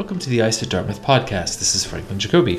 Welcome 0.00 0.18
to 0.20 0.30
the 0.30 0.40
ICE 0.40 0.62
at 0.62 0.70
Dartmouth 0.70 1.02
podcast. 1.02 1.58
This 1.58 1.74
is 1.74 1.84
Franklin 1.84 2.18
Jacoby. 2.18 2.58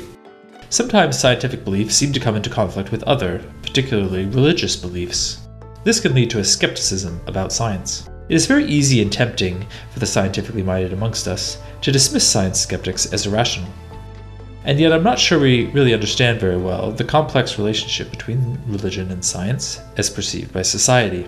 Sometimes 0.68 1.18
scientific 1.18 1.64
beliefs 1.64 1.96
seem 1.96 2.12
to 2.12 2.20
come 2.20 2.36
into 2.36 2.48
conflict 2.48 2.92
with 2.92 3.02
other, 3.02 3.44
particularly 3.62 4.26
religious 4.26 4.76
beliefs. 4.76 5.40
This 5.82 5.98
can 5.98 6.14
lead 6.14 6.30
to 6.30 6.38
a 6.38 6.44
skepticism 6.44 7.20
about 7.26 7.52
science. 7.52 8.08
It 8.28 8.36
is 8.36 8.46
very 8.46 8.64
easy 8.66 9.02
and 9.02 9.12
tempting 9.12 9.66
for 9.90 9.98
the 9.98 10.06
scientifically 10.06 10.62
minded 10.62 10.92
amongst 10.92 11.26
us 11.26 11.60
to 11.80 11.90
dismiss 11.90 12.30
science 12.30 12.60
skeptics 12.60 13.12
as 13.12 13.26
irrational. 13.26 13.72
And 14.64 14.78
yet, 14.78 14.92
I'm 14.92 15.02
not 15.02 15.18
sure 15.18 15.40
we 15.40 15.64
really 15.70 15.94
understand 15.94 16.38
very 16.38 16.58
well 16.58 16.92
the 16.92 17.02
complex 17.02 17.58
relationship 17.58 18.12
between 18.12 18.56
religion 18.68 19.10
and 19.10 19.24
science 19.24 19.80
as 19.96 20.08
perceived 20.08 20.52
by 20.52 20.62
society. 20.62 21.26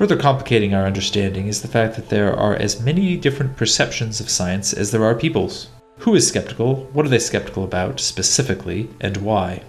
Further 0.00 0.16
complicating 0.16 0.72
our 0.72 0.86
understanding 0.86 1.46
is 1.46 1.60
the 1.60 1.68
fact 1.68 1.94
that 1.96 2.08
there 2.08 2.34
are 2.34 2.54
as 2.54 2.80
many 2.80 3.18
different 3.18 3.54
perceptions 3.54 4.18
of 4.18 4.30
science 4.30 4.72
as 4.72 4.90
there 4.90 5.04
are 5.04 5.14
peoples. 5.14 5.68
Who 5.98 6.14
is 6.14 6.26
skeptical? 6.26 6.88
What 6.94 7.04
are 7.04 7.10
they 7.10 7.18
skeptical 7.18 7.64
about, 7.64 8.00
specifically, 8.00 8.88
and 9.02 9.18
why? 9.18 9.62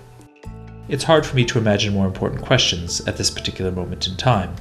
It's 0.88 1.04
hard 1.04 1.26
for 1.26 1.36
me 1.36 1.44
to 1.44 1.60
imagine 1.60 1.94
more 1.94 2.06
important 2.08 2.44
questions 2.44 3.06
at 3.10 3.18
this 3.18 3.30
particular 3.30 3.74
moment 3.74 4.08
in 4.08 4.16
time. 4.16 4.56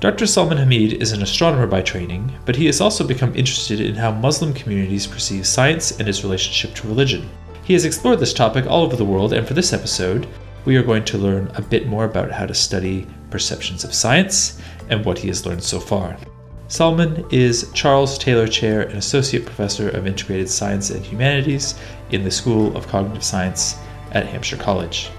Dr. 0.00 0.26
Salman 0.26 0.58
Hameed 0.58 1.00
is 1.00 1.12
an 1.12 1.22
astronomer 1.22 1.66
by 1.66 1.80
training, 1.80 2.30
but 2.44 2.56
he 2.56 2.66
has 2.66 2.82
also 2.82 3.02
become 3.02 3.34
interested 3.34 3.80
in 3.80 3.94
how 3.94 4.12
Muslim 4.12 4.52
communities 4.52 5.06
perceive 5.06 5.46
science 5.46 5.98
and 5.98 6.10
its 6.10 6.24
relationship 6.24 6.74
to 6.74 6.88
religion. 6.88 7.26
He 7.64 7.72
has 7.72 7.86
explored 7.86 8.18
this 8.18 8.34
topic 8.34 8.66
all 8.66 8.82
over 8.82 8.96
the 8.96 9.04
world, 9.06 9.32
and 9.32 9.48
for 9.48 9.54
this 9.54 9.72
episode, 9.72 10.28
we 10.66 10.76
are 10.76 10.82
going 10.82 11.04
to 11.06 11.16
learn 11.16 11.50
a 11.54 11.62
bit 11.62 11.86
more 11.86 12.04
about 12.04 12.30
how 12.30 12.44
to 12.44 12.52
study 12.52 13.06
perceptions 13.30 13.84
of 13.84 13.94
science 13.94 14.60
and 14.88 15.04
what 15.04 15.18
he 15.18 15.28
has 15.28 15.46
learned 15.46 15.62
so 15.62 15.80
far. 15.80 16.16
Salman 16.68 17.24
is 17.30 17.70
Charles 17.72 18.18
Taylor 18.18 18.48
Chair 18.48 18.82
and 18.82 18.98
Associate 18.98 19.44
Professor 19.44 19.88
of 19.90 20.06
Integrated 20.06 20.48
Science 20.48 20.90
and 20.90 21.04
Humanities 21.04 21.78
in 22.10 22.24
the 22.24 22.30
School 22.30 22.76
of 22.76 22.88
Cognitive 22.88 23.22
Science 23.22 23.78
at 24.10 24.26
Hampshire 24.26 24.56
College. 24.56 25.10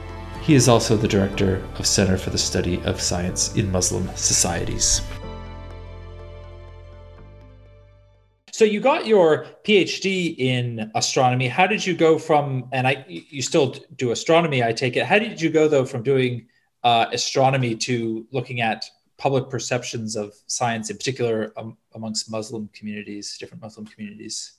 He 0.42 0.56
is 0.56 0.68
also 0.68 0.98
the 0.98 1.08
director 1.08 1.64
of 1.76 1.86
Center 1.86 2.18
for 2.18 2.32
the 2.32 2.38
Study 2.38 2.82
of 2.84 3.02
Science 3.02 3.56
in 3.56 3.72
Muslim 3.72 4.10
Societies. 4.16 5.02
So 8.58 8.66
you 8.66 8.80
got 8.80 9.06
your 9.06 9.46
PhD 9.64 10.36
in 10.38 10.92
astronomy. 10.96 11.48
How 11.48 11.68
did 11.68 11.86
you 11.86 11.96
go 11.96 12.18
from 12.18 12.68
and 12.72 12.88
I 12.88 13.06
you 13.08 13.44
still 13.44 13.76
do 13.98 14.10
astronomy 14.10 14.64
I 14.64 14.74
take 14.74 14.98
it. 14.98 15.06
How 15.06 15.20
did 15.20 15.40
you 15.40 15.52
go 15.52 15.68
though 15.68 15.86
from 15.86 16.02
doing 16.02 16.48
uh, 16.84 17.06
astronomy 17.12 17.76
to 17.76 18.26
looking 18.32 18.62
at 18.62 18.84
public 19.18 19.50
perceptions 19.50 20.16
of 20.16 20.34
science, 20.48 20.90
in 20.90 20.98
particular 20.98 21.52
um, 21.58 21.78
amongst 21.96 22.32
Muslim 22.32 22.70
communities, 22.74 23.38
different 23.40 23.62
Muslim 23.62 23.86
communities? 23.86 24.54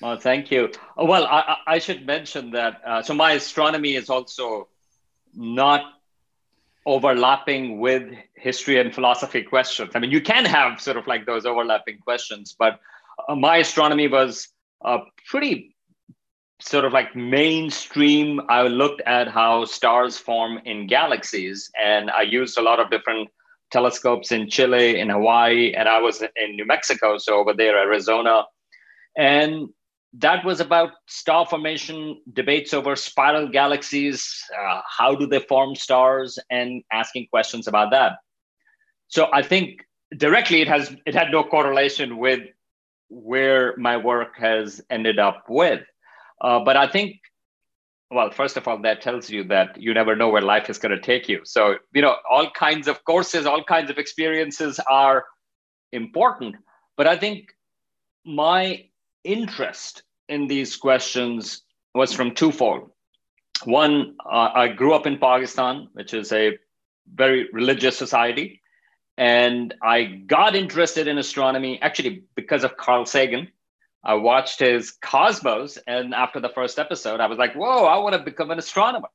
Well, 0.00 0.18
thank 0.18 0.50
you. 0.50 0.70
Oh, 0.96 1.06
well, 1.06 1.24
I, 1.24 1.56
I, 1.66 1.78
should 1.78 2.04
mention 2.04 2.50
that. 2.50 2.82
Uh, 2.86 3.02
so 3.02 3.14
my 3.14 3.32
astronomy 3.32 3.94
is 3.94 4.10
also 4.10 4.68
not 5.34 5.94
overlapping 6.84 7.80
with 7.80 8.12
history 8.34 8.78
and 8.78 8.94
philosophy 8.94 9.42
questions. 9.42 9.92
I 9.94 9.98
mean, 9.98 10.10
you 10.10 10.20
can 10.20 10.44
have 10.44 10.80
sort 10.80 10.98
of 10.98 11.06
like 11.06 11.24
those 11.24 11.46
overlapping 11.46 11.98
questions, 11.98 12.54
but 12.58 12.78
uh, 13.26 13.34
my 13.34 13.56
astronomy 13.56 14.06
was 14.06 14.48
uh, 14.84 14.98
pretty 15.26 15.74
sort 16.60 16.84
of 16.84 16.92
like 16.92 17.16
mainstream. 17.16 18.40
I 18.48 18.62
looked 18.62 19.00
at 19.02 19.28
how 19.28 19.64
stars 19.64 20.18
form 20.18 20.60
in 20.64 20.86
galaxies, 20.86 21.70
and 21.82 22.10
I 22.10 22.22
used 22.22 22.58
a 22.58 22.62
lot 22.62 22.80
of 22.80 22.90
different 22.90 23.30
telescopes 23.70 24.32
in 24.32 24.48
Chile, 24.48 24.98
in 24.98 25.08
Hawaii, 25.08 25.74
and 25.74 25.88
I 25.88 26.00
was 26.00 26.22
in 26.22 26.56
New 26.56 26.66
Mexico, 26.66 27.18
so 27.18 27.36
over 27.36 27.52
there, 27.52 27.78
Arizona. 27.78 28.44
And 29.16 29.68
that 30.14 30.44
was 30.44 30.60
about 30.60 30.90
star 31.06 31.46
formation, 31.46 32.20
debates 32.32 32.72
over 32.72 32.96
spiral 32.96 33.48
galaxies, 33.48 34.42
uh, 34.58 34.80
how 34.98 35.14
do 35.14 35.26
they 35.26 35.40
form 35.40 35.74
stars, 35.74 36.38
and 36.50 36.82
asking 36.92 37.26
questions 37.30 37.66
about 37.66 37.90
that. 37.90 38.12
So 39.08 39.28
I 39.32 39.42
think 39.42 39.80
directly 40.16 40.62
it 40.62 40.68
has 40.68 40.94
it 41.06 41.14
had 41.14 41.30
no 41.30 41.44
correlation 41.44 42.18
with 42.18 42.40
where 43.08 43.76
my 43.76 43.96
work 43.96 44.36
has 44.38 44.80
ended 44.90 45.18
up 45.18 45.44
with. 45.48 45.82
Uh, 46.40 46.60
but 46.60 46.76
I 46.76 46.86
think 46.86 47.16
well 48.10 48.30
first 48.30 48.56
of 48.56 48.68
all 48.68 48.78
that 48.82 49.02
tells 49.02 49.28
you 49.30 49.44
that 49.44 49.80
you 49.80 49.92
never 49.92 50.14
know 50.14 50.28
where 50.28 50.42
life 50.42 50.70
is 50.70 50.78
going 50.78 50.94
to 50.94 51.00
take 51.00 51.28
you. 51.28 51.40
So 51.44 51.76
you 51.92 52.02
know 52.02 52.16
all 52.30 52.50
kinds 52.50 52.88
of 52.88 53.04
courses 53.04 53.46
all 53.46 53.64
kinds 53.64 53.90
of 53.90 53.98
experiences 53.98 54.80
are 54.90 55.24
important 55.92 56.56
but 56.96 57.06
i 57.06 57.16
think 57.16 57.54
my 58.24 58.84
interest 59.24 60.02
in 60.28 60.46
these 60.46 60.76
questions 60.76 61.62
was 61.94 62.12
from 62.12 62.34
twofold. 62.34 62.90
One 63.64 64.16
uh, 64.24 64.50
i 64.54 64.68
grew 64.68 64.94
up 64.94 65.06
in 65.06 65.18
pakistan 65.18 65.88
which 65.92 66.12
is 66.14 66.32
a 66.32 66.58
very 67.14 67.48
religious 67.52 67.96
society 67.96 68.60
and 69.16 69.74
i 69.82 70.04
got 70.04 70.54
interested 70.54 71.08
in 71.08 71.18
astronomy 71.18 71.80
actually 71.80 72.24
because 72.34 72.64
of 72.64 72.76
carl 72.76 73.06
sagan 73.06 73.48
I 74.06 74.14
watched 74.14 74.60
his 74.60 74.92
Cosmos, 74.92 75.78
and 75.84 76.14
after 76.14 76.38
the 76.38 76.48
first 76.48 76.78
episode, 76.78 77.18
I 77.18 77.26
was 77.26 77.38
like, 77.38 77.54
"Whoa, 77.54 77.86
I 77.86 77.98
want 77.98 78.14
to 78.14 78.22
become 78.22 78.52
an 78.52 78.58
astronomer." 78.58 79.08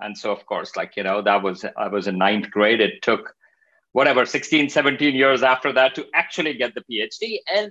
And 0.00 0.18
so, 0.18 0.32
of 0.32 0.44
course, 0.46 0.74
like 0.74 0.96
you 0.96 1.04
know, 1.04 1.22
that 1.22 1.44
was 1.44 1.64
I 1.76 1.86
was 1.86 2.08
in 2.08 2.18
ninth 2.18 2.50
grade. 2.50 2.80
It 2.80 3.02
took 3.02 3.34
whatever 3.92 4.26
16, 4.26 4.68
17 4.68 5.14
years 5.14 5.44
after 5.44 5.72
that 5.74 5.94
to 5.94 6.06
actually 6.12 6.54
get 6.54 6.74
the 6.74 6.82
PhD, 6.90 7.38
and 7.54 7.70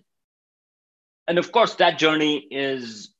and 1.27 1.37
of 1.37 1.51
course, 1.51 1.75
that 1.75 1.99
journey 1.99 2.47
is 2.49 3.13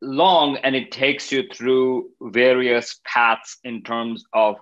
long, 0.00 0.56
and 0.56 0.74
it 0.74 0.90
takes 0.90 1.30
you 1.30 1.46
through 1.52 2.08
various 2.22 3.00
paths 3.04 3.58
in 3.64 3.82
terms 3.82 4.24
of 4.32 4.56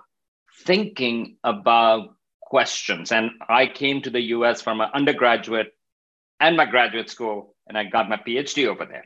thinking 0.65 1.37
about 1.45 2.09
questions. 2.41 3.13
And 3.13 3.31
I 3.47 3.67
came 3.67 4.01
to 4.01 4.09
the 4.09 4.21
U.S. 4.35 4.61
from 4.61 4.81
an 4.81 4.89
undergraduate 4.93 5.76
and 6.39 6.57
my 6.57 6.65
graduate 6.65 7.09
school 7.09 7.55
and 7.67 7.77
I 7.77 7.83
got 7.85 8.09
my 8.09 8.17
PhD 8.17 8.67
over 8.67 8.85
there. 8.85 9.05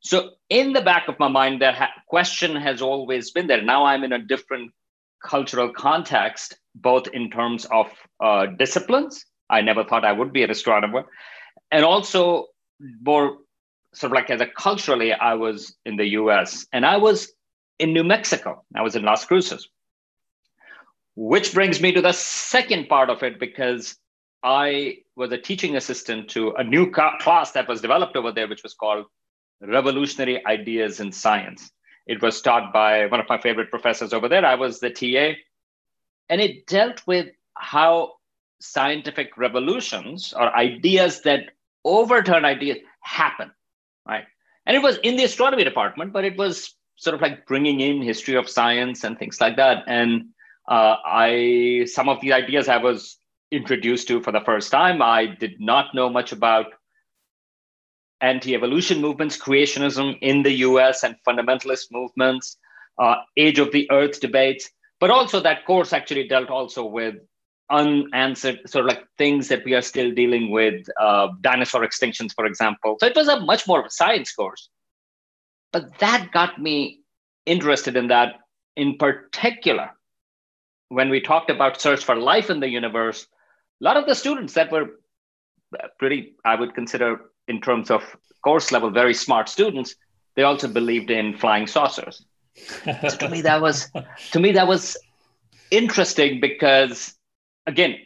So 0.00 0.30
in 0.50 0.72
the 0.72 0.82
back 0.82 1.08
of 1.08 1.18
my 1.18 1.28
mind, 1.28 1.62
that 1.62 1.74
ha- 1.74 1.92
question 2.08 2.56
has 2.56 2.82
always 2.82 3.30
been 3.30 3.46
there. 3.46 3.62
Now 3.62 3.86
I'm 3.86 4.04
in 4.04 4.12
a 4.12 4.18
different 4.18 4.70
cultural 5.22 5.72
context, 5.72 6.58
both 6.74 7.08
in 7.08 7.30
terms 7.30 7.64
of 7.66 7.86
uh, 8.20 8.46
disciplines. 8.46 9.24
I 9.48 9.62
never 9.62 9.82
thought 9.84 10.04
I 10.04 10.12
would 10.12 10.32
be 10.32 10.42
an 10.42 10.50
astronomer, 10.50 11.04
and 11.70 11.84
also 11.84 12.46
more 13.00 13.38
sort 13.94 14.12
of 14.12 14.14
like 14.14 14.30
as 14.30 14.40
a 14.40 14.46
culturally, 14.46 15.12
I 15.12 15.34
was 15.34 15.74
in 15.86 15.96
the 15.96 16.06
U.S. 16.20 16.66
and 16.72 16.84
I 16.84 16.98
was 16.98 17.32
in 17.78 17.92
New 17.92 18.04
Mexico. 18.04 18.64
I 18.74 18.82
was 18.82 18.96
in 18.96 19.04
Las 19.04 19.24
Cruces, 19.24 19.68
which 21.14 21.54
brings 21.54 21.80
me 21.80 21.92
to 21.92 22.02
the 22.02 22.12
second 22.12 22.88
part 22.88 23.08
of 23.08 23.22
it 23.22 23.38
because 23.38 23.96
I 24.44 24.98
was 25.16 25.32
a 25.32 25.38
teaching 25.38 25.74
assistant 25.74 26.28
to 26.30 26.52
a 26.52 26.62
new 26.62 26.90
class 26.90 27.52
that 27.52 27.66
was 27.66 27.80
developed 27.80 28.14
over 28.14 28.30
there, 28.30 28.46
which 28.46 28.62
was 28.62 28.74
called 28.74 29.06
Revolutionary 29.62 30.44
Ideas 30.44 31.00
in 31.00 31.12
Science. 31.12 31.70
It 32.06 32.20
was 32.20 32.42
taught 32.42 32.70
by 32.72 33.06
one 33.06 33.20
of 33.20 33.28
my 33.28 33.38
favorite 33.38 33.70
professors 33.70 34.12
over 34.12 34.28
there. 34.28 34.44
I 34.44 34.56
was 34.56 34.80
the 34.80 34.90
TA. 34.90 35.38
And 36.28 36.42
it 36.42 36.66
dealt 36.66 37.02
with 37.06 37.28
how 37.54 38.12
scientific 38.60 39.36
revolutions 39.38 40.34
or 40.36 40.54
ideas 40.54 41.22
that 41.22 41.52
overturn 41.84 42.44
ideas 42.44 42.78
happen, 43.00 43.50
right? 44.06 44.24
And 44.66 44.76
it 44.76 44.82
was 44.82 44.98
in 44.98 45.16
the 45.16 45.24
astronomy 45.24 45.64
department, 45.64 46.12
but 46.12 46.24
it 46.24 46.36
was 46.36 46.74
sort 46.96 47.14
of 47.14 47.22
like 47.22 47.46
bringing 47.46 47.80
in 47.80 48.02
history 48.02 48.36
of 48.36 48.48
science 48.48 49.04
and 49.04 49.18
things 49.18 49.40
like 49.40 49.56
that. 49.56 49.84
And 49.86 50.26
uh, 50.68 50.96
I, 51.04 51.86
some 51.86 52.10
of 52.10 52.20
the 52.20 52.34
ideas 52.34 52.68
I 52.68 52.76
was 52.76 53.16
introduced 53.54 54.08
to 54.08 54.20
for 54.20 54.32
the 54.32 54.40
first 54.40 54.70
time. 54.70 55.00
I 55.02 55.26
did 55.26 55.60
not 55.60 55.94
know 55.94 56.08
much 56.10 56.32
about 56.32 56.66
anti 58.20 58.54
evolution 58.54 59.00
movements, 59.00 59.38
creationism 59.38 60.18
in 60.20 60.42
the 60.42 60.52
US, 60.68 61.04
and 61.04 61.16
fundamentalist 61.26 61.86
movements, 61.92 62.56
uh, 62.98 63.16
age 63.36 63.58
of 63.58 63.72
the 63.72 63.90
earth 63.90 64.20
debates. 64.20 64.70
But 65.00 65.10
also, 65.10 65.40
that 65.40 65.66
course 65.66 65.92
actually 65.92 66.28
dealt 66.28 66.50
also 66.50 66.84
with 66.84 67.16
unanswered 67.70 68.60
sort 68.68 68.84
of 68.84 68.90
like 68.90 69.04
things 69.18 69.48
that 69.48 69.64
we 69.64 69.74
are 69.74 69.82
still 69.82 70.12
dealing 70.12 70.50
with, 70.50 70.86
uh, 71.00 71.28
dinosaur 71.40 71.82
extinctions, 71.82 72.32
for 72.34 72.46
example. 72.46 72.96
So 73.00 73.06
it 73.06 73.16
was 73.16 73.28
a 73.28 73.40
much 73.40 73.66
more 73.66 73.80
of 73.80 73.86
a 73.86 73.90
science 73.90 74.32
course. 74.32 74.68
But 75.72 75.98
that 75.98 76.30
got 76.32 76.60
me 76.60 77.00
interested 77.46 77.96
in 77.96 78.08
that 78.08 78.36
in 78.76 78.96
particular 78.96 79.90
when 80.88 81.10
we 81.10 81.20
talked 81.20 81.50
about 81.50 81.80
search 81.80 82.04
for 82.04 82.14
life 82.14 82.50
in 82.50 82.60
the 82.60 82.68
universe 82.68 83.26
a 83.80 83.84
lot 83.84 83.96
of 83.96 84.06
the 84.06 84.14
students 84.14 84.54
that 84.54 84.70
were 84.70 85.00
pretty, 85.98 86.34
I 86.44 86.54
would 86.54 86.74
consider, 86.74 87.20
in 87.48 87.60
terms 87.60 87.90
of 87.90 88.02
course 88.42 88.70
level, 88.72 88.90
very 88.90 89.14
smart 89.14 89.48
students, 89.48 89.96
they 90.36 90.42
also 90.42 90.68
believed 90.68 91.10
in 91.10 91.36
flying 91.36 91.66
saucers. 91.66 92.24
so 92.84 93.16
to 93.16 93.28
me, 93.28 93.40
that 93.42 93.60
was 93.60 93.90
to 94.32 94.40
me 94.40 94.52
that 94.52 94.68
was 94.68 94.96
interesting 95.70 96.40
because, 96.40 97.14
again, 97.66 97.96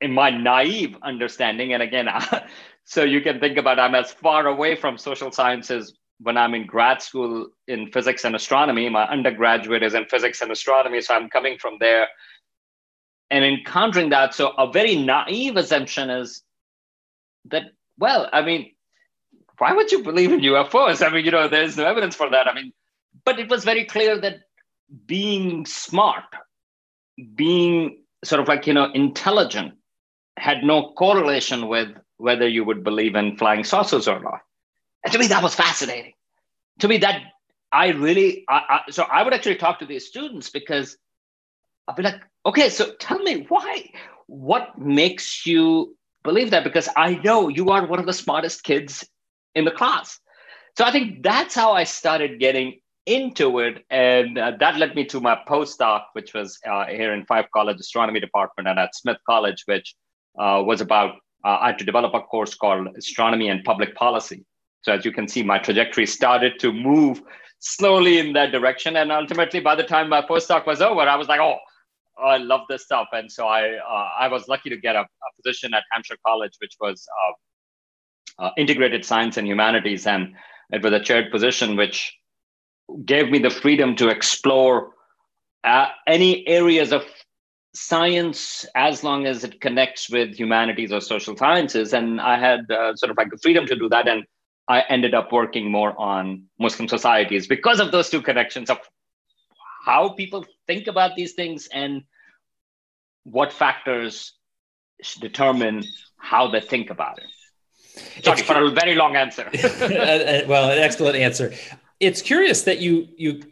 in 0.00 0.12
my 0.12 0.30
naive 0.30 0.96
understanding, 1.02 1.72
and 1.72 1.82
again, 1.82 2.08
so 2.84 3.02
you 3.02 3.20
can 3.20 3.40
think 3.40 3.58
about 3.58 3.78
I'm 3.78 3.94
as 3.94 4.12
far 4.12 4.46
away 4.46 4.76
from 4.76 4.96
social 4.98 5.32
sciences 5.32 5.96
when 6.20 6.36
I'm 6.36 6.54
in 6.54 6.66
grad 6.66 7.00
school 7.00 7.48
in 7.66 7.90
physics 7.90 8.24
and 8.24 8.34
astronomy. 8.34 8.88
My 8.88 9.04
undergraduate 9.04 9.82
is 9.82 9.94
in 9.94 10.04
physics 10.06 10.40
and 10.42 10.50
astronomy, 10.50 11.00
so 11.00 11.14
I'm 11.14 11.28
coming 11.28 11.58
from 11.58 11.76
there. 11.80 12.08
And 13.30 13.44
encountering 13.44 14.10
that, 14.10 14.34
so 14.34 14.48
a 14.56 14.70
very 14.70 14.96
naive 14.96 15.56
assumption 15.56 16.08
is 16.08 16.42
that, 17.46 17.64
well, 17.98 18.28
I 18.32 18.42
mean, 18.42 18.72
why 19.58 19.72
would 19.72 19.92
you 19.92 20.02
believe 20.02 20.32
in 20.32 20.40
UFOs? 20.40 21.06
I 21.06 21.12
mean, 21.12 21.24
you 21.24 21.30
know, 21.30 21.48
there's 21.48 21.76
no 21.76 21.84
evidence 21.84 22.14
for 22.14 22.30
that. 22.30 22.48
I 22.48 22.54
mean, 22.54 22.72
but 23.24 23.38
it 23.38 23.50
was 23.50 23.64
very 23.64 23.84
clear 23.84 24.18
that 24.20 24.40
being 25.06 25.66
smart, 25.66 26.24
being 27.34 28.02
sort 28.24 28.40
of 28.40 28.48
like, 28.48 28.66
you 28.66 28.72
know, 28.72 28.90
intelligent 28.92 29.74
had 30.38 30.62
no 30.62 30.92
correlation 30.92 31.68
with 31.68 31.88
whether 32.16 32.48
you 32.48 32.64
would 32.64 32.82
believe 32.82 33.14
in 33.14 33.36
flying 33.36 33.64
saucers 33.64 34.08
or 34.08 34.20
not. 34.20 34.40
And 35.04 35.12
to 35.12 35.18
me, 35.18 35.26
that 35.28 35.42
was 35.42 35.54
fascinating. 35.54 36.14
To 36.80 36.88
me, 36.88 36.98
that 36.98 37.22
I 37.72 37.88
really, 37.88 38.44
I, 38.48 38.82
I, 38.86 38.90
so 38.90 39.04
I 39.04 39.22
would 39.22 39.34
actually 39.34 39.56
talk 39.56 39.78
to 39.80 39.86
these 39.86 40.06
students 40.06 40.50
because 40.50 40.96
I'd 41.88 41.96
be 41.96 42.02
like, 42.02 42.20
okay, 42.44 42.68
so 42.68 42.92
tell 43.00 43.18
me 43.20 43.46
why, 43.48 43.90
what 44.26 44.78
makes 44.78 45.46
you 45.46 45.96
believe 46.22 46.50
that? 46.50 46.62
Because 46.62 46.88
I 46.96 47.14
know 47.14 47.48
you 47.48 47.70
are 47.70 47.86
one 47.86 47.98
of 47.98 48.06
the 48.06 48.12
smartest 48.12 48.62
kids 48.62 49.08
in 49.54 49.64
the 49.64 49.70
class. 49.70 50.20
So 50.76 50.84
I 50.84 50.92
think 50.92 51.22
that's 51.22 51.54
how 51.54 51.72
I 51.72 51.84
started 51.84 52.38
getting 52.38 52.80
into 53.06 53.58
it. 53.60 53.84
And 53.88 54.38
uh, 54.38 54.52
that 54.60 54.76
led 54.76 54.94
me 54.94 55.06
to 55.06 55.20
my 55.20 55.40
postdoc, 55.48 56.02
which 56.12 56.34
was 56.34 56.58
uh, 56.70 56.84
here 56.86 57.14
in 57.14 57.24
Five 57.24 57.46
College 57.54 57.80
Astronomy 57.80 58.20
Department 58.20 58.68
and 58.68 58.78
at 58.78 58.94
Smith 58.94 59.16
College, 59.26 59.62
which 59.64 59.94
uh, 60.38 60.62
was 60.64 60.82
about, 60.82 61.14
uh, 61.44 61.58
I 61.60 61.68
had 61.68 61.78
to 61.78 61.84
develop 61.84 62.12
a 62.12 62.20
course 62.20 62.54
called 62.54 62.86
Astronomy 62.98 63.48
and 63.48 63.64
Public 63.64 63.94
Policy. 63.94 64.44
So 64.82 64.92
as 64.92 65.06
you 65.06 65.12
can 65.12 65.26
see, 65.26 65.42
my 65.42 65.58
trajectory 65.58 66.06
started 66.06 66.58
to 66.60 66.70
move 66.70 67.22
slowly 67.60 68.18
in 68.18 68.34
that 68.34 68.52
direction. 68.52 68.96
And 68.96 69.10
ultimately, 69.10 69.60
by 69.60 69.74
the 69.74 69.82
time 69.82 70.10
my 70.10 70.20
postdoc 70.20 70.66
was 70.66 70.82
over, 70.82 71.00
I 71.00 71.16
was 71.16 71.28
like, 71.28 71.40
oh, 71.40 71.56
I 72.22 72.38
love 72.38 72.62
this 72.68 72.84
stuff. 72.84 73.08
And 73.12 73.30
so 73.30 73.46
I, 73.46 73.76
uh, 73.76 74.10
I 74.18 74.28
was 74.28 74.48
lucky 74.48 74.70
to 74.70 74.76
get 74.76 74.96
a, 74.96 75.00
a, 75.00 75.42
position 75.42 75.74
at 75.74 75.84
Hampshire 75.92 76.16
College, 76.26 76.52
which 76.60 76.74
was 76.80 77.06
uh, 78.38 78.44
uh, 78.44 78.50
integrated 78.56 79.04
science 79.04 79.36
and 79.36 79.46
humanities. 79.46 80.06
And 80.06 80.34
it 80.72 80.82
was 80.82 80.92
a 80.92 81.00
chaired 81.00 81.30
position, 81.30 81.76
which 81.76 82.14
gave 83.04 83.30
me 83.30 83.38
the 83.38 83.50
freedom 83.50 83.96
to 83.96 84.08
explore 84.08 84.92
uh, 85.64 85.88
any 86.06 86.46
areas 86.48 86.92
of 86.92 87.04
science 87.74 88.66
as 88.74 89.04
long 89.04 89.26
as 89.26 89.44
it 89.44 89.60
connects 89.60 90.10
with 90.10 90.34
humanities 90.34 90.92
or 90.92 91.00
social 91.00 91.36
sciences. 91.36 91.92
And 91.92 92.20
I 92.20 92.38
had 92.38 92.70
uh, 92.70 92.96
sort 92.96 93.10
of 93.10 93.16
like 93.16 93.30
the 93.30 93.38
freedom 93.38 93.66
to 93.66 93.76
do 93.76 93.88
that. 93.90 94.08
And 94.08 94.24
I 94.68 94.82
ended 94.88 95.14
up 95.14 95.32
working 95.32 95.70
more 95.70 95.98
on 95.98 96.44
Muslim 96.58 96.88
societies 96.88 97.46
because 97.46 97.80
of 97.80 97.92
those 97.92 98.10
two 98.10 98.22
connections 98.22 98.70
of 98.70 98.78
how 99.84 100.10
people 100.10 100.44
think 100.68 100.86
about 100.86 101.16
these 101.16 101.32
things 101.32 101.68
and 101.72 102.04
what 103.24 103.52
factors 103.52 104.34
determine 105.20 105.82
how 106.16 106.48
they 106.48 106.60
think 106.60 106.90
about 106.90 107.18
it. 107.18 108.24
Sorry 108.24 108.42
for 108.42 108.62
a 108.64 108.70
very 108.70 108.94
long 108.94 109.16
answer. 109.16 109.50
well, 110.46 110.70
an 110.70 110.78
excellent 110.78 111.16
answer. 111.16 111.52
It's 111.98 112.22
curious 112.22 112.62
that 112.62 112.78
you 112.78 113.08
you 113.16 113.42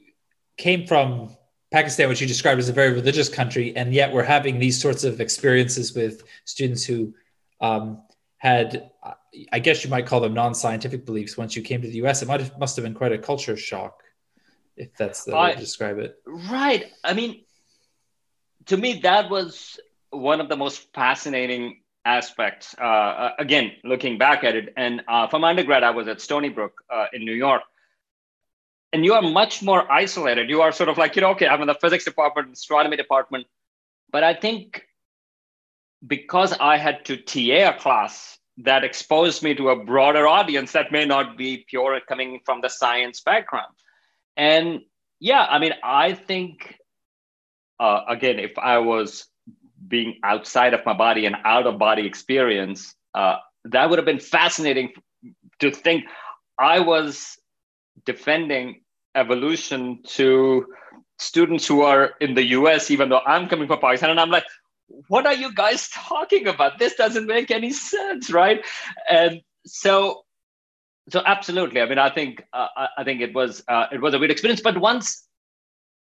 came 0.56 0.86
from 0.86 1.36
Pakistan, 1.72 2.08
which 2.08 2.20
you 2.20 2.28
described 2.28 2.60
as 2.60 2.68
a 2.68 2.72
very 2.72 2.92
religious 2.92 3.28
country, 3.28 3.76
and 3.76 3.92
yet 3.92 4.12
we're 4.12 4.22
having 4.22 4.58
these 4.58 4.80
sorts 4.80 5.02
of 5.02 5.20
experiences 5.20 5.94
with 5.94 6.22
students 6.44 6.84
who 6.84 7.12
um, 7.60 8.02
had, 8.38 8.90
I 9.52 9.58
guess 9.58 9.82
you 9.82 9.90
might 9.90 10.06
call 10.06 10.20
them 10.20 10.32
non-scientific 10.32 11.04
beliefs. 11.04 11.36
Once 11.36 11.56
you 11.56 11.62
came 11.62 11.82
to 11.82 11.88
the 11.88 11.96
U.S., 11.96 12.22
it 12.22 12.28
might 12.28 12.40
have, 12.40 12.56
must 12.58 12.76
have 12.76 12.84
been 12.84 12.94
quite 12.94 13.12
a 13.12 13.18
culture 13.18 13.56
shock, 13.56 14.02
if 14.76 14.96
that's 14.96 15.24
the 15.24 15.34
I, 15.34 15.48
way 15.48 15.54
to 15.54 15.60
describe 15.60 15.98
it. 15.98 16.16
Right. 16.26 16.86
I 17.02 17.14
mean, 17.14 17.44
to 18.66 18.76
me, 18.76 19.00
that 19.00 19.30
was 19.30 19.78
one 20.10 20.40
of 20.40 20.48
the 20.48 20.56
most 20.56 20.92
fascinating 20.92 21.80
aspects. 22.04 22.74
Uh, 22.78 22.84
uh 22.84 23.30
again, 23.38 23.72
looking 23.84 24.18
back 24.18 24.44
at 24.44 24.54
it, 24.54 24.72
and 24.76 25.02
uh, 25.08 25.26
from 25.28 25.44
undergrad, 25.44 25.82
I 25.82 25.90
was 25.90 26.08
at 26.08 26.20
Stony 26.20 26.48
Brook 26.48 26.82
uh, 26.92 27.06
in 27.12 27.24
New 27.24 27.34
York, 27.34 27.62
and 28.92 29.04
you 29.04 29.14
are 29.14 29.22
much 29.22 29.62
more 29.62 29.90
isolated. 29.90 30.48
You 30.48 30.62
are 30.62 30.72
sort 30.72 30.88
of 30.88 30.98
like, 30.98 31.16
you 31.16 31.22
know, 31.22 31.30
okay, 31.30 31.48
I'm 31.48 31.60
in 31.60 31.66
the 31.66 31.74
physics 31.74 32.04
department, 32.04 32.52
astronomy 32.52 32.96
department, 32.96 33.46
but 34.10 34.22
I 34.22 34.34
think 34.34 34.86
because 36.06 36.52
I 36.52 36.76
had 36.76 37.04
to 37.06 37.16
TA 37.16 37.70
a 37.70 37.78
class 37.78 38.38
that 38.58 38.84
exposed 38.84 39.42
me 39.42 39.54
to 39.54 39.70
a 39.70 39.84
broader 39.84 40.26
audience 40.26 40.72
that 40.72 40.92
may 40.92 41.04
not 41.04 41.36
be 41.36 41.64
pure 41.68 42.00
coming 42.08 42.40
from 42.44 42.60
the 42.60 42.68
science 42.68 43.20
background. 43.20 43.74
And 44.36 44.80
yeah, 45.20 45.46
I 45.48 45.58
mean, 45.58 45.72
I 45.82 46.12
think, 46.12 46.76
uh, 47.80 48.02
again, 48.08 48.38
if 48.38 48.58
I 48.58 48.78
was 48.78 49.26
being 49.88 50.18
outside 50.24 50.74
of 50.74 50.84
my 50.84 50.92
body 50.92 51.26
and 51.26 51.36
out 51.44 51.66
of 51.66 51.78
body 51.78 52.06
experience, 52.06 52.94
uh, 53.14 53.36
that 53.64 53.88
would 53.88 53.98
have 53.98 54.06
been 54.06 54.20
fascinating 54.20 54.92
to 55.60 55.70
think 55.70 56.04
I 56.58 56.80
was 56.80 57.38
defending 58.04 58.82
evolution 59.14 60.02
to 60.04 60.66
students 61.18 61.66
who 61.66 61.82
are 61.82 62.12
in 62.20 62.34
the 62.34 62.44
US, 62.58 62.90
even 62.90 63.08
though 63.08 63.20
I'm 63.26 63.48
coming 63.48 63.66
from 63.66 63.80
Pakistan. 63.80 64.10
And 64.10 64.20
I'm 64.20 64.30
like, 64.30 64.44
what 65.08 65.26
are 65.26 65.34
you 65.34 65.52
guys 65.54 65.88
talking 65.88 66.46
about? 66.46 66.78
This 66.78 66.94
doesn't 66.94 67.26
make 67.26 67.50
any 67.50 67.72
sense, 67.72 68.30
right? 68.30 68.64
And 69.10 69.40
so, 69.66 70.24
so 71.08 71.22
absolutely. 71.24 71.80
I 71.80 71.86
mean, 71.88 71.98
I 71.98 72.10
think 72.10 72.42
uh, 72.52 72.68
I 72.98 73.04
think 73.04 73.20
it 73.20 73.34
was 73.34 73.62
uh, 73.68 73.86
it 73.92 74.00
was 74.00 74.14
a 74.14 74.18
weird 74.18 74.30
experience. 74.30 74.60
But 74.60 74.78
once 74.78 75.26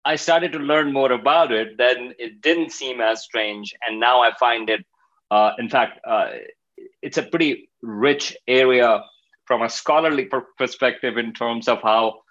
I 0.04 0.16
started 0.16 0.52
to 0.52 0.58
learn 0.58 0.92
more 0.92 1.12
about 1.12 1.52
it, 1.52 1.78
then 1.78 2.14
it 2.18 2.42
didn't 2.42 2.72
seem 2.72 3.00
as 3.00 3.22
strange. 3.22 3.74
And 3.86 4.00
now 4.00 4.20
I 4.20 4.32
find 4.38 4.68
it, 4.68 4.84
uh, 5.30 5.52
in 5.58 5.68
fact, 5.68 6.00
uh, 6.06 6.30
it's 7.00 7.18
a 7.18 7.22
pretty 7.22 7.70
rich 7.82 8.36
area 8.46 9.04
from 9.46 9.62
a 9.62 9.70
scholarly 9.70 10.28
perspective 10.58 11.16
in 11.18 11.32
terms 11.32 11.68
of 11.68 11.80
how 11.82 12.22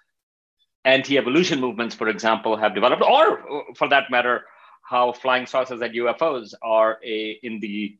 anti-evolution 0.84 1.60
movements, 1.60 1.94
for 1.94 2.08
example, 2.08 2.56
have 2.56 2.74
developed, 2.74 3.02
or 3.02 3.64
for 3.76 3.88
that 3.88 4.10
matter, 4.10 4.44
how 4.82 5.12
flying 5.12 5.46
saucers 5.46 5.80
and 5.80 5.94
UFOs 5.94 6.54
are 6.62 6.98
a 7.04 7.38
in 7.42 7.60
the 7.60 7.96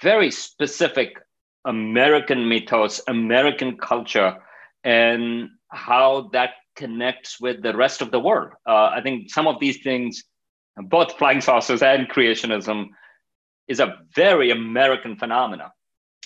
very 0.00 0.30
specific 0.30 1.18
American 1.64 2.48
mythos, 2.48 3.00
American 3.06 3.76
culture, 3.76 4.38
and 4.84 5.50
how 5.68 6.30
that 6.32 6.50
connects 6.74 7.40
with 7.40 7.62
the 7.62 7.76
rest 7.76 8.02
of 8.02 8.10
the 8.10 8.20
world. 8.20 8.52
Uh, 8.66 8.90
I 8.96 9.00
think 9.02 9.30
some 9.30 9.46
of 9.46 9.60
these 9.60 9.82
things, 9.82 10.24
both 10.76 11.18
flying 11.18 11.40
saucers 11.40 11.82
and 11.82 12.08
creationism, 12.08 12.88
is 13.68 13.80
a 13.80 13.98
very 14.14 14.50
American 14.50 15.16
phenomena. 15.16 15.72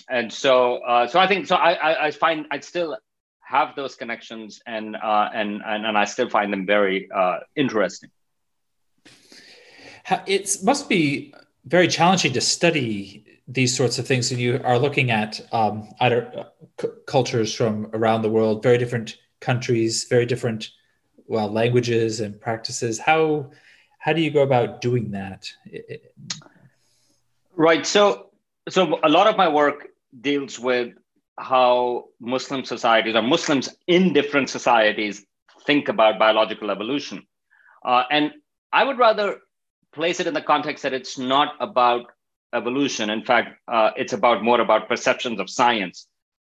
And 0.09 0.31
so, 0.31 0.77
uh, 0.77 1.07
so 1.07 1.19
I 1.19 1.27
think 1.27 1.47
so. 1.47 1.55
I, 1.55 1.73
I, 1.73 2.05
I 2.07 2.11
find 2.11 2.45
I 2.51 2.59
still 2.59 2.97
have 3.41 3.75
those 3.75 3.95
connections, 3.95 4.61
and 4.65 4.95
uh, 4.95 5.29
and, 5.33 5.61
and 5.65 5.85
and 5.85 5.97
I 5.97 6.05
still 6.05 6.29
find 6.29 6.51
them 6.51 6.65
very 6.65 7.09
uh, 7.11 7.39
interesting 7.55 8.09
it 10.25 10.57
must 10.63 10.87
be 10.87 11.33
very 11.65 11.87
challenging 11.87 12.33
to 12.33 12.41
study 12.41 13.23
these 13.47 13.75
sorts 13.75 13.97
of 13.97 14.05
things 14.05 14.31
and 14.31 14.41
you 14.41 14.59
are 14.63 14.77
looking 14.77 15.09
at 15.09 15.39
um, 15.53 15.87
either 16.01 16.31
uh, 16.37 16.43
c- 16.81 16.89
cultures 17.05 17.53
from 17.53 17.89
around 17.93 18.21
the 18.21 18.29
world 18.29 18.61
very 18.61 18.77
different 18.77 19.17
countries 19.39 20.05
very 20.09 20.25
different 20.25 20.69
well 21.27 21.51
languages 21.51 22.19
and 22.21 22.39
practices. 22.39 22.97
How 22.97 23.51
how 23.99 24.13
do 24.13 24.21
you 24.21 24.31
go 24.31 24.41
about 24.41 24.81
doing 24.81 25.11
that? 25.11 25.51
Right. 27.55 27.85
So 27.85 28.31
so 28.69 28.99
a 29.03 29.09
lot 29.09 29.27
of 29.27 29.37
my 29.37 29.47
work 29.47 29.87
deals 30.21 30.57
with 30.57 30.93
how 31.39 32.05
muslim 32.19 32.65
societies 32.65 33.13
or 33.13 33.21
muslims 33.21 33.69
in 33.85 34.11
different 34.11 34.49
societies 34.49 35.23
think 35.67 35.87
about 35.87 36.17
biological 36.17 36.71
evolution. 36.71 37.27
Uh, 37.85 38.03
and 38.09 38.31
i 38.73 38.83
would 38.83 38.97
rather 38.97 39.37
place 39.93 40.19
it 40.19 40.25
in 40.25 40.33
the 40.33 40.41
context 40.41 40.81
that 40.83 40.93
it's 40.93 41.17
not 41.17 41.53
about 41.59 42.11
evolution. 42.53 43.09
In 43.09 43.23
fact, 43.23 43.59
uh, 43.67 43.91
it's 43.95 44.13
about 44.13 44.43
more 44.43 44.61
about 44.61 44.87
perceptions 44.87 45.39
of 45.39 45.49
science. 45.49 46.07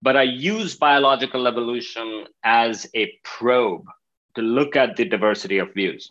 But 0.03 0.17
I 0.17 0.23
use 0.23 0.77
biological 0.77 1.47
evolution 1.47 2.27
as 2.43 2.87
a 2.95 3.13
probe 3.23 3.87
to 4.37 4.43
look 4.43 4.77
at 4.77 4.97
the 4.97 5.05
diversity 5.05 5.59
of 5.59 5.75
views. 5.75 6.11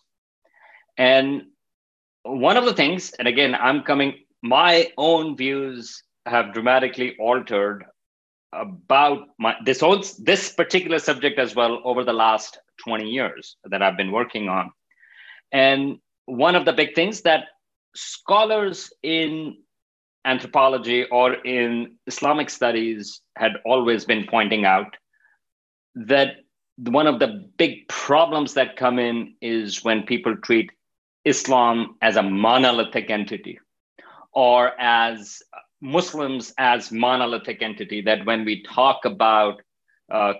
And 0.97 1.43
one 2.23 2.57
of 2.57 2.65
the 2.65 2.73
things, 2.73 3.11
and 3.17 3.27
again, 3.27 3.55
I'm 3.55 3.83
coming, 3.83 4.13
my 4.43 4.91
own 4.97 5.35
views 5.35 6.03
have 6.25 6.53
dramatically 6.53 7.15
altered 7.17 7.85
about 8.51 9.27
my 9.37 9.55
this 9.63 9.79
whole 9.79 10.03
this 10.19 10.51
particular 10.53 10.99
subject 10.99 11.39
as 11.39 11.55
well 11.55 11.81
over 11.83 12.03
the 12.03 12.13
last 12.13 12.59
20 12.83 13.07
years 13.07 13.57
that 13.65 13.81
I've 13.81 13.97
been 13.97 14.11
working 14.11 14.49
on. 14.49 14.71
And 15.51 15.99
one 16.25 16.55
of 16.55 16.65
the 16.65 16.73
big 16.73 16.95
things 16.95 17.21
that 17.21 17.45
scholars 17.95 18.91
in 19.03 19.57
anthropology 20.25 21.05
or 21.05 21.33
in 21.33 21.95
Islamic 22.07 22.49
studies 22.49 23.21
had 23.37 23.53
always 23.65 24.05
been 24.05 24.25
pointing 24.29 24.65
out 24.65 24.95
that 25.95 26.37
one 26.77 27.07
of 27.07 27.19
the 27.19 27.49
big 27.57 27.87
problems 27.87 28.53
that 28.53 28.77
come 28.77 28.99
in 28.99 29.35
is 29.41 29.83
when 29.83 30.03
people 30.03 30.35
treat 30.37 30.71
Islam 31.25 31.95
as 32.01 32.15
a 32.15 32.23
monolithic 32.23 33.09
entity 33.09 33.59
or 34.33 34.79
as 34.79 35.41
Muslims 35.81 36.53
as 36.57 36.91
monolithic 36.91 37.61
entity 37.61 38.01
that 38.01 38.25
when 38.25 38.45
we 38.45 38.63
talk 38.63 39.05
about 39.05 39.61
uh, 40.11 40.33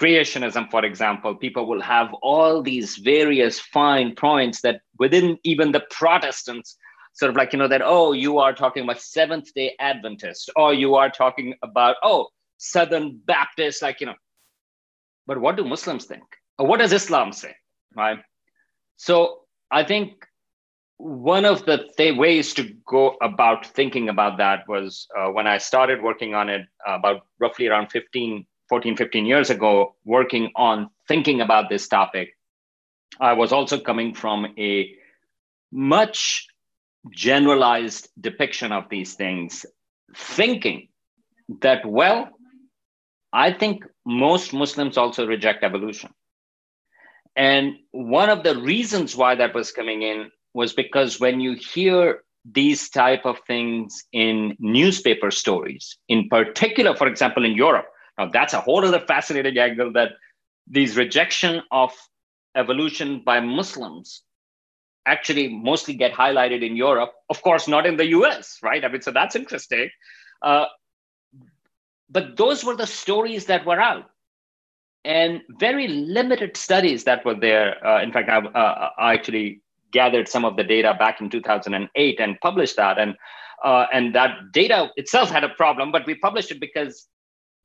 creationism, 0.00 0.70
for 0.70 0.84
example, 0.84 1.34
people 1.34 1.66
will 1.66 1.80
have 1.80 2.12
all 2.22 2.62
these 2.62 2.96
various 2.96 3.58
fine 3.58 4.14
points 4.14 4.60
that 4.62 4.80
within 4.98 5.38
even 5.42 5.72
the 5.72 5.84
Protestants, 5.90 6.76
sort 7.18 7.30
of 7.30 7.36
like, 7.36 7.52
you 7.52 7.58
know, 7.58 7.68
that, 7.68 7.82
oh, 7.84 8.12
you 8.12 8.38
are 8.38 8.52
talking 8.52 8.84
about 8.84 9.00
Seventh 9.00 9.52
day 9.52 9.74
Adventist, 9.80 10.50
or 10.54 10.72
you 10.72 10.94
are 10.94 11.10
talking 11.10 11.54
about, 11.62 11.96
oh, 12.02 12.28
Southern 12.58 13.20
Baptist, 13.24 13.82
like, 13.82 14.00
you 14.00 14.06
know. 14.06 14.14
But 15.26 15.40
what 15.40 15.56
do 15.56 15.64
Muslims 15.64 16.04
think? 16.04 16.22
Or 16.58 16.66
what 16.66 16.78
does 16.78 16.92
Islam 16.92 17.32
say? 17.32 17.54
Right. 17.96 18.18
So 18.96 19.40
I 19.70 19.82
think 19.84 20.26
one 20.96 21.44
of 21.44 21.64
the 21.66 21.88
th- 21.96 22.16
ways 22.16 22.54
to 22.54 22.72
go 22.86 23.16
about 23.20 23.66
thinking 23.66 24.08
about 24.08 24.38
that 24.38 24.68
was 24.68 25.06
uh, 25.16 25.28
when 25.28 25.46
I 25.46 25.58
started 25.58 26.02
working 26.02 26.34
on 26.34 26.48
it 26.48 26.62
uh, 26.88 26.94
about 26.94 27.26
roughly 27.40 27.66
around 27.66 27.88
15 27.90 28.46
14, 28.68 28.96
15 28.96 29.24
years 29.24 29.48
ago, 29.48 29.94
working 30.04 30.50
on 30.54 30.90
thinking 31.06 31.40
about 31.40 31.70
this 31.70 31.88
topic, 31.88 32.36
I 33.18 33.32
was 33.32 33.50
also 33.50 33.80
coming 33.80 34.12
from 34.12 34.46
a 34.58 34.94
much 35.72 36.47
generalized 37.10 38.08
depiction 38.20 38.72
of 38.72 38.88
these 38.88 39.14
things, 39.14 39.66
thinking 40.16 40.88
that, 41.60 41.84
well, 41.86 42.30
I 43.32 43.52
think 43.52 43.84
most 44.04 44.52
Muslims 44.52 44.96
also 44.96 45.26
reject 45.26 45.64
evolution. 45.64 46.10
And 47.36 47.74
one 47.92 48.30
of 48.30 48.42
the 48.42 48.58
reasons 48.58 49.14
why 49.14 49.34
that 49.36 49.54
was 49.54 49.70
coming 49.70 50.02
in 50.02 50.30
was 50.54 50.72
because 50.72 51.20
when 51.20 51.40
you 51.40 51.54
hear 51.54 52.22
these 52.44 52.88
type 52.88 53.26
of 53.26 53.38
things 53.46 54.04
in 54.12 54.56
newspaper 54.58 55.30
stories, 55.30 55.98
in 56.08 56.28
particular, 56.28 56.96
for 56.96 57.06
example, 57.06 57.44
in 57.44 57.52
Europe, 57.52 57.86
now, 58.18 58.26
that's 58.26 58.52
a 58.52 58.60
whole 58.60 58.84
other 58.84 58.98
fascinating 58.98 59.56
angle 59.58 59.92
that 59.92 60.12
these 60.66 60.96
rejection 60.96 61.62
of 61.70 61.92
evolution 62.56 63.22
by 63.24 63.38
Muslims 63.40 64.22
actually 65.08 65.48
mostly 65.48 65.94
get 65.94 66.12
highlighted 66.12 66.62
in 66.64 66.76
Europe. 66.76 67.12
Of 67.30 67.42
course, 67.42 67.66
not 67.66 67.86
in 67.86 67.96
the 67.96 68.08
US, 68.18 68.58
right? 68.62 68.84
I 68.84 68.88
mean, 68.88 69.02
so 69.02 69.10
that's 69.10 69.34
interesting. 69.34 69.88
Uh, 70.42 70.66
but 72.10 72.36
those 72.36 72.64
were 72.64 72.76
the 72.76 72.86
stories 72.86 73.46
that 73.46 73.66
were 73.66 73.80
out. 73.80 74.06
And 75.04 75.42
very 75.58 75.88
limited 75.88 76.56
studies 76.56 77.04
that 77.04 77.24
were 77.24 77.34
there. 77.34 77.84
Uh, 77.86 78.02
in 78.02 78.12
fact, 78.12 78.28
I, 78.28 78.38
uh, 78.38 78.90
I, 78.98 79.14
actually 79.14 79.62
gathered 79.92 80.28
some 80.28 80.44
of 80.44 80.56
the 80.56 80.64
data 80.64 80.94
back 80.98 81.20
in 81.20 81.30
2008 81.30 82.20
and 82.20 82.40
published 82.40 82.76
that. 82.76 82.98
And, 82.98 83.16
uh, 83.64 83.86
and 83.92 84.14
that 84.14 84.52
data 84.52 84.90
itself 84.96 85.30
had 85.30 85.44
a 85.44 85.48
problem, 85.50 85.92
but 85.92 86.06
we 86.06 86.14
published 86.14 86.50
it 86.50 86.60
because 86.60 87.08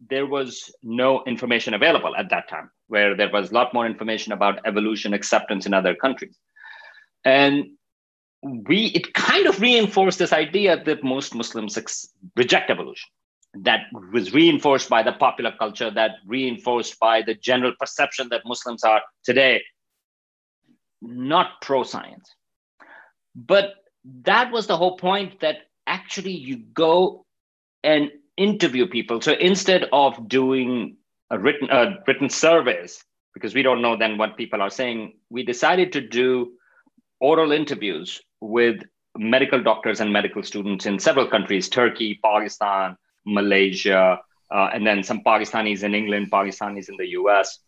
there 0.10 0.26
was 0.26 0.72
no 0.84 1.24
information 1.26 1.74
available 1.74 2.16
at 2.16 2.30
that 2.30 2.48
time, 2.50 2.70
where 2.88 3.16
there 3.16 3.30
was 3.32 3.52
a 3.52 3.54
lot 3.54 3.74
more 3.74 3.86
information 3.86 4.32
about 4.32 4.60
evolution 4.66 5.14
acceptance 5.14 5.66
in 5.66 5.74
other 5.74 5.96
countries. 5.96 6.38
And 7.26 7.72
we 8.44 8.88
it 8.88 9.14
kind 9.14 9.48
of 9.48 9.62
reinforced 9.62 10.20
this 10.20 10.34
idea 10.34 10.84
that 10.84 11.04
most 11.04 11.34
Muslims 11.34 11.78
ex- 11.78 12.10
reject 12.36 12.70
evolution. 12.70 13.10
That 13.56 13.82
was 14.12 14.34
reinforced 14.34 14.90
by 14.90 15.04
the 15.04 15.14
popular 15.14 15.54
culture, 15.58 15.92
that 15.92 16.12
reinforced 16.26 17.00
by 17.00 17.22
the 17.22 17.36
general 17.36 17.74
perception 17.80 18.30
that 18.30 18.42
Muslims 18.46 18.84
are 18.84 19.02
today 19.24 19.62
not 21.02 21.62
pro 21.62 21.84
science. 21.84 22.30
But 23.36 23.74
that 24.24 24.52
was 24.52 24.68
the 24.68 24.78
whole 24.78 24.98
point 24.98 25.40
that 25.42 25.58
actually 25.86 26.32
you 26.32 26.58
go 26.58 27.26
and 27.84 28.12
interview 28.38 28.88
people. 28.88 29.22
So 29.22 29.34
instead 29.34 29.86
of 29.92 30.28
doing 30.28 30.98
a 31.30 31.38
written 31.38 31.70
uh, 31.70 31.98
written 32.08 32.30
surveys, 32.30 33.04
because 33.34 33.54
we 33.54 33.64
don't 33.64 33.82
know 33.82 33.98
then 33.98 34.18
what 34.18 34.38
people 34.38 34.62
are 34.62 34.70
saying, 34.70 35.14
we 35.30 35.44
decided 35.44 35.94
to 35.94 36.02
do 36.02 36.54
oral 37.30 37.52
interviews 37.52 38.22
with 38.42 38.84
medical 39.18 39.62
doctors 39.64 40.00
and 40.02 40.12
medical 40.12 40.44
students 40.44 40.86
in 40.86 41.00
several 41.00 41.28
countries: 41.28 41.70
Turkey, 41.70 42.20
Pakistan, 42.24 42.98
Malaysia, 43.26 44.20
uh, 44.52 44.70
and 44.74 44.86
then 44.86 45.04
some 45.04 45.22
Pakistanis 45.24 45.84
in 45.84 45.96
England, 45.96 46.30
Pakistanis 46.32 46.90
in 46.90 46.98
the 46.98 47.08
U.S. 47.22 47.60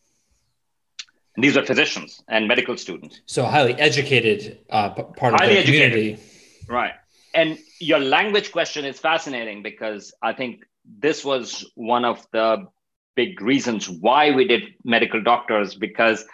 And 1.35 1.43
these 1.43 1.57
are 1.57 1.65
physicians 1.65 2.21
and 2.27 2.47
medical 2.47 2.77
students. 2.77 3.21
So 3.25 3.45
highly 3.45 3.74
educated 3.74 4.59
uh, 4.69 4.89
part 4.89 5.33
of 5.33 5.39
highly 5.39 5.55
the 5.55 5.63
community. 5.63 6.13
Educated. 6.13 6.69
Right 6.69 6.93
and 7.35 7.59
your 7.79 8.00
language 8.00 8.51
question 8.51 8.85
is 8.85 8.97
fascinating 8.97 9.62
because 9.62 10.13
I 10.21 10.33
think 10.33 10.63
this 11.00 11.24
was 11.24 11.69
one 11.75 12.05
of 12.05 12.25
the 12.31 12.67
big 13.15 13.41
reasons 13.41 13.89
why 13.89 14.31
we 14.31 14.47
did 14.47 14.63
medical 14.83 15.21
doctors 15.21 15.75
because 15.75 16.25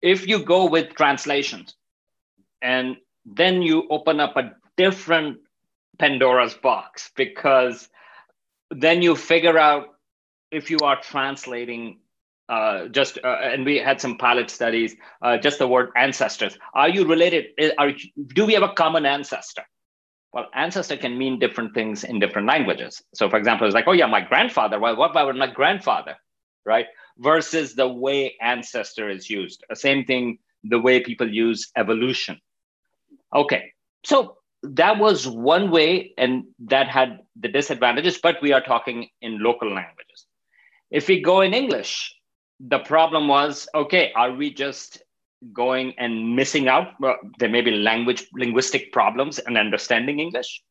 if 0.00 0.26
you 0.26 0.44
go 0.44 0.64
with 0.68 0.94
translations 0.94 1.74
and 2.62 2.96
then 3.26 3.62
you 3.62 3.86
open 3.90 4.20
up 4.20 4.36
a 4.36 4.52
different 4.76 5.38
Pandora's 5.98 6.54
box 6.54 7.10
because 7.16 7.88
then 8.70 9.02
you 9.02 9.14
figure 9.14 9.58
out 9.58 9.88
if 10.50 10.70
you 10.70 10.78
are 10.82 11.00
translating 11.00 11.98
uh, 12.48 12.88
just 12.88 13.18
uh, 13.22 13.38
and 13.42 13.64
we 13.64 13.76
had 13.78 14.00
some 14.00 14.16
pilot 14.18 14.50
studies 14.50 14.96
uh, 15.22 15.36
just 15.38 15.58
the 15.58 15.68
word 15.68 15.90
ancestors 15.96 16.58
are 16.74 16.88
you 16.88 17.06
related 17.06 17.46
are 17.78 17.92
do 18.34 18.44
we 18.44 18.52
have 18.52 18.62
a 18.62 18.72
common 18.72 19.06
ancestor 19.06 19.62
well, 20.32 20.48
ancestor 20.54 20.96
can 20.96 21.18
mean 21.18 21.38
different 21.38 21.74
things 21.74 22.04
in 22.04 22.18
different 22.18 22.48
languages. 22.48 23.02
So, 23.14 23.28
for 23.28 23.36
example, 23.36 23.66
it's 23.66 23.74
like, 23.74 23.86
oh, 23.86 23.92
yeah, 23.92 24.06
my 24.06 24.22
grandfather. 24.22 24.80
Well, 24.80 24.96
what 24.96 25.10
about 25.10 25.36
my 25.36 25.46
grandfather? 25.46 26.16
Right? 26.64 26.86
Versus 27.18 27.74
the 27.74 27.88
way 27.88 28.34
ancestor 28.40 29.10
is 29.10 29.28
used. 29.28 29.62
Same 29.74 30.04
thing, 30.04 30.38
the 30.64 30.78
way 30.78 31.00
people 31.00 31.30
use 31.30 31.70
evolution. 31.76 32.40
Okay. 33.34 33.72
So, 34.04 34.36
that 34.64 34.98
was 34.98 35.26
one 35.26 35.72
way, 35.72 36.14
and 36.16 36.44
that 36.66 36.86
had 36.86 37.18
the 37.34 37.48
disadvantages, 37.48 38.18
but 38.22 38.40
we 38.40 38.52
are 38.52 38.60
talking 38.60 39.08
in 39.20 39.42
local 39.42 39.68
languages. 39.68 40.26
If 40.90 41.08
we 41.08 41.20
go 41.20 41.40
in 41.40 41.52
English, 41.52 42.14
the 42.60 42.78
problem 42.78 43.26
was 43.26 43.66
okay, 43.74 44.12
are 44.14 44.32
we 44.32 44.54
just 44.54 45.02
going 45.52 45.94
and 45.98 46.36
missing 46.36 46.68
out. 46.68 46.88
Well, 47.00 47.16
there 47.38 47.48
may 47.48 47.62
be 47.62 47.72
language 47.72 48.26
linguistic 48.34 48.92
problems 48.92 49.38
and 49.38 49.58
understanding 49.58 50.20
English. 50.20 50.62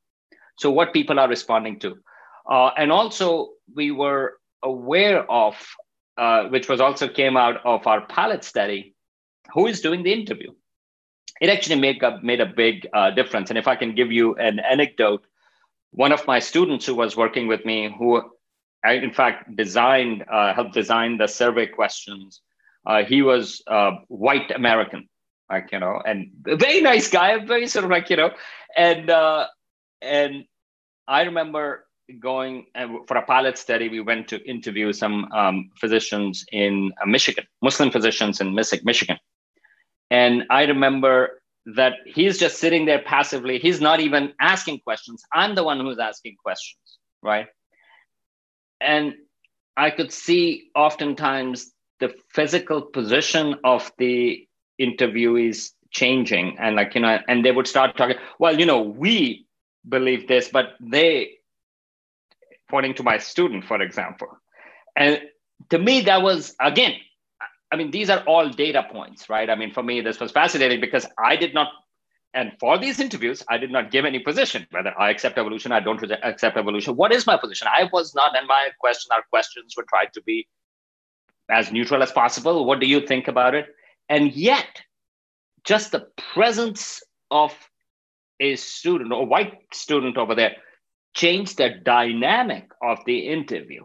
So 0.58 0.72
what 0.72 0.94
people 0.94 1.20
are 1.20 1.28
responding 1.28 1.80
to, 1.80 1.98
uh, 2.50 2.72
and 2.78 2.92
also 2.92 3.50
we 3.76 3.92
were 3.92 4.38
aware 4.64 5.30
of, 5.30 5.56
uh, 6.18 6.46
which 6.46 6.70
was 6.70 6.80
also 6.80 7.08
came 7.08 7.36
out 7.36 7.66
of 7.66 7.86
our 7.88 8.06
pilot 8.08 8.44
study, 8.44 8.96
who 9.54 9.68
is 9.68 9.82
doing 9.82 10.04
the 10.04 10.14
interview. 10.14 10.52
It 11.42 11.50
actually 11.50 11.80
made 11.80 12.02
a 12.04 12.20
made 12.22 12.40
a 12.40 12.46
big 12.46 12.88
uh, 12.94 13.12
difference. 13.12 13.50
And 13.50 13.58
if 13.58 13.68
I 13.68 13.76
can 13.76 13.96
give 13.96 14.12
you 14.12 14.36
an 14.36 14.60
anecdote, 14.60 15.26
one 15.92 16.14
of 16.14 16.26
my 16.28 16.40
students 16.40 16.86
who 16.86 16.96
was 16.96 17.18
working 17.18 17.48
with 17.48 17.66
me, 17.66 17.94
who 17.98 18.22
I 18.86 18.94
in 18.94 19.12
fact 19.12 19.56
designed, 19.58 20.24
uh, 20.32 20.54
helped 20.54 20.74
design 20.74 21.18
the 21.18 21.28
survey 21.28 21.66
questions 21.66 22.42
uh, 22.86 23.04
he 23.04 23.22
was 23.22 23.62
uh, 23.68 23.92
white 24.08 24.52
American, 24.52 25.08
like 25.50 25.70
you 25.72 25.80
know, 25.80 26.02
and 26.06 26.32
very 26.46 26.82
nice 26.82 27.10
guy, 27.10 27.38
very 27.46 27.68
sort 27.68 27.86
of 27.86 27.92
like 27.92 28.10
you 28.10 28.18
know, 28.18 28.32
and 28.76 29.10
uh, 29.10 29.48
and 30.02 30.46
I 31.08 31.24
remember 31.24 31.86
going 32.20 32.66
for 33.08 33.18
a 33.18 33.22
pilot 33.22 33.58
study. 33.58 33.88
We 33.88 34.02
went 34.02 34.28
to 34.30 34.44
interview 34.50 34.94
some 34.94 35.32
um, 35.32 35.70
physicians 35.80 36.44
in 36.52 36.92
uh, 37.02 37.06
Michigan, 37.06 37.46
Muslim 37.62 37.92
physicians 37.92 38.42
in 38.42 38.56
Michigan, 38.56 39.18
and 40.12 40.44
I 40.50 40.66
remember 40.66 41.42
that 41.66 41.94
he's 42.06 42.38
just 42.38 42.60
sitting 42.60 42.86
there 42.86 43.02
passively. 43.02 43.58
He's 43.60 43.80
not 43.80 44.02
even 44.02 44.34
asking 44.42 44.80
questions. 44.80 45.24
I'm 45.34 45.56
the 45.56 45.64
one 45.64 45.80
who's 45.80 46.00
asking 46.00 46.36
questions, 46.44 47.00
right? 47.24 47.48
And 48.82 49.16
I 49.78 49.90
could 49.90 50.12
see 50.12 50.70
oftentimes 50.76 51.72
the 52.00 52.14
physical 52.30 52.82
position 52.82 53.56
of 53.64 53.90
the 53.98 54.46
interviewees 54.80 55.72
changing 55.92 56.58
and 56.60 56.76
like 56.76 56.96
you 56.96 57.02
know 57.02 57.20
and 57.28 57.44
they 57.46 57.52
would 57.52 57.68
start 57.68 57.98
talking 57.98 58.16
well 58.40 58.58
you 58.58 58.66
know 58.66 58.82
we 58.82 59.46
believe 59.88 60.26
this 60.28 60.48
but 60.48 60.70
they 60.80 61.32
pointing 62.70 62.94
to 62.94 63.04
my 63.04 63.18
student 63.18 63.66
for 63.66 63.80
example 63.82 64.30
and 64.96 65.22
to 65.70 65.78
me 65.78 66.00
that 66.00 66.22
was 66.22 66.56
again 66.62 66.94
i 67.72 67.76
mean 67.76 67.92
these 67.92 68.10
are 68.10 68.20
all 68.26 68.50
data 68.50 68.86
points 68.92 69.30
right 69.30 69.50
i 69.50 69.56
mean 69.56 69.72
for 69.72 69.84
me 69.84 70.02
this 70.02 70.20
was 70.20 70.32
fascinating 70.32 70.80
because 70.80 71.06
i 71.18 71.36
did 71.36 71.54
not 71.54 71.70
and 72.34 72.54
for 72.60 72.78
these 72.78 73.00
interviews, 73.00 73.44
I 73.50 73.58
did 73.58 73.72
not 73.72 73.92
give 73.92 74.06
any 74.06 74.20
position, 74.20 74.66
whether 74.72 74.98
I 74.98 75.10
accept 75.10 75.38
evolution, 75.38 75.74
I 75.74 75.82
don't 75.82 76.02
accept 76.24 76.56
evolution. 76.56 76.96
What 76.96 77.12
is 77.12 77.28
my 77.28 77.36
position? 77.36 77.68
I 77.68 77.90
was 77.92 78.16
not, 78.16 78.38
and 78.38 78.48
my 78.48 78.70
question, 78.80 79.10
our 79.14 79.24
questions 79.30 79.74
were 79.76 79.86
tried 79.90 80.14
to 80.14 80.22
be 80.22 80.48
as 81.50 81.72
neutral 81.72 82.02
as 82.02 82.12
possible. 82.12 82.66
What 82.66 82.80
do 82.80 82.88
you 82.88 83.06
think 83.06 83.28
about 83.28 83.54
it? 83.54 83.68
And 84.08 84.34
yet, 84.34 84.82
just 85.66 85.92
the 85.92 86.08
presence 86.34 87.04
of 87.30 87.54
a 88.40 88.56
student, 88.56 89.12
a 89.12 89.18
white 89.18 89.60
student 89.74 90.18
over 90.18 90.34
there, 90.34 90.56
changed 91.14 91.58
the 91.58 91.70
dynamic 91.84 92.70
of 92.82 93.00
the 93.06 93.28
interview. 93.28 93.84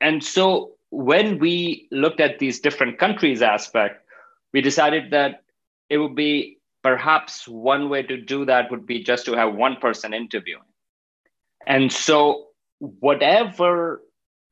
And 0.00 0.22
so 0.22 0.72
when 0.90 1.38
we 1.38 1.88
looked 1.90 2.20
at 2.20 2.38
these 2.38 2.60
different 2.60 2.98
countries 2.98 3.42
aspect, 3.42 4.04
we 4.52 4.60
decided 4.60 5.10
that 5.10 5.42
it 5.90 5.98
would 5.98 6.14
be 6.14 6.58
perhaps 6.82 7.46
one 7.46 7.88
way 7.88 8.02
to 8.02 8.20
do 8.20 8.44
that 8.46 8.70
would 8.70 8.86
be 8.86 9.02
just 9.02 9.26
to 9.26 9.32
have 9.32 9.54
one 9.54 9.76
person 9.76 10.14
interviewing. 10.14 10.62
And 11.66 11.92
so 11.92 12.46
whatever 12.78 14.02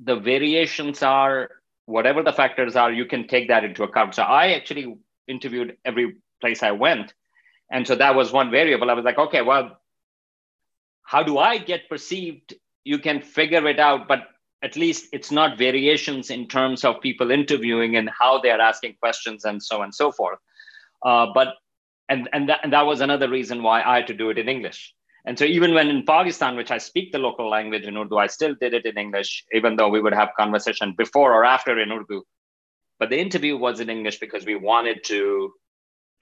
the 0.00 0.16
variations 0.16 1.02
are, 1.02 1.50
whatever 1.86 2.22
the 2.22 2.32
factors 2.32 2.76
are, 2.76 2.92
you 2.92 3.06
can 3.06 3.28
take 3.28 3.48
that 3.48 3.64
into 3.64 3.84
account. 3.84 4.14
So 4.14 4.22
I 4.22 4.52
actually 4.52 4.96
interviewed 5.28 5.76
every 5.84 6.16
place 6.40 6.62
I 6.62 6.72
went. 6.72 7.14
And 7.70 7.86
so 7.86 7.94
that 7.94 8.14
was 8.14 8.32
one 8.32 8.50
variable. 8.50 8.90
I 8.90 8.94
was 8.94 9.04
like, 9.04 9.18
okay, 9.18 9.42
well, 9.42 9.80
how 11.02 11.22
do 11.22 11.38
I 11.38 11.58
get 11.58 11.88
perceived? 11.88 12.54
You 12.84 12.98
can 12.98 13.20
figure 13.22 13.66
it 13.66 13.80
out, 13.80 14.08
but 14.08 14.28
at 14.66 14.74
least 14.74 15.02
it's 15.12 15.30
not 15.30 15.56
variations 15.56 16.30
in 16.36 16.42
terms 16.48 16.84
of 16.84 17.00
people 17.00 17.30
interviewing 17.30 17.96
and 17.98 18.10
how 18.20 18.32
they 18.40 18.50
are 18.50 18.60
asking 18.60 18.96
questions 19.04 19.44
and 19.44 19.62
so 19.62 19.76
on 19.76 19.84
and 19.84 19.94
so 19.94 20.10
forth. 20.18 20.40
Uh, 21.04 21.26
but 21.38 21.48
and 22.08 22.28
and 22.32 22.48
that, 22.48 22.60
and 22.64 22.72
that 22.72 22.86
was 22.90 23.00
another 23.00 23.28
reason 23.28 23.62
why 23.62 23.76
I 23.82 23.94
had 23.98 24.08
to 24.08 24.20
do 24.22 24.30
it 24.30 24.38
in 24.38 24.48
English. 24.48 24.80
And 25.26 25.38
so 25.38 25.44
even 25.44 25.74
when 25.74 25.88
in 25.88 26.04
Pakistan, 26.04 26.56
which 26.56 26.72
I 26.76 26.78
speak 26.78 27.12
the 27.12 27.18
local 27.28 27.48
language 27.56 27.84
in 27.90 27.96
Urdu, 27.96 28.16
I 28.16 28.28
still 28.38 28.54
did 28.60 28.74
it 28.78 28.86
in 28.90 28.96
English, 29.04 29.30
even 29.52 29.76
though 29.76 29.88
we 29.94 30.00
would 30.00 30.14
have 30.20 30.40
conversation 30.42 30.94
before 30.96 31.32
or 31.36 31.44
after 31.44 31.78
in 31.84 31.92
Urdu. 31.92 32.22
But 32.98 33.10
the 33.10 33.20
interview 33.26 33.56
was 33.56 33.80
in 33.80 33.90
English 33.96 34.18
because 34.24 34.46
we 34.46 34.56
wanted 34.70 34.98
to 35.12 35.52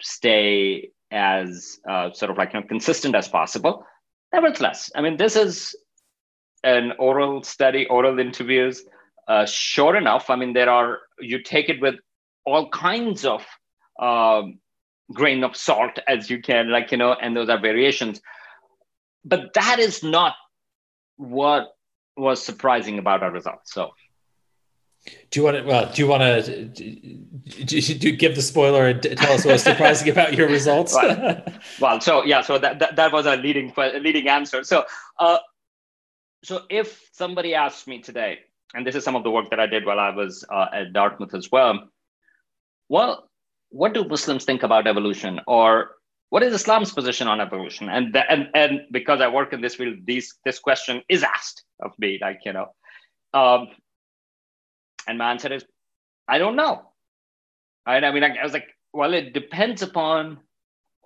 stay 0.01 0.91
as 1.11 1.79
uh, 1.89 2.13
sort 2.13 2.31
of 2.31 2.39
like 2.39 2.53
you 2.55 2.61
know, 2.61 2.67
consistent 2.67 3.15
as 3.15 3.29
possible. 3.29 3.75
Nevertheless, 4.33 4.91
I 4.97 5.01
mean, 5.03 5.17
this 5.17 5.37
is 5.37 5.77
an 6.65 6.93
oral 6.99 7.43
study, 7.43 7.87
oral 7.87 8.19
interviews, 8.19 8.85
uh, 9.29 9.47
short 9.47 9.97
enough. 9.97 10.31
I 10.31 10.37
mean, 10.37 10.53
there 10.53 10.71
are, 10.71 11.01
you 11.21 11.43
take 11.43 11.69
it 11.69 11.81
with 11.81 11.97
all 12.45 12.69
kinds 12.71 13.25
of 13.25 13.45
um, 14.01 14.59
grain 15.13 15.45
of 15.45 15.57
salt 15.57 15.99
as 16.09 16.31
you 16.31 16.41
can, 16.41 16.71
like, 16.71 16.91
you 16.91 16.99
know, 16.99 17.13
and 17.13 17.37
those 17.37 17.49
are 17.49 17.59
variations. 17.59 18.21
But 19.25 19.55
that 19.55 19.79
is 19.79 20.03
not 20.03 20.35
what 21.17 21.75
was 22.17 22.43
surprising 22.43 22.99
about 22.99 23.23
our 23.23 23.31
results. 23.31 23.73
So, 23.73 23.93
do 25.31 25.41
you 25.41 25.45
want 25.45 25.59
to? 25.59 25.63
Well, 25.65 25.93
do 25.93 26.03
you 26.03 26.09
want 26.09 26.23
to 26.23 26.65
do, 26.65 27.81
do 27.81 28.13
give 28.13 28.37
the 28.37 28.43
spoiler 28.43 28.87
and 28.87 29.03
tell 29.03 29.33
us 29.33 29.45
what's 29.45 29.63
surprising 29.63 30.09
about 30.09 30.33
your 30.35 30.49
results? 30.49 30.95
well, 30.95 31.43
well, 31.79 32.01
so 32.01 32.25
yeah, 32.25 32.41
so 32.41 32.59
that, 32.59 32.79
that, 32.79 32.97
that 32.97 33.13
was 33.13 33.27
a 33.27 33.37
leading 33.37 33.73
leading 33.77 34.29
answer. 34.29 34.65
So, 34.65 34.85
uh, 35.19 35.39
so 36.45 36.63
if 36.71 37.09
somebody 37.13 37.55
asks 37.55 37.87
me 37.87 38.01
today, 38.01 38.39
and 38.75 38.87
this 38.87 38.95
is 38.95 39.05
some 39.05 39.17
of 39.17 39.25
the 39.25 39.31
work 39.31 39.51
that 39.51 39.61
I 39.61 39.67
did 39.67 39.87
while 39.87 40.01
I 40.01 40.11
was 40.11 40.45
uh, 40.51 40.67
at 40.73 40.93
Dartmouth 40.93 41.35
as 41.35 41.51
well, 41.51 41.89
well, 42.89 43.29
what 43.71 43.95
do 43.95 44.05
Muslims 44.05 44.45
think 44.45 44.63
about 44.63 44.87
evolution, 44.87 45.41
or 45.47 45.93
what 46.31 46.43
is 46.43 46.55
Islam's 46.55 46.93
position 46.93 47.29
on 47.29 47.41
evolution? 47.41 47.89
And 47.89 48.15
the, 48.15 48.31
and 48.31 48.49
and 48.55 48.81
because 48.91 49.21
I 49.21 49.29
work 49.29 49.53
in 49.53 49.61
this 49.61 49.77
field, 49.77 49.99
these 50.05 50.35
this 50.45 50.59
question 50.59 51.03
is 51.09 51.23
asked 51.23 51.65
of 51.81 51.93
me, 51.99 52.19
like 52.21 52.41
you 52.45 52.53
know. 52.53 52.75
Um, 53.33 53.69
and 55.09 55.19
my 55.19 55.31
answer 55.31 55.53
is, 55.53 55.65
I 56.29 56.39
don't 56.39 56.57
know. 56.57 56.83
Right? 57.87 58.03
I 58.03 58.13
mean, 58.13 58.25
I, 58.25 58.37
I 58.37 58.43
was 58.43 58.53
like, 58.53 58.69
well, 58.93 59.13
it 59.13 59.35
depends 59.35 59.83
upon 59.83 60.39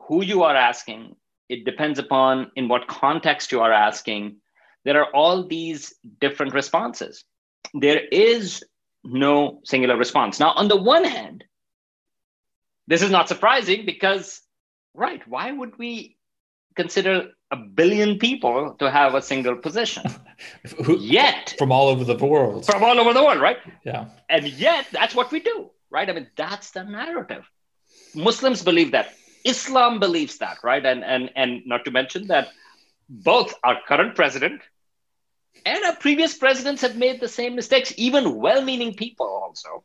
who 0.08 0.22
you 0.22 0.42
are 0.42 0.54
asking. 0.54 1.16
It 1.48 1.64
depends 1.64 1.98
upon 1.98 2.52
in 2.54 2.68
what 2.68 2.86
context 2.86 3.52
you 3.52 3.60
are 3.60 3.72
asking. 3.72 4.36
There 4.84 5.00
are 5.02 5.14
all 5.14 5.46
these 5.46 5.94
different 6.20 6.54
responses. 6.54 7.24
There 7.74 8.00
is 8.10 8.64
no 9.04 9.60
singular 9.64 9.96
response. 9.96 10.40
Now, 10.40 10.52
on 10.52 10.68
the 10.68 10.76
one 10.76 11.04
hand, 11.04 11.44
this 12.86 13.02
is 13.02 13.10
not 13.10 13.28
surprising 13.28 13.84
because, 13.84 14.40
right, 14.94 15.26
why 15.28 15.52
would 15.52 15.78
we 15.78 16.16
consider 16.74 17.30
a 17.50 17.56
billion 17.56 18.18
people 18.18 18.76
to 18.78 18.90
have 18.90 19.14
a 19.14 19.22
single 19.22 19.56
position. 19.56 20.04
yet 20.98 21.54
from 21.58 21.72
all 21.72 21.88
over 21.88 22.04
the 22.04 22.16
world. 22.16 22.66
From 22.66 22.82
all 22.84 22.98
over 22.98 23.12
the 23.12 23.22
world, 23.22 23.40
right? 23.40 23.58
Yeah. 23.84 24.06
And 24.28 24.46
yet 24.46 24.86
that's 24.92 25.14
what 25.14 25.32
we 25.32 25.40
do, 25.40 25.70
right? 25.90 26.08
I 26.08 26.12
mean, 26.12 26.28
that's 26.36 26.70
the 26.70 26.84
narrative. 26.84 27.44
Muslims 28.14 28.62
believe 28.62 28.92
that. 28.92 29.14
Islam 29.44 29.98
believes 29.98 30.38
that, 30.38 30.58
right? 30.62 30.84
And 30.84 31.04
and 31.04 31.30
and 31.36 31.62
not 31.64 31.84
to 31.86 31.90
mention 31.90 32.26
that 32.26 32.48
both 33.08 33.54
our 33.64 33.78
current 33.86 34.14
president 34.14 34.62
and 35.64 35.84
our 35.84 35.96
previous 35.96 36.36
presidents 36.36 36.82
have 36.82 36.96
made 36.96 37.20
the 37.20 37.28
same 37.28 37.56
mistakes, 37.56 37.92
even 37.96 38.36
well-meaning 38.36 38.94
people 38.94 39.26
also. 39.26 39.84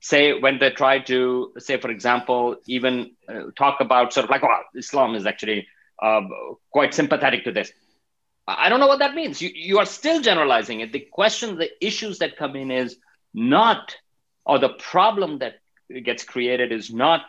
Say 0.00 0.38
when 0.38 0.58
they 0.58 0.70
try 0.70 1.00
to 1.00 1.52
say, 1.58 1.78
for 1.80 1.90
example, 1.90 2.56
even 2.66 3.12
uh, 3.28 3.50
talk 3.56 3.80
about 3.80 4.12
sort 4.12 4.24
of 4.24 4.30
like, 4.30 4.42
well, 4.42 4.62
Islam 4.76 5.14
is 5.14 5.26
actually 5.26 5.66
um, 6.02 6.30
quite 6.70 6.94
sympathetic 6.94 7.44
to 7.44 7.52
this. 7.52 7.72
I 8.46 8.68
don't 8.68 8.80
know 8.80 8.86
what 8.86 9.00
that 9.00 9.14
means. 9.14 9.42
You, 9.42 9.50
you 9.52 9.78
are 9.78 9.84
still 9.84 10.20
generalizing 10.22 10.80
it. 10.80 10.92
The 10.92 11.06
question, 11.12 11.58
the 11.58 11.70
issues 11.84 12.20
that 12.20 12.36
come 12.36 12.56
in 12.56 12.70
is 12.70 12.96
not, 13.34 13.96
or 14.46 14.58
the 14.58 14.70
problem 14.70 15.40
that 15.40 15.56
gets 16.04 16.24
created 16.24 16.72
is 16.72 16.92
not 16.92 17.22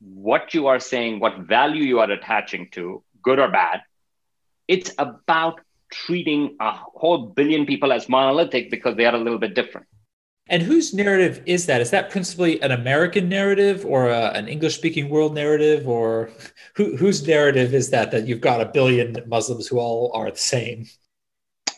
what 0.00 0.52
you 0.52 0.66
are 0.66 0.80
saying, 0.80 1.20
what 1.20 1.38
value 1.38 1.84
you 1.84 2.00
are 2.00 2.10
attaching 2.10 2.68
to, 2.72 3.02
good 3.22 3.38
or 3.38 3.48
bad. 3.48 3.80
It's 4.68 4.92
about 4.98 5.60
treating 5.90 6.56
a 6.60 6.72
whole 6.72 7.26
billion 7.26 7.66
people 7.66 7.92
as 7.92 8.08
monolithic 8.08 8.70
because 8.70 8.96
they 8.96 9.04
are 9.04 9.14
a 9.14 9.18
little 9.18 9.38
bit 9.38 9.54
different. 9.54 9.86
And 10.48 10.62
whose 10.62 10.92
narrative 10.92 11.42
is 11.46 11.66
that? 11.66 11.80
Is 11.80 11.90
that 11.90 12.10
principally 12.10 12.60
an 12.60 12.70
American 12.70 13.28
narrative 13.28 13.86
or 13.86 14.10
a, 14.10 14.30
an 14.32 14.46
English 14.46 14.74
speaking 14.74 15.08
world 15.08 15.34
narrative? 15.34 15.88
Or 15.88 16.30
who, 16.76 16.96
whose 16.96 17.26
narrative 17.26 17.72
is 17.72 17.90
that, 17.90 18.10
that 18.10 18.26
you've 18.26 18.42
got 18.42 18.60
a 18.60 18.66
billion 18.66 19.16
Muslims 19.26 19.66
who 19.66 19.78
all 19.78 20.10
are 20.14 20.30
the 20.30 20.36
same? 20.36 20.86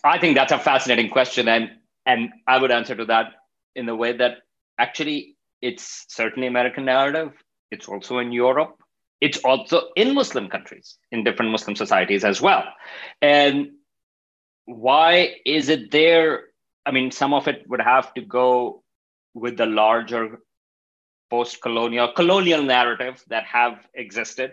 I 0.03 0.19
think 0.19 0.37
that's 0.37 0.53
a 0.53 0.59
fascinating 0.59 1.11
question. 1.11 1.47
And, 1.49 1.71
and 2.07 2.31
I 2.47 2.59
would 2.59 2.73
answer 2.73 2.97
to 2.97 3.05
that 3.05 3.35
in 3.77 3.87
the 3.87 3.95
way 3.95 4.17
that 4.17 4.39
actually 4.79 5.37
it's 5.63 6.07
certainly 6.09 6.49
American 6.49 6.85
narrative. 6.85 7.33
It's 7.71 7.89
also 7.89 8.19
in 8.19 8.33
Europe. 8.33 8.81
It's 9.21 9.39
also 9.39 9.89
in 9.97 10.15
Muslim 10.15 10.49
countries, 10.49 10.99
in 11.11 11.25
different 11.25 11.53
Muslim 11.53 11.77
societies 11.77 12.25
as 12.25 12.41
well. 12.41 12.65
And 13.23 13.73
why 14.67 15.37
is 15.45 15.69
it 15.69 15.91
there 15.91 16.45
I 16.87 16.93
mean, 16.93 17.11
some 17.11 17.35
of 17.35 17.49
it 17.49 17.69
would 17.69 17.81
have 17.81 18.15
to 18.15 18.21
go 18.21 18.85
with 19.35 19.57
the 19.57 19.67
larger 19.67 20.39
post-colonial 21.29 22.13
colonial 22.13 22.63
narrative 22.63 23.23
that 23.29 23.45
have 23.45 23.85
existed. 23.95 24.53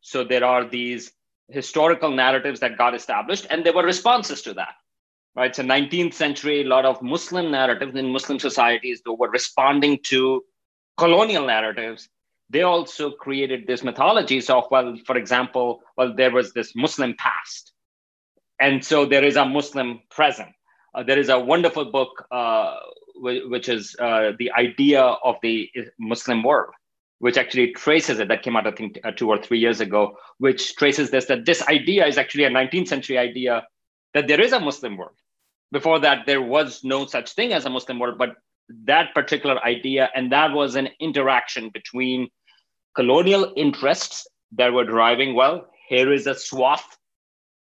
So 0.00 0.24
there 0.24 0.44
are 0.44 0.64
these 0.64 1.12
historical 1.48 2.10
narratives 2.10 2.60
that 2.60 2.78
got 2.78 2.94
established, 2.94 3.46
and 3.50 3.64
there 3.64 3.74
were 3.74 3.84
responses 3.84 4.40
to 4.42 4.54
that. 4.54 4.74
Right. 5.36 5.54
So 5.54 5.62
19th 5.62 6.14
century, 6.14 6.62
a 6.62 6.68
lot 6.68 6.84
of 6.86 7.02
Muslim 7.02 7.50
narratives 7.50 7.96
in 7.96 8.12
Muslim 8.12 8.38
societies 8.38 9.02
that 9.04 9.12
were 9.12 9.30
responding 9.30 9.98
to 10.04 10.42
colonial 10.96 11.44
narratives. 11.44 12.08
They 12.50 12.62
also 12.62 13.10
created 13.10 13.66
this 13.66 13.82
mythologies 13.82 14.50
of, 14.50 14.64
well, 14.70 14.96
for 15.06 15.16
example, 15.16 15.80
well, 15.96 16.14
there 16.14 16.30
was 16.30 16.52
this 16.52 16.74
Muslim 16.76 17.14
past. 17.18 17.72
And 18.60 18.84
so 18.84 19.06
there 19.06 19.24
is 19.24 19.36
a 19.36 19.44
Muslim 19.44 20.00
present 20.10 20.54
uh, 20.94 21.02
there 21.02 21.18
is 21.18 21.28
a 21.28 21.38
wonderful 21.38 21.86
book, 21.86 22.26
uh, 22.30 22.76
which 23.16 23.68
is 23.68 23.96
uh, 23.98 24.32
The 24.38 24.52
Idea 24.52 25.00
of 25.02 25.36
the 25.42 25.70
Muslim 25.98 26.42
World, 26.42 26.72
which 27.18 27.36
actually 27.36 27.72
traces 27.72 28.20
it, 28.20 28.28
that 28.28 28.42
came 28.42 28.56
out, 28.56 28.66
I 28.66 28.70
think, 28.70 29.00
uh, 29.02 29.10
two 29.10 29.28
or 29.28 29.38
three 29.38 29.58
years 29.58 29.80
ago, 29.80 30.16
which 30.38 30.76
traces 30.76 31.10
this, 31.10 31.26
that 31.26 31.46
this 31.46 31.66
idea 31.66 32.06
is 32.06 32.16
actually 32.16 32.44
a 32.44 32.50
19th 32.50 32.88
century 32.88 33.18
idea 33.18 33.66
that 34.14 34.28
there 34.28 34.40
is 34.40 34.52
a 34.52 34.60
Muslim 34.60 34.96
world. 34.96 35.16
Before 35.72 35.98
that, 36.00 36.26
there 36.26 36.42
was 36.42 36.84
no 36.84 37.06
such 37.06 37.32
thing 37.32 37.52
as 37.52 37.64
a 37.64 37.70
Muslim 37.70 37.98
world, 37.98 38.18
but 38.18 38.36
that 38.68 39.14
particular 39.14 39.62
idea, 39.64 40.10
and 40.14 40.32
that 40.32 40.52
was 40.52 40.74
an 40.74 40.88
interaction 41.00 41.70
between 41.70 42.28
colonial 42.94 43.52
interests 43.56 44.26
that 44.52 44.72
were 44.72 44.84
driving, 44.84 45.34
well, 45.34 45.66
here 45.88 46.12
is 46.12 46.26
a 46.26 46.34
swath 46.34 46.96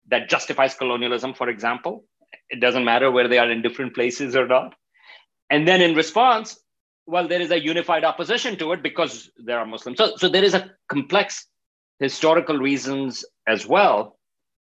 that 0.09 0.29
justifies 0.29 0.75
colonialism, 0.75 1.33
for 1.33 1.49
example, 1.49 2.05
it 2.49 2.59
doesn't 2.59 2.85
matter 2.85 3.11
where 3.11 3.27
they 3.27 3.37
are 3.37 3.49
in 3.49 3.61
different 3.61 3.95
places 3.95 4.35
or 4.35 4.47
not. 4.47 4.75
And 5.49 5.67
then 5.67 5.81
in 5.81 5.95
response, 5.95 6.59
well, 7.05 7.27
there 7.27 7.41
is 7.41 7.51
a 7.51 7.61
unified 7.61 8.03
opposition 8.03 8.57
to 8.57 8.71
it 8.73 8.81
because 8.81 9.29
there 9.37 9.59
are 9.59 9.65
Muslims. 9.65 9.97
So, 9.97 10.15
so 10.15 10.29
there 10.29 10.43
is 10.43 10.53
a 10.53 10.71
complex 10.87 11.47
historical 11.99 12.57
reasons 12.57 13.25
as 13.47 13.65
well. 13.67 14.17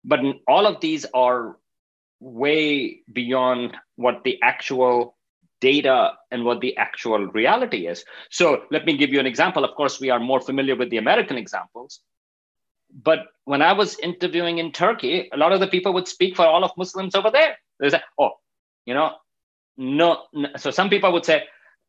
But 0.04 0.20
all 0.46 0.66
of 0.66 0.80
these 0.80 1.06
are 1.14 1.56
way 2.20 3.00
beyond 3.12 3.76
what 3.96 4.24
the 4.24 4.38
actual 4.42 5.16
data 5.64 6.12
and 6.31 6.44
what 6.44 6.61
the 6.61 6.77
actual 6.77 7.22
reality 7.40 7.87
is. 7.92 8.05
So 8.31 8.44
let 8.70 8.85
me 8.88 8.96
give 9.03 9.11
you 9.14 9.20
an 9.24 9.31
example. 9.33 9.64
Of 9.64 9.74
course, 9.81 9.98
we 10.05 10.11
are 10.11 10.20
more 10.31 10.40
familiar 10.40 10.77
with 10.77 10.90
the 10.90 10.98
American 11.05 11.38
examples. 11.44 12.00
But 13.09 13.20
when 13.44 13.62
I 13.62 13.72
was 13.72 13.98
interviewing 13.98 14.59
in 14.59 14.70
Turkey, 14.72 15.16
a 15.33 15.38
lot 15.42 15.53
of 15.53 15.61
the 15.61 15.70
people 15.74 15.92
would 15.94 16.09
speak 16.16 16.37
for 16.37 16.46
all 16.46 16.64
of 16.64 16.70
Muslims 16.77 17.14
over 17.14 17.31
there. 17.31 17.57
They 17.81 17.90
say, 17.90 18.03
oh, 18.18 18.33
you 18.85 18.94
know, 18.94 19.09
no, 19.77 20.09
no. 20.33 20.48
So 20.57 20.70
some 20.70 20.90
people 20.90 21.12
would 21.14 21.24
say, 21.24 21.38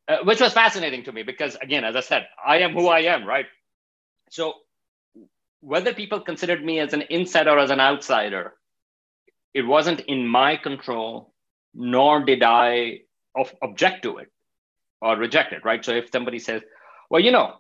uh, 0.08 0.18
which 0.24 0.42
was 0.46 0.54
fascinating 0.54 1.04
to 1.04 1.12
me 1.12 1.24
because, 1.24 1.56
again, 1.68 1.84
as 1.84 1.96
I 1.96 2.04
said, 2.12 2.28
I 2.54 2.60
am 2.66 2.74
who 2.74 2.88
I 2.88 3.02
am, 3.14 3.26
right? 3.26 3.46
So 4.30 4.54
whether 5.62 5.94
people 5.94 6.20
considered 6.22 6.64
me 6.64 6.80
as 6.80 6.94
an 6.94 7.04
insider 7.10 7.52
or 7.52 7.60
as 7.60 7.72
an 7.72 7.80
outsider, 7.80 8.54
it 9.54 9.66
wasn't 9.76 10.02
in 10.02 10.28
my 10.28 10.58
control, 10.68 11.34
nor 11.74 12.24
did 12.24 12.42
I 12.44 13.02
of, 13.36 13.54
object 13.62 14.04
to 14.04 14.18
it 14.18 14.32
or 15.02 15.16
reject 15.16 15.54
it, 15.54 15.64
right? 15.66 15.84
So 15.84 15.92
if 15.92 16.10
somebody 16.12 16.40
says, 16.40 16.62
well, 17.10 17.22
you 17.22 17.32
know, 17.32 17.56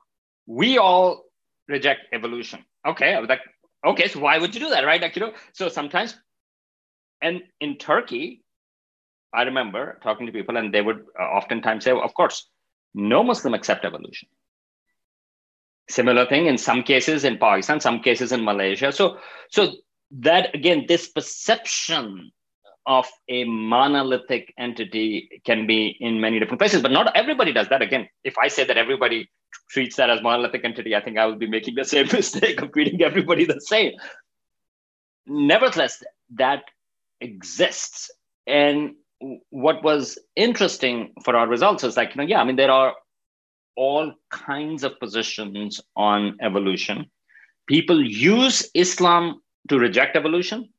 we 0.48 0.78
all 0.78 1.24
reject 1.68 2.02
evolution. 2.14 2.64
Okay, 2.88 3.20
like, 3.20 3.42
okay, 3.86 4.08
so 4.08 4.20
why 4.20 4.38
would 4.38 4.54
you 4.54 4.62
do 4.62 4.70
that, 4.70 4.86
right? 4.86 5.02
Like, 5.02 5.16
you 5.16 5.22
know, 5.22 5.34
so 5.54 5.70
sometimes, 5.70 6.16
and 7.22 7.42
in 7.60 7.78
Turkey, 7.78 8.44
I 9.34 9.44
remember 9.44 10.00
talking 10.02 10.28
to 10.28 10.32
people, 10.32 10.58
and 10.58 10.74
they 10.74 10.82
would 10.82 11.04
uh, 11.20 11.24
oftentimes 11.24 11.84
say, 11.84 11.92
of 11.92 12.14
course, 12.14 12.48
no 12.94 13.24
Muslim 13.24 13.54
accept 13.54 13.84
evolution. 13.84 14.30
Similar 15.90 16.26
thing 16.26 16.48
in 16.48 16.58
some 16.58 16.84
cases 16.84 17.26
in 17.26 17.38
Pakistan, 17.38 17.80
some 17.80 18.00
cases 18.00 18.32
in 18.32 18.44
Malaysia. 18.44 18.92
So, 18.92 19.18
so 19.50 19.74
that 20.12 20.56
again, 20.56 20.86
this 20.88 21.10
perception 21.10 22.32
of 22.88 23.08
a 23.30 23.44
monolithic 23.46 24.54
entity 24.58 25.42
can 25.46 25.66
be 25.66 25.98
in 26.00 26.22
many 26.22 26.40
different 26.40 26.60
places, 26.60 26.82
but 26.82 26.92
not 26.92 27.16
everybody 27.16 27.52
does 27.52 27.68
that. 27.70 27.82
Again, 27.82 28.08
if 28.24 28.38
I 28.38 28.48
say 28.48 28.64
that 28.64 28.78
everybody 28.78 29.30
treats 29.70 29.96
that 29.96 30.10
as 30.10 30.22
monolithic 30.22 30.64
entity, 30.64 30.96
I 30.96 31.02
think 31.02 31.18
I 31.18 31.26
will 31.26 31.36
be 31.36 31.48
making 31.48 31.76
the 31.76 31.86
same 31.96 32.08
mistake 32.12 32.62
of 32.62 32.72
treating 32.72 33.02
everybody 33.02 33.46
the 33.46 33.60
same. 33.62 33.94
Nevertheless, 35.26 36.04
that 36.36 36.64
exists. 37.22 38.12
And 38.46 38.96
what 39.50 39.84
was 39.84 40.20
interesting 40.36 41.14
for 41.24 41.36
our 41.36 41.48
results 41.48 41.84
is 41.84 41.98
like, 41.98 42.14
you 42.16 42.22
know, 42.22 42.28
yeah, 42.28 42.42
I 42.42 42.44
mean, 42.44 42.56
there 42.56 42.72
are 42.72 42.94
all 43.76 44.14
kinds 44.30 44.84
of 44.84 45.00
positions 45.00 45.82
on 45.96 46.38
evolution. 46.42 47.10
People 47.68 48.04
use 48.04 48.70
Islam 48.74 49.42
to 49.70 49.80
reject 49.80 50.16
evolution. 50.16 50.70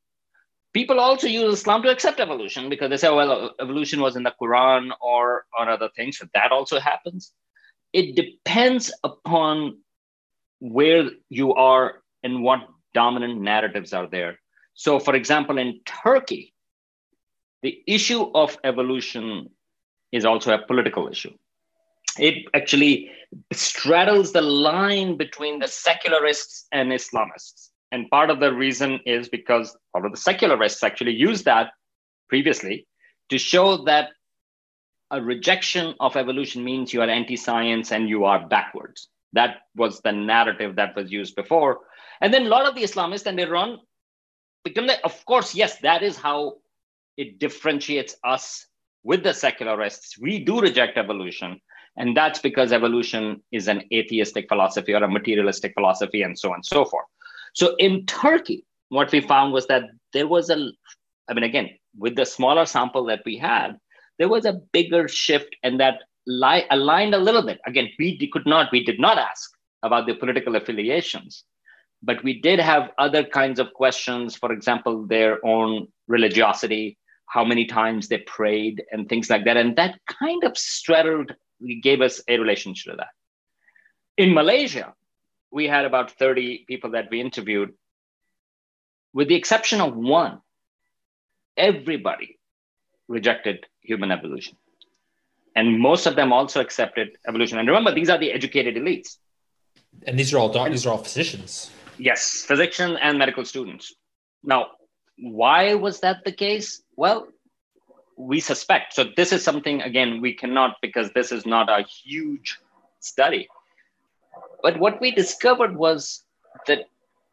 People 0.77 0.99
also 0.99 1.25
use 1.25 1.61
Islam 1.61 1.81
to 1.81 1.89
accept 1.89 2.19
evolution 2.19 2.69
because 2.69 2.91
they 2.91 2.97
say, 2.97 3.09
well, 3.09 3.55
evolution 3.59 3.99
was 3.99 4.15
in 4.15 4.21
the 4.21 4.33
Quran 4.39 4.91
or 5.01 5.47
on 5.57 5.67
other 5.67 5.89
things. 5.95 6.19
So 6.19 6.27
that 6.35 6.51
also 6.51 6.79
happens. 6.79 7.31
It 7.93 8.15
depends 8.15 8.93
upon 9.03 9.79
where 10.59 11.09
you 11.29 11.55
are 11.55 12.03
and 12.21 12.43
what 12.43 12.67
dominant 12.93 13.41
narratives 13.41 13.91
are 13.91 14.05
there. 14.05 14.37
So, 14.75 14.99
for 14.99 15.15
example, 15.15 15.57
in 15.57 15.79
Turkey, 16.03 16.53
the 17.63 17.81
issue 17.87 18.29
of 18.35 18.55
evolution 18.63 19.49
is 20.11 20.25
also 20.25 20.53
a 20.53 20.63
political 20.63 21.07
issue. 21.07 21.33
It 22.19 22.45
actually 22.53 23.09
straddles 23.51 24.31
the 24.31 24.43
line 24.43 25.17
between 25.17 25.57
the 25.57 25.67
secularists 25.67 26.67
and 26.71 26.91
Islamists. 26.91 27.69
And 27.91 28.09
part 28.09 28.29
of 28.29 28.39
the 28.39 28.53
reason 28.53 28.99
is 29.05 29.29
because 29.29 29.75
part 29.93 30.05
of 30.05 30.11
the 30.11 30.17
secularists 30.17 30.83
actually 30.83 31.13
used 31.13 31.45
that 31.45 31.71
previously 32.29 32.85
to 33.29 33.37
show 33.37 33.83
that 33.85 34.09
a 35.11 35.21
rejection 35.21 35.95
of 35.99 36.17
evolution 36.17 36.63
means 36.63 36.93
you 36.93 37.01
are 37.01 37.09
anti-science 37.09 37.91
and 37.91 38.09
you 38.09 38.25
are 38.25 38.45
backwards. 38.47 39.07
That 39.33 39.57
was 39.75 40.01
the 40.01 40.11
narrative 40.11 40.75
that 40.75 40.95
was 40.95 41.11
used 41.11 41.35
before. 41.35 41.79
And 42.19 42.33
then 42.33 42.47
a 42.47 42.49
lot 42.49 42.65
of 42.67 42.75
the 42.75 42.83
Islamists 42.83 43.25
and 43.25 43.39
Iran, 43.39 43.79
become 44.63 44.87
like, 44.87 44.99
of 45.03 45.25
course, 45.25 45.55
yes, 45.55 45.79
that 45.79 46.03
is 46.03 46.17
how 46.17 46.55
it 47.15 47.39
differentiates 47.39 48.15
us 48.23 48.67
with 49.03 49.23
the 49.23 49.33
secularists. 49.33 50.17
We 50.19 50.39
do 50.39 50.59
reject 50.59 50.97
evolution. 50.97 51.61
And 51.95 52.15
that's 52.15 52.39
because 52.39 52.71
evolution 52.71 53.41
is 53.51 53.67
an 53.67 53.83
atheistic 53.93 54.47
philosophy 54.49 54.93
or 54.93 55.03
a 55.03 55.09
materialistic 55.09 55.73
philosophy, 55.73 56.21
and 56.21 56.37
so 56.37 56.49
on 56.49 56.55
and 56.55 56.65
so 56.65 56.85
forth. 56.85 57.05
So 57.57 57.75
in 57.79 58.05
Turkey, 58.05 58.65
what 58.89 59.11
we 59.11 59.19
found 59.19 59.51
was 59.51 59.65
that 59.65 59.85
there 60.13 60.27
was 60.27 60.51
a, 60.51 60.69
I 61.27 61.33
mean, 61.33 61.43
again, 61.43 61.71
with 61.97 62.15
the 62.15 62.23
smaller 62.23 62.67
sample 62.67 63.05
that 63.05 63.23
we 63.25 63.35
had, 63.35 63.79
there 64.19 64.29
was 64.29 64.45
a 64.45 64.61
bigger 64.73 65.07
shift 65.07 65.55
and 65.63 65.79
that 65.79 66.03
li- 66.27 66.67
aligned 66.69 67.15
a 67.15 67.17
little 67.17 67.41
bit. 67.41 67.59
Again, 67.65 67.89
we 67.97 68.29
could 68.31 68.45
not, 68.45 68.71
we 68.71 68.83
did 68.83 68.99
not 68.99 69.17
ask 69.17 69.49
about 69.81 70.05
the 70.05 70.13
political 70.13 70.55
affiliations, 70.55 71.45
but 72.03 72.23
we 72.23 72.39
did 72.39 72.59
have 72.59 72.91
other 72.99 73.23
kinds 73.23 73.59
of 73.59 73.73
questions. 73.73 74.35
For 74.35 74.51
example, 74.51 75.07
their 75.07 75.43
own 75.43 75.87
religiosity, 76.07 76.99
how 77.25 77.43
many 77.43 77.65
times 77.65 78.07
they 78.07 78.19
prayed 78.19 78.83
and 78.91 79.09
things 79.09 79.31
like 79.31 79.45
that. 79.45 79.57
And 79.57 79.75
that 79.77 79.97
kind 80.05 80.43
of 80.43 80.55
straddled, 80.55 81.31
gave 81.81 82.01
us 82.01 82.21
a 82.27 82.37
relationship 82.37 82.91
to 82.91 82.97
that. 82.97 83.13
In 84.23 84.35
Malaysia, 84.35 84.93
we 85.51 85.67
had 85.67 85.85
about 85.85 86.11
30 86.11 86.65
people 86.67 86.91
that 86.91 87.09
we 87.09 87.21
interviewed. 87.21 87.73
With 89.13 89.27
the 89.27 89.35
exception 89.35 89.81
of 89.81 89.95
one, 89.95 90.41
everybody 91.55 92.39
rejected 93.07 93.65
human 93.81 94.11
evolution. 94.11 94.57
And 95.55 95.79
most 95.79 96.05
of 96.05 96.15
them 96.15 96.31
also 96.31 96.61
accepted 96.61 97.17
evolution. 97.27 97.57
And 97.57 97.67
remember, 97.67 97.93
these 97.93 98.09
are 98.09 98.17
the 98.19 98.31
educated 98.31 98.75
elites. 98.75 99.17
And 100.05 100.19
these 100.19 100.33
are 100.33 100.37
all 100.37 100.49
doctors, 100.49 100.81
these 100.81 100.85
are 100.85 100.91
all 100.91 101.03
physicians. 101.03 101.71
Yes, 101.97 102.43
physicians 102.43 102.99
and 103.01 103.17
medical 103.17 103.43
students. 103.43 103.93
Now, 104.43 104.67
why 105.17 105.73
was 105.73 106.01
that 106.01 106.23
the 106.25 106.31
case? 106.31 106.83
Well, 106.95 107.27
we 108.17 108.39
suspect. 108.39 108.93
So 108.93 109.05
this 109.15 109.31
is 109.31 109.43
something 109.43 109.81
again 109.81 110.21
we 110.21 110.33
cannot 110.33 110.77
because 110.81 111.11
this 111.13 111.31
is 111.31 111.45
not 111.45 111.69
a 111.69 111.83
huge 111.83 112.59
study. 112.99 113.47
But 114.67 114.79
what 114.81 114.99
we 114.99 115.11
discovered 115.11 115.77
was 115.77 116.25
that 116.67 116.79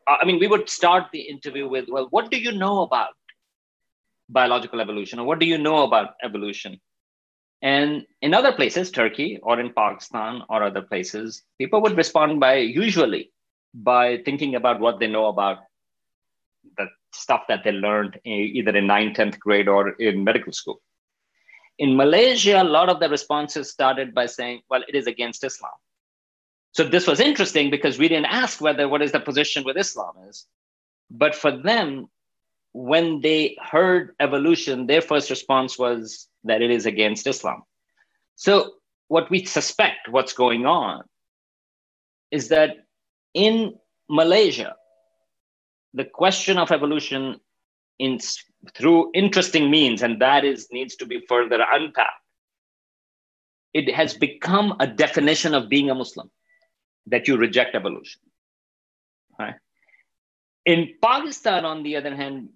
uh, 0.09 0.18
I 0.23 0.25
mean 0.25 0.38
we 0.38 0.47
would 0.47 0.70
start 0.70 1.07
the 1.12 1.23
interview 1.23 1.68
with, 1.68 1.87
well, 1.88 2.07
what 2.11 2.31
do 2.31 2.38
you 2.38 2.53
know 2.53 2.83
about 2.83 3.14
biological 4.29 4.81
evolution 4.81 5.18
or 5.18 5.27
what 5.27 5.40
do 5.40 5.47
you 5.47 5.59
know 5.59 5.83
about 5.83 6.11
evolution? 6.23 6.81
And 7.61 8.07
in 8.23 8.35
other 8.35 8.53
places, 8.53 8.92
Turkey 8.92 9.40
or 9.42 9.59
in 9.59 9.73
Pakistan 9.73 10.42
or 10.49 10.62
other 10.62 10.83
places, 10.83 11.42
people 11.59 11.83
would 11.83 11.97
respond 11.97 12.38
by 12.38 12.55
usually 12.59 13.33
by 13.75 14.18
thinking 14.25 14.55
about 14.55 14.79
what 14.79 15.01
they 15.01 15.09
know 15.09 15.27
about 15.27 15.59
the 16.79 16.87
stuff 17.12 17.42
that 17.49 17.64
they 17.64 17.73
learned 17.73 18.20
either 18.25 18.77
in 18.77 18.87
9th, 18.87 19.16
10th 19.16 19.40
grade 19.40 19.66
or 19.66 19.88
in 19.94 20.23
medical 20.23 20.53
school. 20.53 20.81
In 21.81 21.97
Malaysia, 21.97 22.62
a 22.62 22.70
lot 22.79 22.88
of 22.88 23.01
the 23.01 23.09
responses 23.09 23.73
started 23.73 24.14
by 24.14 24.27
saying, 24.27 24.61
well, 24.70 24.85
it 24.87 24.94
is 24.94 25.09
against 25.09 25.42
Islam. 25.42 25.73
So 26.74 26.82
this 26.82 27.06
was 27.06 27.20
interesting 27.20 27.70
because 27.70 27.98
we 27.98 28.08
didn't 28.08 28.26
ask 28.26 28.60
whether 28.60 28.88
what 28.88 29.00
is 29.00 29.12
the 29.12 29.20
position 29.20 29.62
with 29.62 29.76
Islam 29.76 30.14
is. 30.28 30.46
But 31.08 31.34
for 31.34 31.52
them, 31.52 32.08
when 32.72 33.20
they 33.20 33.56
heard 33.62 34.16
evolution, 34.18 34.87
their 34.87 35.00
first 35.00 35.30
response 35.30 35.78
was 35.78 36.28
that 36.42 36.62
it 36.62 36.72
is 36.72 36.84
against 36.84 37.28
Islam. 37.28 37.62
So 38.34 38.72
what 39.06 39.30
we 39.30 39.44
suspect 39.44 40.08
what's 40.08 40.32
going 40.32 40.66
on 40.66 41.04
is 42.32 42.48
that 42.48 42.70
in 43.34 43.78
Malaysia, 44.10 44.74
the 45.92 46.04
question 46.04 46.58
of 46.58 46.72
evolution 46.72 47.38
in 48.00 48.18
through 48.74 49.12
interesting 49.14 49.70
means, 49.70 50.02
and 50.02 50.20
that 50.20 50.44
is 50.44 50.66
needs 50.72 50.96
to 50.96 51.06
be 51.06 51.24
further 51.28 51.64
unpacked. 51.70 52.10
It 53.72 53.94
has 53.94 54.14
become 54.14 54.74
a 54.80 54.88
definition 54.88 55.54
of 55.54 55.68
being 55.68 55.90
a 55.90 55.94
Muslim 55.94 56.30
that 57.07 57.29
you 57.29 57.37
reject 57.37 57.75
evolution. 57.75 58.21
Right? 59.38 59.55
In 60.64 60.95
Pakistan, 61.03 61.64
on 61.64 61.83
the 61.83 61.97
other 61.97 62.14
hand, 62.14 62.49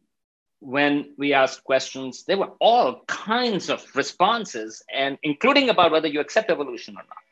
when 0.60 1.14
we 1.16 1.34
asked 1.34 1.62
questions, 1.64 2.24
there 2.24 2.38
were 2.38 2.52
all 2.60 3.04
kinds 3.06 3.70
of 3.70 3.84
responses, 3.94 4.82
and 4.92 5.18
including 5.22 5.68
about 5.68 5.92
whether 5.92 6.08
you 6.08 6.20
accept 6.20 6.50
evolution 6.50 6.94
or 6.94 7.02
not. 7.02 7.24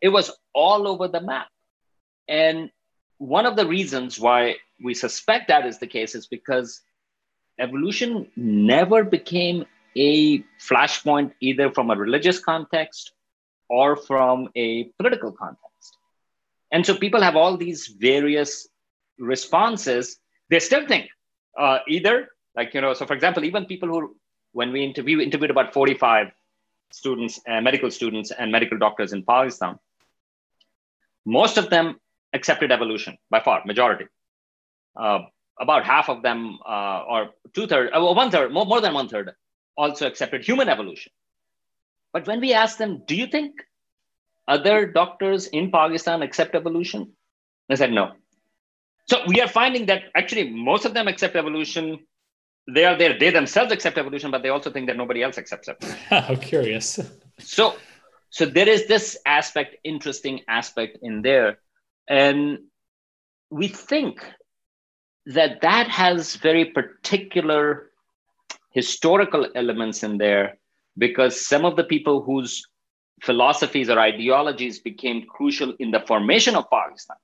It 0.00 0.10
was 0.10 0.30
all 0.54 0.86
over 0.86 1.08
the 1.08 1.20
map. 1.20 1.48
And 2.28 2.70
one 3.18 3.46
of 3.46 3.56
the 3.56 3.66
reasons 3.66 4.18
why 4.18 4.56
we 4.82 4.94
suspect 4.94 5.48
that 5.48 5.66
is 5.66 5.78
the 5.78 5.86
case 5.86 6.14
is 6.14 6.26
because 6.26 6.80
evolution 7.58 8.30
never 8.36 9.04
became 9.04 9.66
a 9.96 10.38
flashpoint 10.58 11.32
either 11.40 11.70
from 11.70 11.90
a 11.90 11.96
religious 11.96 12.38
context 12.38 13.12
or 13.68 13.96
from 13.96 14.48
a 14.56 14.84
political 14.98 15.32
context. 15.32 15.69
And 16.72 16.86
so 16.86 16.94
people 16.94 17.20
have 17.22 17.36
all 17.36 17.56
these 17.56 17.88
various 17.88 18.68
responses. 19.18 20.18
They 20.48 20.60
still 20.60 20.86
think 20.86 21.08
uh, 21.58 21.78
either, 21.88 22.28
like, 22.54 22.74
you 22.74 22.80
know, 22.80 22.94
so 22.94 23.06
for 23.06 23.14
example, 23.14 23.44
even 23.44 23.66
people 23.66 23.88
who, 23.88 24.16
when 24.52 24.72
we 24.72 24.84
interview, 24.84 25.20
interviewed 25.20 25.50
about 25.50 25.72
45 25.72 26.28
students, 26.92 27.40
uh, 27.48 27.60
medical 27.60 27.90
students 27.90 28.30
and 28.30 28.50
medical 28.50 28.78
doctors 28.78 29.12
in 29.12 29.24
Pakistan, 29.24 29.78
most 31.24 31.58
of 31.58 31.70
them 31.70 32.00
accepted 32.32 32.72
evolution 32.72 33.18
by 33.30 33.40
far, 33.40 33.62
majority. 33.64 34.06
Uh, 34.96 35.20
about 35.58 35.84
half 35.84 36.08
of 36.08 36.22
them, 36.22 36.58
uh, 36.66 37.04
or 37.08 37.30
two 37.54 37.66
thirds, 37.66 37.90
one 37.94 38.30
third, 38.30 38.52
more, 38.52 38.64
more 38.64 38.80
than 38.80 38.94
one 38.94 39.08
third, 39.08 39.32
also 39.76 40.06
accepted 40.06 40.44
human 40.44 40.68
evolution. 40.68 41.12
But 42.12 42.26
when 42.26 42.40
we 42.40 42.54
asked 42.54 42.78
them, 42.78 43.02
do 43.06 43.14
you 43.14 43.26
think 43.26 43.54
other 44.50 44.86
doctors 44.86 45.46
in 45.46 45.70
Pakistan 45.70 46.22
accept 46.22 46.54
evolution? 46.54 47.12
They 47.68 47.76
said 47.76 47.92
no. 47.92 48.12
So 49.08 49.22
we 49.26 49.40
are 49.40 49.48
finding 49.48 49.86
that 49.86 50.04
actually 50.14 50.50
most 50.50 50.84
of 50.84 50.94
them 50.94 51.08
accept 51.08 51.36
evolution. 51.36 52.00
They 52.74 52.84
are 52.84 52.96
there, 52.98 53.18
they 53.18 53.30
themselves 53.30 53.72
accept 53.72 53.96
evolution, 53.96 54.30
but 54.30 54.42
they 54.42 54.50
also 54.50 54.70
think 54.70 54.88
that 54.88 54.96
nobody 54.96 55.22
else 55.22 55.38
accepts 55.38 55.68
it. 55.68 55.82
How 56.10 56.36
curious. 56.36 57.00
So 57.38 57.74
so 58.30 58.46
there 58.46 58.68
is 58.68 58.86
this 58.86 59.18
aspect, 59.26 59.76
interesting 59.82 60.42
aspect 60.48 60.98
in 61.02 61.22
there. 61.22 61.58
And 62.08 62.58
we 63.50 63.68
think 63.68 64.24
that 65.26 65.60
that 65.62 65.88
has 65.88 66.36
very 66.36 66.66
particular 66.66 67.90
historical 68.70 69.48
elements 69.54 70.04
in 70.04 70.18
there 70.18 70.58
because 70.96 71.44
some 71.44 71.64
of 71.64 71.76
the 71.76 71.84
people 71.84 72.22
whose 72.22 72.64
philosophies 73.22 73.88
or 73.90 73.98
ideologies 73.98 74.78
became 74.78 75.26
crucial 75.26 75.74
in 75.78 75.90
the 75.90 76.00
formation 76.00 76.56
of 76.56 76.70
Pakistan. 76.70 77.16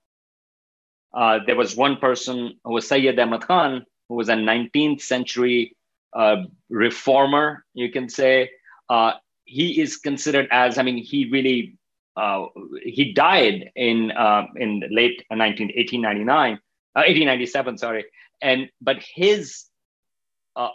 Uh, 1.15 1.39
there 1.47 1.57
was 1.57 1.77
one 1.77 1.97
person 1.97 2.59
who 2.65 2.75
was 2.75 2.87
Sayyid 2.87 3.19
Ahmad 3.19 3.43
Khan, 3.43 3.87
who 4.09 4.15
was 4.17 4.29
a 4.29 4.35
19th 4.35 5.01
century 5.01 5.77
uh, 6.13 6.45
reformer, 6.69 7.65
you 7.75 7.91
can 7.91 8.09
say. 8.09 8.51
Uh, 8.89 9.13
he 9.45 9.81
is 9.81 9.97
considered 9.97 10.49
as, 10.51 10.79
I 10.79 10.83
mean, 10.83 10.99
he 10.99 11.31
really, 11.31 11.79
uh, 12.17 12.47
he 12.83 13.13
died 13.13 13.71
in, 13.75 14.11
uh, 14.11 14.47
in 14.57 14.83
late 14.91 15.25
19, 15.31 15.69
1899, 15.69 16.53
1897, 16.93 17.75
uh, 17.75 17.77
sorry. 17.79 18.05
And, 18.43 18.69
but 18.81 18.99
his 19.15 19.65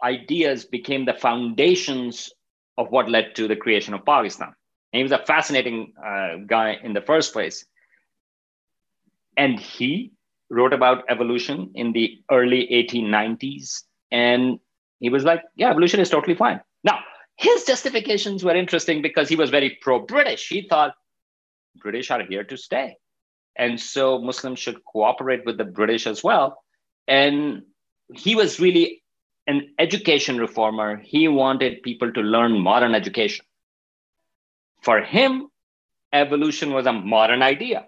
ideas 0.04 0.66
became 0.66 1.06
the 1.06 1.14
foundations 1.14 2.32
of 2.78 2.92
what 2.92 3.10
led 3.10 3.36
to 3.36 3.48
the 3.48 3.56
creation 3.56 3.94
of 3.94 4.06
Pakistan. 4.06 4.54
And 4.92 5.00
he 5.00 5.04
was 5.04 5.12
a 5.12 5.26
fascinating 5.26 5.94
uh, 6.04 6.38
guy 6.46 6.78
in 6.84 6.94
the 6.94 7.02
first 7.02 7.34
place. 7.34 7.66
And 9.38 9.60
he 9.60 10.12
wrote 10.50 10.74
about 10.74 11.06
evolution 11.10 11.72
in 11.76 11.94
the 11.94 12.20
early 12.30 12.68
1890s. 12.72 13.84
And 14.12 14.60
he 15.00 15.10
was 15.10 15.24
like, 15.24 15.44
yeah, 15.56 15.70
evolution 15.70 16.00
is 16.02 16.10
totally 16.10 16.36
fine. 16.36 16.60
Now, 16.84 17.00
his 17.38 17.64
justifications 17.64 18.44
were 18.44 18.56
interesting 18.56 19.02
because 19.02 19.30
he 19.30 19.36
was 19.36 19.50
very 19.50 19.78
pro 19.82 20.00
British. 20.00 20.50
He 20.50 20.68
thought 20.68 20.94
British 21.78 22.12
are 22.12 22.24
here 22.24 22.44
to 22.44 22.58
stay. 22.58 22.98
And 23.56 23.80
so 23.80 24.20
Muslims 24.20 24.60
should 24.60 24.84
cooperate 24.86 25.46
with 25.46 25.58
the 25.58 25.64
British 25.64 26.06
as 26.06 26.24
well. 26.24 26.64
And 27.08 27.64
he 28.14 28.36
was 28.36 28.60
really 28.60 29.04
an 29.48 29.74
education 29.80 30.38
reformer. 30.38 30.98
He 30.98 31.28
wanted 31.28 31.84
people 31.84 32.12
to 32.14 32.22
learn 32.22 32.60
modern 32.60 32.94
education. 32.94 33.46
For 34.82 35.02
him, 35.02 35.48
evolution 36.12 36.74
was 36.74 36.86
a 36.86 36.94
modern 36.94 37.42
idea. 37.42 37.88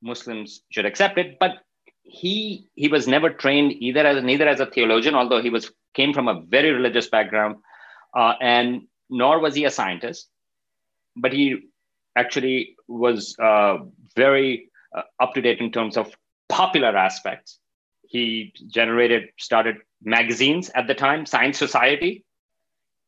Muslims 0.00 0.62
should 0.70 0.86
accept 0.86 1.18
it, 1.18 1.38
but 1.38 1.58
he 2.02 2.68
he 2.74 2.88
was 2.88 3.06
never 3.06 3.30
trained 3.30 3.72
either 3.72 4.06
as 4.06 4.22
neither 4.22 4.48
as 4.48 4.60
a 4.60 4.66
theologian, 4.66 5.14
although 5.14 5.42
he 5.42 5.50
was 5.50 5.72
came 5.94 6.14
from 6.14 6.28
a 6.28 6.40
very 6.40 6.70
religious 6.70 7.08
background, 7.08 7.56
uh, 8.14 8.34
and 8.40 8.82
nor 9.10 9.40
was 9.40 9.54
he 9.54 9.64
a 9.64 9.70
scientist. 9.70 10.28
But 11.16 11.32
he 11.32 11.68
actually 12.16 12.76
was 12.86 13.36
uh, 13.38 13.78
very 14.16 14.70
uh, 14.96 15.02
up 15.20 15.34
to 15.34 15.40
date 15.40 15.60
in 15.60 15.72
terms 15.72 15.96
of 15.96 16.14
popular 16.48 16.96
aspects. 16.96 17.58
He 18.06 18.54
generated 18.68 19.30
started 19.38 19.78
magazines 20.02 20.70
at 20.74 20.86
the 20.86 20.94
time, 20.94 21.26
Science 21.26 21.58
Society, 21.58 22.24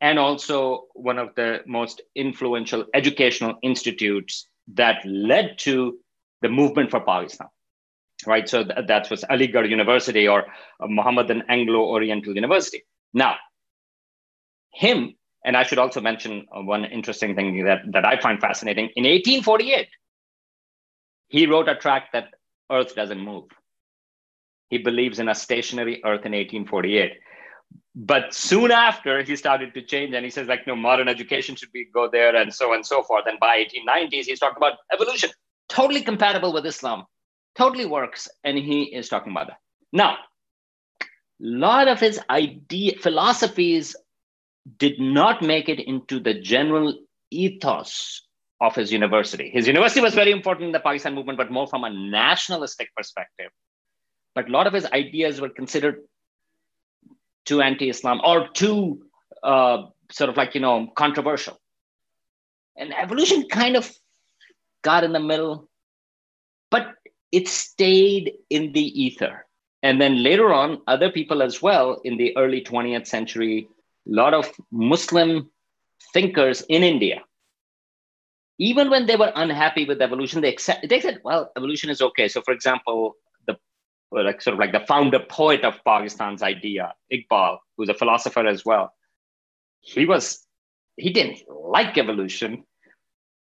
and 0.00 0.18
also 0.18 0.86
one 0.94 1.18
of 1.18 1.34
the 1.34 1.60
most 1.66 2.00
influential 2.14 2.86
educational 2.94 3.54
institutes 3.62 4.48
that 4.74 5.04
led 5.04 5.58
to 5.58 5.98
the 6.42 6.48
movement 6.48 6.90
for 6.90 7.00
Pakistan. 7.00 7.48
Right, 8.26 8.46
so 8.48 8.64
th- 8.64 8.86
that 8.86 9.10
was 9.10 9.24
Aligarh 9.24 9.68
University 9.68 10.28
or 10.28 10.44
uh, 10.80 10.86
Mohammedan 10.86 11.42
Anglo 11.48 11.86
Oriental 11.86 12.34
University. 12.34 12.82
Now, 13.14 13.36
him, 14.72 15.14
and 15.42 15.56
I 15.56 15.62
should 15.62 15.78
also 15.78 16.02
mention 16.02 16.46
uh, 16.54 16.60
one 16.60 16.84
interesting 16.84 17.34
thing 17.34 17.64
that, 17.64 17.80
that 17.92 18.04
I 18.04 18.20
find 18.20 18.38
fascinating. 18.38 18.90
In 18.94 19.04
1848, 19.04 19.88
he 21.28 21.46
wrote 21.46 21.68
a 21.70 21.76
tract 21.76 22.12
that 22.12 22.34
Earth 22.70 22.94
doesn't 22.94 23.20
move. 23.20 23.44
He 24.68 24.78
believes 24.78 25.18
in 25.18 25.30
a 25.30 25.34
stationary 25.34 25.96
Earth 26.04 26.26
in 26.26 26.32
1848 26.32 27.12
but 27.94 28.32
soon 28.32 28.70
after 28.70 29.22
he 29.22 29.36
started 29.36 29.74
to 29.74 29.82
change 29.82 30.14
and 30.14 30.24
he 30.24 30.30
says 30.30 30.48
like 30.48 30.66
no 30.66 30.76
modern 30.76 31.08
education 31.08 31.56
should 31.56 31.72
be 31.72 31.86
go 31.92 32.08
there 32.08 32.34
and 32.34 32.54
so 32.54 32.70
on 32.70 32.76
and 32.76 32.86
so 32.86 33.02
forth. 33.02 33.24
And 33.26 33.38
by 33.40 33.64
1890s 33.64 34.24
he's 34.24 34.38
talking 34.38 34.56
about 34.56 34.78
evolution. 34.92 35.30
Totally 35.68 36.02
compatible 36.02 36.52
with 36.52 36.64
islam. 36.66 37.04
Totally 37.56 37.86
works. 37.86 38.28
And 38.44 38.56
he 38.56 38.84
is 38.84 39.08
talking 39.08 39.32
about 39.32 39.48
that. 39.48 39.58
Now 39.92 40.16
a 41.02 41.06
lot 41.40 41.88
of 41.88 41.98
his 41.98 42.20
idea 42.30 42.96
philosophies 43.00 43.96
did 44.78 45.00
not 45.00 45.42
make 45.42 45.68
it 45.68 45.80
into 45.80 46.20
the 46.20 46.34
general 46.34 46.96
ethos 47.30 48.22
of 48.60 48.74
his 48.74 48.92
university. 48.92 49.50
His 49.50 49.66
university 49.66 50.00
was 50.00 50.14
very 50.14 50.30
important 50.30 50.66
in 50.66 50.72
the 50.72 50.80
pakistan 50.80 51.14
movement 51.14 51.38
but 51.38 51.50
more 51.50 51.66
from 51.66 51.84
a 51.84 51.90
nationalistic 51.90 52.94
perspective. 52.96 53.50
But 54.34 54.48
a 54.48 54.52
lot 54.52 54.66
of 54.66 54.72
his 54.72 54.86
ideas 54.86 55.40
were 55.40 55.48
considered 55.48 56.02
too 57.44 57.60
anti-Islam 57.60 58.20
or 58.24 58.48
too 58.48 59.02
uh, 59.42 59.84
sort 60.10 60.30
of 60.30 60.36
like 60.36 60.54
you 60.54 60.60
know 60.60 60.88
controversial. 60.94 61.58
And 62.76 62.94
evolution 62.94 63.48
kind 63.48 63.76
of 63.76 63.90
got 64.82 65.04
in 65.04 65.12
the 65.12 65.20
middle, 65.20 65.68
but 66.70 66.94
it 67.32 67.48
stayed 67.48 68.32
in 68.48 68.72
the 68.72 69.02
ether. 69.02 69.46
And 69.82 70.00
then 70.00 70.22
later 70.22 70.52
on, 70.52 70.82
other 70.86 71.10
people 71.10 71.42
as 71.42 71.62
well 71.62 72.00
in 72.04 72.16
the 72.16 72.36
early 72.36 72.62
20th 72.62 73.06
century, 73.06 73.68
a 74.06 74.12
lot 74.12 74.34
of 74.34 74.50
Muslim 74.70 75.50
thinkers 76.12 76.62
in 76.68 76.82
India, 76.82 77.22
even 78.58 78.90
when 78.90 79.06
they 79.06 79.16
were 79.16 79.32
unhappy 79.34 79.86
with 79.86 80.02
evolution, 80.02 80.42
they 80.42 80.52
accept 80.52 80.86
they 80.88 81.00
said, 81.00 81.20
well, 81.24 81.50
evolution 81.56 81.88
is 81.88 82.02
okay. 82.02 82.28
So, 82.28 82.42
for 82.42 82.52
example, 82.52 83.14
like 84.12 84.42
sort 84.42 84.54
of 84.54 84.60
like 84.60 84.72
the 84.72 84.84
founder 84.86 85.20
poet 85.20 85.64
of 85.64 85.82
Pakistan's 85.84 86.42
idea, 86.42 86.94
Iqbal, 87.12 87.58
who's 87.76 87.88
a 87.88 87.94
philosopher 87.94 88.46
as 88.46 88.64
well. 88.64 88.92
He 89.80 90.04
was 90.04 90.44
he 90.96 91.10
didn't 91.10 91.42
like 91.48 91.96
evolution, 91.96 92.64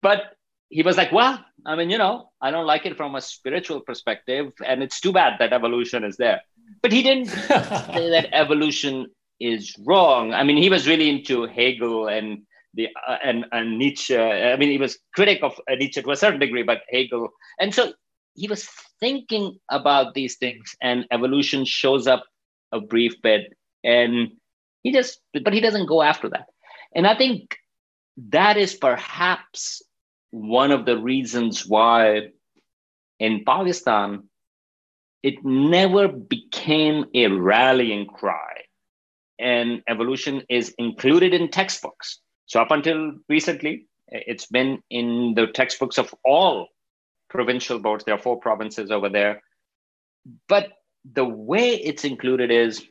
but 0.02 0.36
he 0.70 0.82
was 0.82 0.98
like, 0.98 1.12
well, 1.12 1.44
I 1.66 1.76
mean, 1.76 1.90
you 1.90 1.98
know, 1.98 2.30
I 2.42 2.52
don't 2.52 2.66
like 2.66 2.86
it 2.86 2.98
from 2.98 3.16
a 3.16 3.22
spiritual 3.22 3.82
perspective, 3.82 4.52
and 4.66 4.84
it's 4.84 5.00
too 5.00 5.14
bad 5.14 5.34
that 5.40 5.54
evolution 5.54 6.04
is 6.04 6.18
there. 6.18 6.42
But 6.82 6.92
he 6.92 7.04
didn't 7.04 7.28
say 7.30 8.10
that 8.10 8.30
evolution 8.34 9.08
is 9.40 9.76
wrong. 9.86 10.34
I 10.34 10.44
mean, 10.44 10.58
he 10.58 10.70
was 10.70 10.88
really 10.88 11.10
into 11.10 11.46
Hegel 11.46 12.08
and 12.08 12.44
the 12.74 12.90
uh, 13.08 13.18
and 13.24 13.46
and 13.52 13.78
Nietzsche. 13.78 14.18
I 14.18 14.58
mean, 14.58 14.70
he 14.70 14.78
was 14.78 14.98
critic 15.14 15.40
of 15.44 15.60
Nietzsche 15.70 16.02
to 16.02 16.12
a 16.12 16.16
certain 16.16 16.40
degree, 16.40 16.64
but 16.64 16.82
Hegel, 16.90 17.30
and 17.60 17.74
so 17.74 17.94
he 18.36 18.48
was 18.48 18.68
thinking 19.00 19.58
about 19.70 20.14
these 20.14 20.36
things 20.38 20.76
and 20.82 21.06
evolution 21.12 21.66
shows 21.66 22.08
up 22.08 22.24
a 22.72 22.80
brief 22.80 23.22
bit 23.22 23.54
and 23.84 24.32
he 24.84 24.92
just 24.92 25.20
but 25.34 25.54
he 25.54 25.62
doesn't 25.62 25.88
go 25.88 26.02
after 26.02 26.30
that. 26.30 26.48
And 26.94 27.08
i 27.08 27.16
think 27.16 27.58
that 28.30 28.58
is 28.58 28.76
perhaps 28.76 29.82
one 30.32 30.72
of 30.72 30.86
the 30.86 30.98
reasons 30.98 31.66
why 31.66 32.30
in 33.20 33.44
pakistan 33.46 34.24
it 35.24 35.44
never 35.44 36.08
became 36.08 37.06
a 37.16 37.28
rallying 37.28 38.06
cry 38.06 38.56
and 39.40 39.82
evolution 39.88 40.44
is 40.50 40.74
included 40.78 41.34
in 41.34 41.50
textbooks. 41.50 42.20
So 42.46 42.62
up 42.62 42.72
until 42.72 43.14
recently 43.28 43.88
it's 44.08 44.46
been 44.46 44.84
in 44.90 45.34
the 45.36 45.48
textbooks 45.48 45.98
of 45.98 46.14
all 46.24 46.68
provincial 47.36 47.80
boards. 47.80 48.04
There 48.04 48.16
are 48.16 48.22
four 48.22 48.40
provinces 48.40 48.92
over 48.92 49.10
there. 49.10 49.44
But 50.48 50.70
the 51.14 51.26
way 51.26 51.76
it's 51.76 52.04
included 52.04 52.52
is 52.52 52.84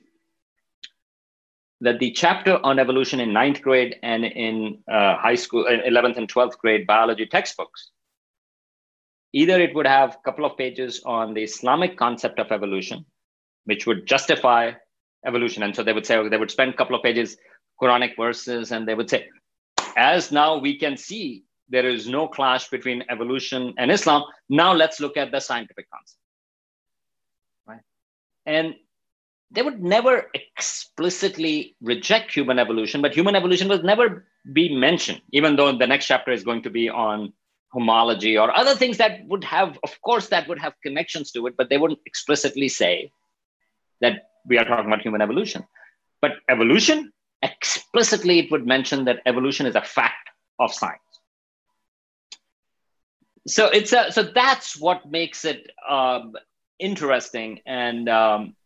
that 1.81 1.99
the 1.99 2.13
chapter 2.13 2.59
on 2.63 2.79
evolution 2.79 3.21
in 3.21 3.33
ninth 3.33 3.61
grade 3.61 3.97
and 4.03 4.25
in 4.25 4.79
uh, 4.91 5.17
high 5.17 5.35
school, 5.35 5.65
11th 5.65 6.17
and 6.17 6.33
12th 6.33 6.59
grade 6.59 6.87
biology 6.87 7.27
textbooks 7.27 7.91
either 9.35 9.61
it 9.61 9.75
would 9.75 9.87
have 9.87 10.15
a 10.15 10.23
couple 10.25 10.45
of 10.45 10.57
pages 10.57 11.03
on 11.05 11.35
the 11.35 11.43
Islamic 11.43 11.99
concept 11.99 12.39
of 12.39 12.53
evolution, 12.53 13.05
which 13.65 13.85
would 13.85 14.07
justify 14.07 14.71
evolution. 15.27 15.65
And 15.65 15.75
so 15.75 15.83
they 15.83 15.93
would 15.93 16.07
say, 16.07 16.27
they 16.29 16.37
would 16.37 16.53
spend 16.53 16.73
a 16.73 16.77
couple 16.77 16.95
of 16.97 17.03
pages, 17.03 17.37
Quranic 17.83 18.17
verses, 18.17 18.71
and 18.71 18.87
they 18.87 18.95
would 18.95 19.11
say, 19.11 19.27
as 19.97 20.31
now 20.31 20.59
we 20.59 20.79
can 20.79 20.97
see 20.97 21.45
there 21.69 21.89
is 21.89 22.09
no 22.09 22.29
clash 22.29 22.69
between 22.69 23.05
evolution 23.11 23.75
and 23.79 23.91
Islam. 23.91 24.25
Now 24.49 24.73
let's 24.73 25.01
look 25.01 25.17
at 25.17 25.31
the 25.31 25.41
scientific 25.41 25.87
concept. 25.91 26.21
Right? 27.67 27.81
And 28.47 28.75
they 29.51 29.63
would 29.63 29.83
never 29.83 30.31
explicitly 30.35 31.77
reject 31.81 32.33
human 32.33 32.59
evolution, 32.59 33.01
but 33.01 33.15
human 33.15 33.37
evolution 33.37 33.69
would 33.69 33.85
never 33.85 34.27
be 34.53 34.75
mentioned, 34.75 35.23
even 35.33 35.57
though 35.57 35.77
the 35.77 35.87
next 35.87 36.07
chapter 36.07 36.33
is 36.33 36.45
going 36.45 36.63
to 36.63 36.71
be 36.71 36.89
on 36.89 37.33
homology 37.73 38.39
or 38.39 38.57
other 38.57 38.75
things 38.75 38.99
that 38.99 39.21
would 39.27 39.45
have, 39.45 39.79
of 39.83 40.01
course, 40.03 40.29
that 40.29 40.49
would 40.49 40.59
have 40.59 40.75
connections 40.83 41.33
to 41.33 41.47
it, 41.47 41.55
but 41.57 41.69
they 41.71 41.79
wouldn't 41.79 42.01
explicitly 42.07 42.69
say 42.69 43.11
that 44.01 44.29
we 44.47 44.59
are 44.59 44.65
talking 44.65 44.87
about 44.87 45.03
human 45.03 45.23
evolution. 45.23 45.65
But 46.21 46.33
evolution, 46.49 47.13
explicitly, 47.43 48.39
it 48.39 48.51
would 48.51 48.67
mention 48.67 49.05
that 49.07 49.21
evolution 49.27 49.67
is 49.67 49.75
a 49.75 49.83
fact 49.83 50.31
of 50.59 50.73
science. 50.73 51.01
So 53.47 53.67
it's 53.67 53.93
a, 53.93 54.11
so 54.11 54.23
that's 54.23 54.79
what 54.81 55.11
makes 55.11 55.45
it 55.45 55.71
um, 55.89 56.35
interesting, 56.79 57.61
and 57.67 58.09
um, 58.09 58.57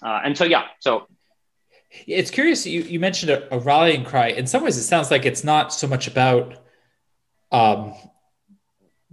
uh, 0.00 0.20
and 0.24 0.38
so 0.38 0.44
yeah, 0.44 0.66
so 0.78 1.08
it's 2.06 2.30
curious. 2.30 2.66
You 2.66 2.82
you 2.82 3.00
mentioned 3.00 3.30
a, 3.30 3.54
a, 3.54 3.58
rallying 3.58 4.04
cry. 4.04 4.28
In 4.28 4.46
some 4.46 4.62
ways, 4.62 4.76
it 4.76 4.84
sounds 4.84 5.10
like 5.10 5.26
it's 5.26 5.44
not 5.44 5.72
so 5.72 5.86
much 5.86 6.06
about 6.06 6.54
um, 7.50 7.94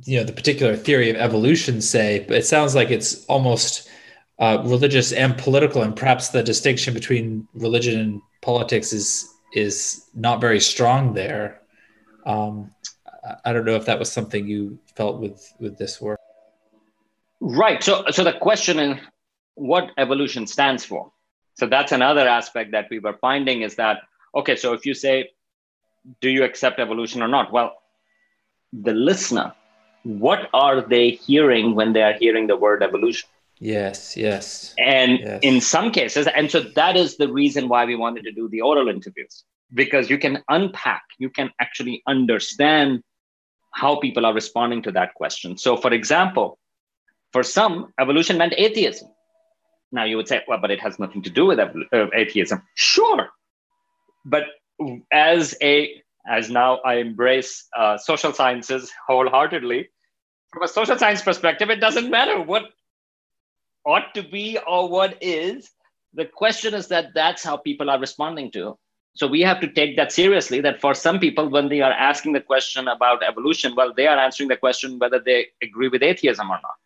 you 0.06 0.17
know 0.17 0.24
the 0.24 0.34
particular 0.34 0.76
theory 0.76 1.10
of 1.10 1.15
evolution, 1.15 1.82
say, 1.82 2.26
but 2.28 2.38
it 2.38 2.45
sounds 2.45 2.76
like 2.76 2.91
it's 2.91 3.26
almost 3.26 3.89
uh, 4.39 4.62
religious 4.63 5.12
and 5.12 5.38
political, 5.38 5.82
and 5.82 5.95
perhaps 5.95 6.30
the 6.30 6.43
distinction 6.43 6.93
between 6.93 7.48
religion 7.54 8.00
and 8.00 8.22
politics 8.41 8.93
is 8.93 9.28
is 9.54 10.06
not 10.13 10.39
very 10.39 10.60
strong 10.60 11.13
there. 11.13 11.62
Um, 12.26 12.72
I 13.45 13.53
don't 13.53 13.65
know 13.65 13.75
if 13.75 13.85
that 13.85 13.99
was 13.99 14.11
something 14.11 14.47
you 14.47 14.79
felt 14.95 15.19
with 15.19 15.53
with 15.59 15.77
this 15.77 15.99
work. 16.01 16.19
Right. 17.39 17.83
So 17.83 18.05
so 18.11 18.23
the 18.23 18.33
question 18.33 18.79
is 18.79 18.99
what 19.55 19.91
evolution 19.97 20.47
stands 20.47 20.85
for. 20.85 21.11
So 21.55 21.67
that's 21.67 21.91
another 21.91 22.27
aspect 22.27 22.71
that 22.71 22.87
we 22.89 22.99
were 22.99 23.17
finding 23.19 23.61
is 23.61 23.75
that 23.75 23.97
okay, 24.35 24.55
so 24.55 24.73
if 24.73 24.85
you 24.85 24.93
say, 24.93 25.29
do 26.21 26.29
you 26.29 26.43
accept 26.43 26.79
evolution 26.79 27.21
or 27.21 27.27
not? 27.27 27.51
Well, 27.51 27.75
the 28.71 28.93
listener, 28.93 29.53
what 30.03 30.49
are 30.53 30.81
they 30.81 31.11
hearing 31.11 31.75
when 31.75 31.93
they 31.93 32.03
are 32.03 32.13
hearing 32.13 32.47
the 32.47 32.55
word 32.55 32.83
evolution? 32.83 33.27
Yes, 33.59 34.15
yes. 34.15 34.73
And 34.77 35.19
yes. 35.19 35.39
in 35.41 35.59
some 35.59 35.91
cases, 35.91 36.27
and 36.27 36.49
so 36.49 36.61
that 36.61 36.95
is 36.95 37.17
the 37.17 37.31
reason 37.31 37.67
why 37.67 37.85
we 37.85 37.95
wanted 37.95 38.23
to 38.23 38.31
do 38.31 38.47
the 38.47 38.61
oral 38.61 38.87
interviews, 38.87 39.43
because 39.73 40.09
you 40.09 40.17
can 40.17 40.41
unpack, 40.47 41.03
you 41.17 41.29
can 41.29 41.51
actually 41.59 42.01
understand 42.07 43.03
how 43.79 43.99
people 43.99 44.25
are 44.25 44.33
responding 44.33 44.81
to 44.83 44.91
that 44.91 45.13
question. 45.13 45.57
So, 45.57 45.77
for 45.77 45.93
example, 45.93 46.59
for 47.31 47.43
some, 47.43 47.93
evolution 47.99 48.37
meant 48.37 48.53
atheism. 48.57 49.07
Now 49.91 50.03
you 50.03 50.17
would 50.17 50.27
say, 50.27 50.43
well, 50.47 50.59
but 50.59 50.71
it 50.71 50.81
has 50.81 50.99
nothing 50.99 51.21
to 51.23 51.29
do 51.29 51.45
with 51.45 51.59
uh, 51.59 52.07
atheism. 52.13 52.61
Sure, 52.75 53.29
but 54.25 54.43
as 55.11 55.55
a 55.61 56.01
as 56.27 56.49
now 56.49 56.77
I 56.85 56.95
embrace 56.95 57.67
uh, 57.75 57.97
social 57.97 58.33
sciences 58.33 58.91
wholeheartedly, 59.07 59.89
from 60.53 60.63
a 60.63 60.67
social 60.67 60.97
science 60.97 61.21
perspective, 61.21 61.69
it 61.69 61.79
doesn't 61.79 62.09
matter 62.09 62.39
what 62.41 62.63
ought 63.85 64.13
to 64.13 64.23
be 64.23 64.59
or 64.67 64.89
what 64.89 65.17
is. 65.21 65.71
The 66.13 66.25
question 66.25 66.73
is 66.73 66.87
that 66.89 67.13
that's 67.15 67.43
how 67.43 67.57
people 67.57 67.89
are 67.89 67.99
responding 67.99 68.51
to. 68.51 68.77
So 69.13 69.28
we 69.28 69.41
have 69.41 69.60
to 69.62 69.67
take 69.67 69.98
that 69.98 70.12
seriously. 70.12 70.62
That 70.62 70.80
for 70.80 70.93
some 70.93 71.19
people, 71.19 71.50
when 71.50 71.67
they 71.69 71.82
are 71.82 71.91
asking 71.91 72.34
the 72.34 72.41
question 72.41 72.88
about 72.88 73.24
evolution, 73.24 73.76
well, 73.76 73.93
they 73.93 74.08
are 74.08 74.17
answering 74.17 74.50
the 74.50 74.58
question 74.58 75.00
whether 75.00 75.19
they 75.19 75.48
agree 75.62 75.89
with 75.89 76.04
atheism 76.04 76.50
or 76.50 76.60
not, 76.62 76.78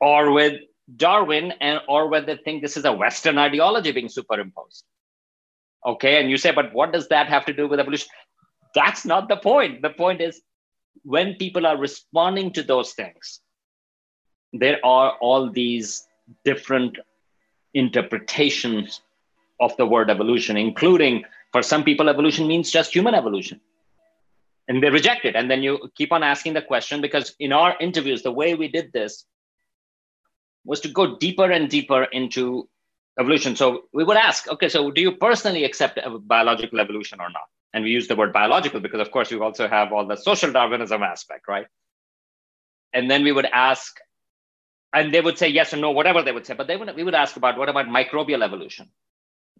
or 0.00 0.32
with 0.32 0.60
Darwin, 0.96 1.52
and 1.60 1.80
or 1.88 2.08
whether 2.08 2.34
they 2.34 2.42
think 2.42 2.62
this 2.62 2.76
is 2.76 2.84
a 2.84 2.92
Western 2.92 3.36
ideology 3.38 3.92
being 3.92 4.08
superimposed. 4.08 4.84
Okay, 5.84 6.20
and 6.20 6.30
you 6.30 6.36
say, 6.38 6.50
but 6.50 6.72
what 6.72 6.92
does 6.92 7.08
that 7.08 7.28
have 7.28 7.44
to 7.46 7.52
do 7.52 7.68
with 7.68 7.80
evolution? 7.80 8.08
That's 8.74 9.04
not 9.04 9.28
the 9.28 9.36
point. 9.36 9.82
The 9.82 9.90
point 9.90 10.20
is 10.20 10.40
when 11.02 11.34
people 11.34 11.66
are 11.66 11.76
responding 11.76 12.52
to 12.52 12.62
those 12.62 12.92
things, 12.92 13.40
there 14.52 14.78
are 14.84 15.16
all 15.20 15.50
these 15.50 16.06
different 16.44 16.98
interpretations 17.74 19.02
of 19.60 19.76
the 19.76 19.86
word 19.86 20.10
evolution, 20.10 20.56
including 20.56 21.24
for 21.52 21.62
some 21.62 21.84
people, 21.84 22.08
evolution 22.08 22.46
means 22.46 22.70
just 22.70 22.94
human 22.94 23.14
evolution. 23.14 23.60
And 24.68 24.82
they 24.82 24.90
reject 24.90 25.24
it. 25.24 25.34
And 25.34 25.50
then 25.50 25.62
you 25.62 25.90
keep 25.94 26.12
on 26.12 26.22
asking 26.22 26.52
the 26.52 26.62
question 26.62 27.00
because 27.00 27.34
in 27.38 27.52
our 27.52 27.74
interviews, 27.80 28.22
the 28.22 28.30
way 28.30 28.54
we 28.54 28.68
did 28.68 28.92
this 28.92 29.24
was 30.64 30.80
to 30.80 30.88
go 30.88 31.16
deeper 31.16 31.50
and 31.50 31.70
deeper 31.70 32.04
into 32.04 32.68
evolution. 33.18 33.56
So 33.56 33.84
we 33.92 34.04
would 34.04 34.18
ask, 34.18 34.48
okay, 34.48 34.68
so 34.68 34.90
do 34.90 35.00
you 35.00 35.12
personally 35.12 35.64
accept 35.64 35.98
biological 36.26 36.80
evolution 36.80 37.20
or 37.20 37.30
not? 37.30 37.48
And 37.72 37.84
we 37.84 37.90
use 37.90 38.08
the 38.08 38.16
word 38.16 38.32
biological 38.32 38.80
because, 38.80 39.00
of 39.00 39.10
course, 39.10 39.30
you 39.30 39.42
also 39.42 39.68
have 39.68 39.92
all 39.92 40.06
the 40.06 40.16
social 40.16 40.52
Darwinism 40.52 41.02
aspect, 41.02 41.48
right? 41.48 41.66
And 42.92 43.10
then 43.10 43.24
we 43.24 43.32
would 43.32 43.46
ask, 43.46 43.98
and 44.92 45.12
they 45.12 45.20
would 45.20 45.38
say 45.38 45.48
yes 45.48 45.72
or 45.72 45.78
no, 45.78 45.90
whatever 45.90 46.22
they 46.22 46.32
would 46.32 46.46
say. 46.46 46.54
But 46.54 46.66
they 46.66 46.76
would, 46.76 46.94
we 46.94 47.04
would 47.04 47.14
ask 47.14 47.36
about 47.36 47.58
what 47.58 47.68
about 47.68 47.86
microbial 47.86 48.42
evolution? 48.42 48.90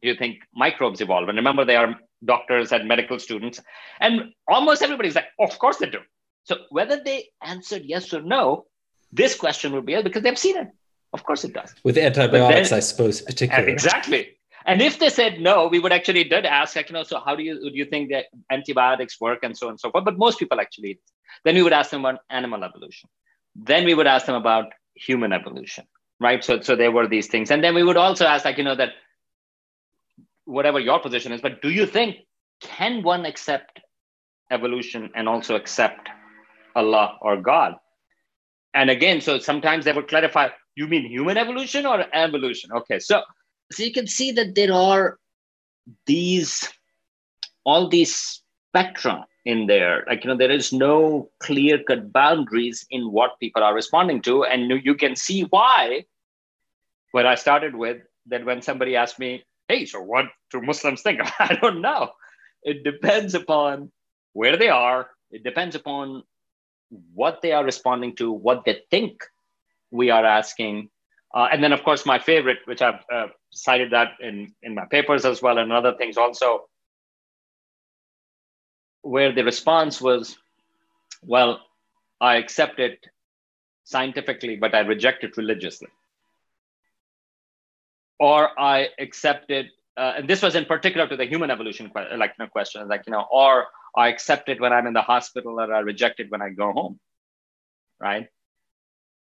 Do 0.03 0.09
you 0.09 0.15
think 0.15 0.39
microbes 0.55 1.01
evolve? 1.01 1.29
And 1.29 1.37
remember, 1.37 1.65
they 1.65 1.77
are 1.77 1.97
doctors 2.25 2.73
and 2.73 2.89
medical 2.89 3.19
students. 3.19 3.61
And 4.01 4.33
almost 4.47 4.83
everybody's 4.83 5.15
like, 5.15 5.27
oh, 5.39 5.45
of 5.45 5.59
course 5.59 5.79
they 5.79 5.91
do. 5.91 6.01
So 6.45 6.57
whether 6.71 7.03
they 7.03 7.29
answered 7.43 7.83
yes 7.85 8.13
or 8.13 8.23
no, 8.23 8.67
this 9.13 9.35
question 9.35 9.73
would 9.73 9.87
be 9.87 10.01
because 10.03 10.23
they've 10.23 10.39
seen 10.39 10.57
it. 10.57 10.69
Of 11.13 11.25
course 11.25 11.45
it 11.45 11.55
does. 11.55 11.75
With 11.85 11.97
antibiotics, 11.97 12.71
then, 12.71 12.77
I 12.77 12.81
suppose, 12.81 13.23
particularly. 13.23 13.73
Exactly. 13.73 14.37
And 14.67 14.83
if 14.83 14.99
they 14.99 15.09
said 15.09 15.41
no, 15.41 15.69
we 15.69 15.79
would 15.79 15.93
actually 15.93 16.25
did 16.25 16.45
ask, 16.45 16.77
like, 16.77 16.91
you 16.91 16.93
know, 16.93 17.03
so 17.03 17.21
how 17.25 17.35
do 17.35 17.43
you 17.43 17.71
do 17.71 17.77
you 17.77 17.87
think 17.87 18.11
that 18.11 18.27
antibiotics 18.51 19.19
work 19.19 19.41
and 19.43 19.57
so 19.57 19.69
on 19.69 19.73
and 19.73 19.81
so 19.81 19.91
forth? 19.91 20.05
But 20.05 20.19
most 20.19 20.39
people 20.39 20.61
actually, 20.61 21.01
then 21.45 21.55
we 21.55 21.63
would 21.63 21.73
ask 21.73 21.91
them 21.91 22.05
about 22.05 22.21
animal 22.29 22.63
evolution. 22.63 23.09
Then 23.57 23.87
we 23.87 23.95
would 23.95 24.07
ask 24.07 24.27
them 24.27 24.35
about 24.35 24.67
human 24.95 25.33
evolution, 25.33 25.85
right? 26.21 26.45
So, 26.45 26.61
so 26.61 26.77
there 26.77 26.93
were 26.93 27.09
these 27.09 27.29
things. 27.29 27.51
And 27.51 27.65
then 27.65 27.75
we 27.75 27.83
would 27.83 27.97
also 27.97 28.27
ask, 28.27 28.45
like, 28.45 28.59
you 28.59 28.65
know, 28.65 28.75
that 28.77 28.91
whatever 30.49 30.81
your 30.81 30.99
position 30.99 31.33
is, 31.33 31.41
but 31.41 31.61
do 31.61 31.71
you 31.71 31.87
think 31.87 32.17
can 32.61 33.03
one 33.03 33.27
accept 33.27 33.81
evolution 34.51 35.11
and 35.15 35.29
also 35.29 35.55
accept 35.55 36.09
Allah 36.75 37.19
or 37.21 37.37
God? 37.37 37.75
And 38.75 38.91
again, 38.91 39.21
so 39.21 39.39
sometimes 39.39 39.85
they 39.85 39.93
would 39.93 40.09
clarify, 40.09 40.49
you 40.75 40.87
mean 40.87 41.05
human 41.07 41.37
evolution 41.37 41.85
or 41.85 42.05
evolution? 42.13 42.71
Okay, 42.73 42.99
so 42.99 43.23
so 43.73 43.83
you 43.83 43.93
can 43.93 44.07
see 44.07 44.33
that 44.33 44.55
there 44.55 44.73
are 44.73 45.19
these 46.07 46.69
all 47.65 47.89
these 47.89 48.43
spectra 48.71 49.27
in 49.45 49.67
there. 49.67 50.05
Like 50.09 50.25
you 50.25 50.31
know, 50.31 50.37
there 50.37 50.51
is 50.51 50.73
no 50.73 51.29
clear 51.41 51.83
cut 51.83 52.13
boundaries 52.13 52.87
in 52.91 53.13
what 53.13 53.39
people 53.41 53.63
are 53.63 53.75
responding 53.75 54.23
to, 54.23 54.45
and 54.45 54.71
you 54.85 54.95
can 54.95 55.15
see 55.17 55.43
why. 55.43 56.05
What 57.13 57.27
I 57.27 57.37
started 57.37 57.75
with 57.75 58.03
that 58.27 58.45
when 58.45 58.61
somebody 58.61 58.95
asked 58.95 59.19
me, 59.19 59.43
"Hey, 59.69 59.87
so 59.87 60.01
what 60.01 60.27
do 60.51 60.61
Muslims 60.61 61.03
think?" 61.03 61.21
I 61.39 61.55
don't 61.55 61.81
know. 61.81 62.11
It 62.63 62.85
depends 62.85 63.35
upon 63.35 63.93
where 64.33 64.57
they 64.57 64.69
are. 64.69 65.11
It 65.31 65.45
depends 65.45 65.75
upon 65.75 66.25
what 67.15 67.43
they 67.43 67.53
are 67.53 67.65
responding 67.65 68.17
to, 68.17 68.33
what 68.33 68.65
they 68.65 68.83
think 68.91 69.23
we 69.91 70.11
are 70.11 70.25
asking. 70.25 70.91
Uh, 71.35 71.49
and 71.53 71.63
then, 71.63 71.73
of 71.73 71.85
course, 71.85 72.07
my 72.07 72.19
favorite, 72.19 72.59
which 72.65 72.81
I've 72.81 73.03
uh, 73.13 73.27
cited 73.51 73.91
that 73.93 74.13
in, 74.21 74.55
in 74.63 74.75
my 74.75 74.87
papers 74.87 75.25
as 75.25 75.43
well, 75.43 75.59
and 75.59 75.73
other 75.73 75.95
things 75.95 76.17
also, 76.17 76.69
where 79.03 79.33
the 79.33 79.45
response 79.45 80.01
was, 80.01 80.39
well, 81.23 81.61
I 82.21 82.37
accept 82.37 82.79
it 82.79 82.99
scientifically, 83.85 84.57
but 84.57 84.75
I 84.75 84.81
reject 84.81 85.25
it 85.25 85.37
religiously. 85.37 85.89
Or 88.19 88.59
I 88.59 88.89
accepted, 88.99 89.67
uh, 89.97 90.15
and 90.19 90.29
this 90.29 90.43
was 90.43 90.55
in 90.55 90.65
particular 90.65 91.07
to 91.09 91.17
the 91.17 91.25
human 91.25 91.51
evolution 91.51 91.91
like 91.95 92.35
you 92.39 92.45
know, 92.45 92.49
question, 92.51 92.87
like, 92.89 93.05
you 93.07 93.13
know, 93.13 93.27
or 93.31 93.67
I 93.97 94.09
accept 94.09 94.49
it 94.49 94.61
when 94.61 94.73
I'm 94.73 94.87
in 94.87 94.93
the 94.93 95.03
hospital, 95.03 95.61
or 95.61 95.73
I 95.73 95.81
reject 95.81 96.21
it 96.21 96.31
when 96.31 96.43
I 96.43 96.51
go 96.51 96.73
home, 96.73 97.01
right? 98.01 98.29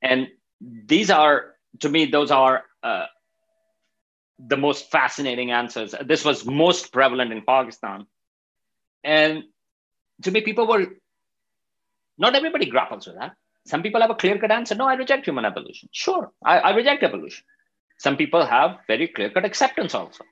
And 0.02 0.28
these 0.60 1.10
are, 1.10 1.54
to 1.80 1.88
me, 1.88 2.06
those 2.06 2.30
are 2.30 2.64
uh, 2.82 3.06
the 4.38 4.56
most 4.56 4.90
fascinating 4.90 5.50
answers. 5.50 5.94
This 6.04 6.24
was 6.24 6.44
most 6.44 6.92
prevalent 6.92 7.32
in 7.32 7.42
Pakistan. 7.42 8.06
And 9.04 9.44
to 10.22 10.30
me, 10.30 10.40
people 10.40 10.66
were, 10.66 10.86
not 12.18 12.34
everybody 12.34 12.66
grapples 12.66 13.06
with 13.06 13.16
that. 13.16 13.32
some 13.66 13.82
people 13.82 14.00
have 14.00 14.10
a 14.10 14.14
clear 14.14 14.38
cut 14.38 14.50
answer. 14.50 14.74
No, 14.74 14.86
I 14.86 14.94
reject 14.94 15.26
human 15.26 15.44
evolution. 15.44 15.88
Sure, 15.92 16.32
I, 16.44 16.58
I 16.58 16.70
reject 16.74 17.02
evolution. 17.02 17.44
Some 17.98 18.16
people 18.16 18.44
have 18.44 18.78
very 18.86 19.08
clear 19.08 19.30
cut 19.30 19.44
acceptance 19.44 19.94
also. 19.94 20.24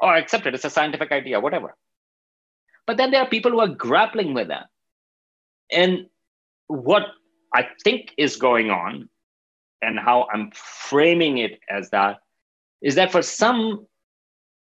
Or 0.00 0.16
accept 0.16 0.46
it, 0.46 0.54
as 0.54 0.64
a 0.64 0.70
scientific 0.70 1.12
idea, 1.12 1.40
whatever. 1.40 1.76
But 2.86 2.96
then 2.96 3.10
there 3.10 3.22
are 3.22 3.28
people 3.28 3.52
who 3.52 3.60
are 3.60 3.68
grappling 3.68 4.34
with 4.34 4.48
that. 4.48 4.66
And 5.70 6.06
what 6.66 7.04
I 7.54 7.68
think 7.84 8.12
is 8.18 8.36
going 8.36 8.70
on, 8.70 9.08
and 9.80 9.98
how 9.98 10.26
I'm 10.32 10.50
framing 10.54 11.38
it 11.38 11.60
as 11.68 11.90
that, 11.90 12.18
is 12.82 12.96
that 12.96 13.12
for 13.12 13.22
some, 13.22 13.86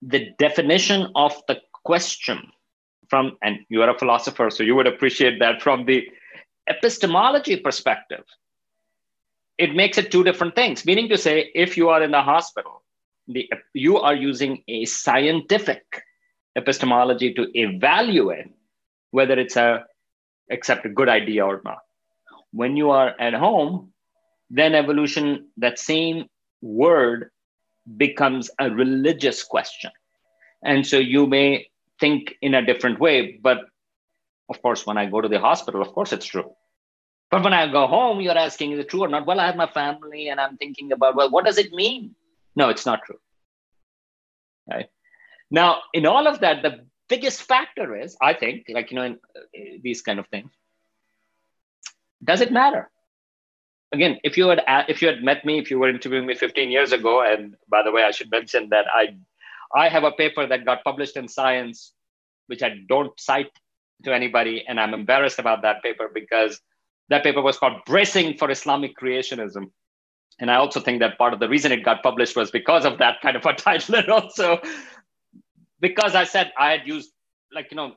the 0.01 0.29
definition 0.39 1.11
of 1.15 1.35
the 1.47 1.59
question 1.83 2.51
from, 3.09 3.37
and 3.43 3.59
you 3.69 3.81
are 3.81 3.89
a 3.89 3.97
philosopher, 3.97 4.49
so 4.49 4.63
you 4.63 4.75
would 4.75 4.87
appreciate 4.87 5.39
that 5.39 5.61
from 5.61 5.85
the 5.85 6.07
epistemology 6.67 7.57
perspective, 7.57 8.23
it 9.59 9.75
makes 9.75 9.97
it 9.97 10.09
two 10.09 10.23
different 10.23 10.55
things. 10.55 10.85
Meaning 10.85 11.09
to 11.09 11.17
say, 11.17 11.51
if 11.53 11.75
you 11.75 11.89
are 11.89 12.01
in 12.01 12.11
the 12.11 12.21
hospital, 12.21 12.81
the, 13.27 13.51
you 13.73 13.97
are 13.97 14.15
using 14.15 14.63
a 14.67 14.85
scientific 14.85 15.83
epistemology 16.55 17.33
to 17.33 17.45
evaluate 17.53 18.47
whether 19.11 19.37
it's 19.37 19.57
a 19.57 19.85
accept 20.49 20.85
a 20.85 20.89
good 20.89 21.09
idea 21.09 21.45
or 21.45 21.61
not. 21.63 21.79
When 22.51 22.75
you 22.75 22.89
are 22.89 23.13
at 23.19 23.33
home, 23.33 23.91
then 24.49 24.73
evolution, 24.73 25.49
that 25.57 25.77
same 25.77 26.27
word 26.61 27.29
becomes 27.97 28.49
a 28.59 28.71
religious 28.71 29.43
question. 29.43 29.91
And 30.63 30.87
so 30.87 30.97
you 30.97 31.27
may 31.27 31.69
think 31.99 32.35
in 32.41 32.55
a 32.55 32.65
different 32.65 32.99
way, 32.99 33.37
but 33.41 33.59
of 34.49 34.61
course, 34.63 34.87
when 34.87 34.97
I 34.97 35.05
go 35.05 35.21
to 35.21 35.27
the 35.27 35.39
hospital, 35.39 35.81
of 35.81 35.89
course 35.89 36.11
it's 36.13 36.25
true. 36.25 36.51
But 37.31 37.43
when 37.43 37.53
I 37.53 37.71
go 37.71 37.85
home, 37.85 38.21
you're 38.21 38.37
asking, 38.37 38.71
is 38.71 38.79
it 38.79 38.89
true 38.89 39.03
or 39.03 39.07
not? 39.07 39.25
Well, 39.25 39.39
I 39.39 39.45
have 39.45 39.55
my 39.55 39.67
family 39.67 40.29
and 40.29 40.39
I'm 40.39 40.57
thinking 40.57 40.91
about, 40.91 41.15
well, 41.15 41.29
what 41.29 41.45
does 41.45 41.57
it 41.57 41.71
mean? 41.71 42.15
No, 42.55 42.69
it's 42.69 42.85
not 42.85 43.03
true. 43.03 43.19
Right. 44.69 44.89
Now, 45.51 45.81
in 45.93 46.05
all 46.05 46.27
of 46.27 46.39
that, 46.39 46.63
the 46.63 46.85
biggest 47.07 47.43
factor 47.43 47.95
is, 47.95 48.17
I 48.21 48.33
think, 48.33 48.65
like, 48.69 48.91
you 48.91 48.95
know, 48.95 49.03
in 49.03 49.19
uh, 49.35 49.77
these 49.81 50.01
kind 50.01 50.19
of 50.19 50.27
things, 50.27 50.51
does 52.23 52.41
it 52.41 52.51
matter? 52.51 52.89
Again, 53.91 54.19
if 54.23 54.37
you 54.37 54.49
had 54.49 54.61
if 54.87 55.01
you 55.01 55.07
had 55.07 55.23
met 55.23 55.45
me, 55.45 55.57
if 55.57 55.71
you 55.71 55.79
were 55.79 55.89
interviewing 55.89 56.27
me 56.27 56.35
15 56.35 56.69
years 56.69 56.91
ago, 56.91 57.23
and 57.23 57.55
by 57.67 57.81
the 57.81 57.91
way, 57.91 58.03
I 58.03 58.11
should 58.11 58.29
mention 58.29 58.69
that 58.69 58.85
I 58.93 59.17
I 59.73 59.89
have 59.89 60.03
a 60.03 60.11
paper 60.11 60.45
that 60.45 60.65
got 60.65 60.83
published 60.83 61.17
in 61.17 61.27
Science, 61.27 61.93
which 62.47 62.61
I 62.61 62.81
don't 62.87 63.17
cite 63.19 63.51
to 64.03 64.13
anybody, 64.13 64.63
and 64.67 64.79
I'm 64.79 64.93
embarrassed 64.93 65.39
about 65.39 65.63
that 65.63 65.81
paper 65.81 66.11
because 66.13 66.61
that 67.09 67.23
paper 67.23 67.41
was 67.41 67.57
called 67.57 67.81
Bracing 67.85 68.37
for 68.37 68.49
Islamic 68.49 68.97
Creationism. 68.97 69.71
And 70.39 70.49
I 70.49 70.55
also 70.55 70.79
think 70.79 70.99
that 70.99 71.17
part 71.17 71.33
of 71.33 71.39
the 71.39 71.49
reason 71.49 71.71
it 71.71 71.83
got 71.83 72.01
published 72.01 72.35
was 72.35 72.49
because 72.49 72.85
of 72.85 72.97
that 72.99 73.19
kind 73.21 73.35
of 73.35 73.45
a 73.45 73.53
title. 73.67 73.95
And 73.95 74.09
also 74.09 74.59
because 75.81 76.15
I 76.15 76.23
said 76.23 76.51
I 76.57 76.71
had 76.71 76.87
used 76.87 77.11
like, 77.53 77.67
you 77.71 77.77
know, 77.77 77.93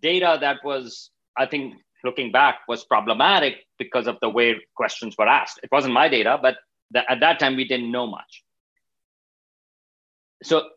data 0.00 0.38
that 0.40 0.58
was, 0.64 1.10
I 1.36 1.46
think 1.46 1.74
looking 2.04 2.30
back 2.30 2.60
was 2.68 2.84
problematic 2.84 3.56
because 3.78 4.06
of 4.06 4.16
the 4.20 4.28
way 4.28 4.56
questions 4.76 5.16
were 5.18 5.26
asked. 5.26 5.58
It 5.62 5.70
wasn't 5.72 5.94
my 5.94 6.08
data, 6.08 6.38
but 6.40 6.56
at 6.94 7.20
that 7.20 7.40
time 7.40 7.56
we 7.56 7.66
didn't 7.66 7.90
know 7.90 8.06
much. 8.06 8.44
So 10.42 10.68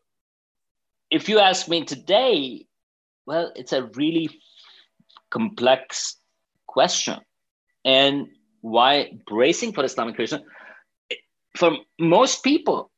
if 1.12 1.30
you 1.30 1.40
ask 1.40 1.68
me 1.68 1.86
today, 1.86 2.66
well, 3.26 3.52
it's 3.56 3.74
a 3.74 3.84
really 3.84 4.30
complex 5.30 6.16
question 6.66 7.20
and 7.88 8.28
why 8.60 9.18
bracing 9.26 9.72
for 9.72 9.84
Islamic 9.86 10.16
creation, 10.16 10.44
for 11.56 11.72
most 11.98 12.44
people, 12.44 12.92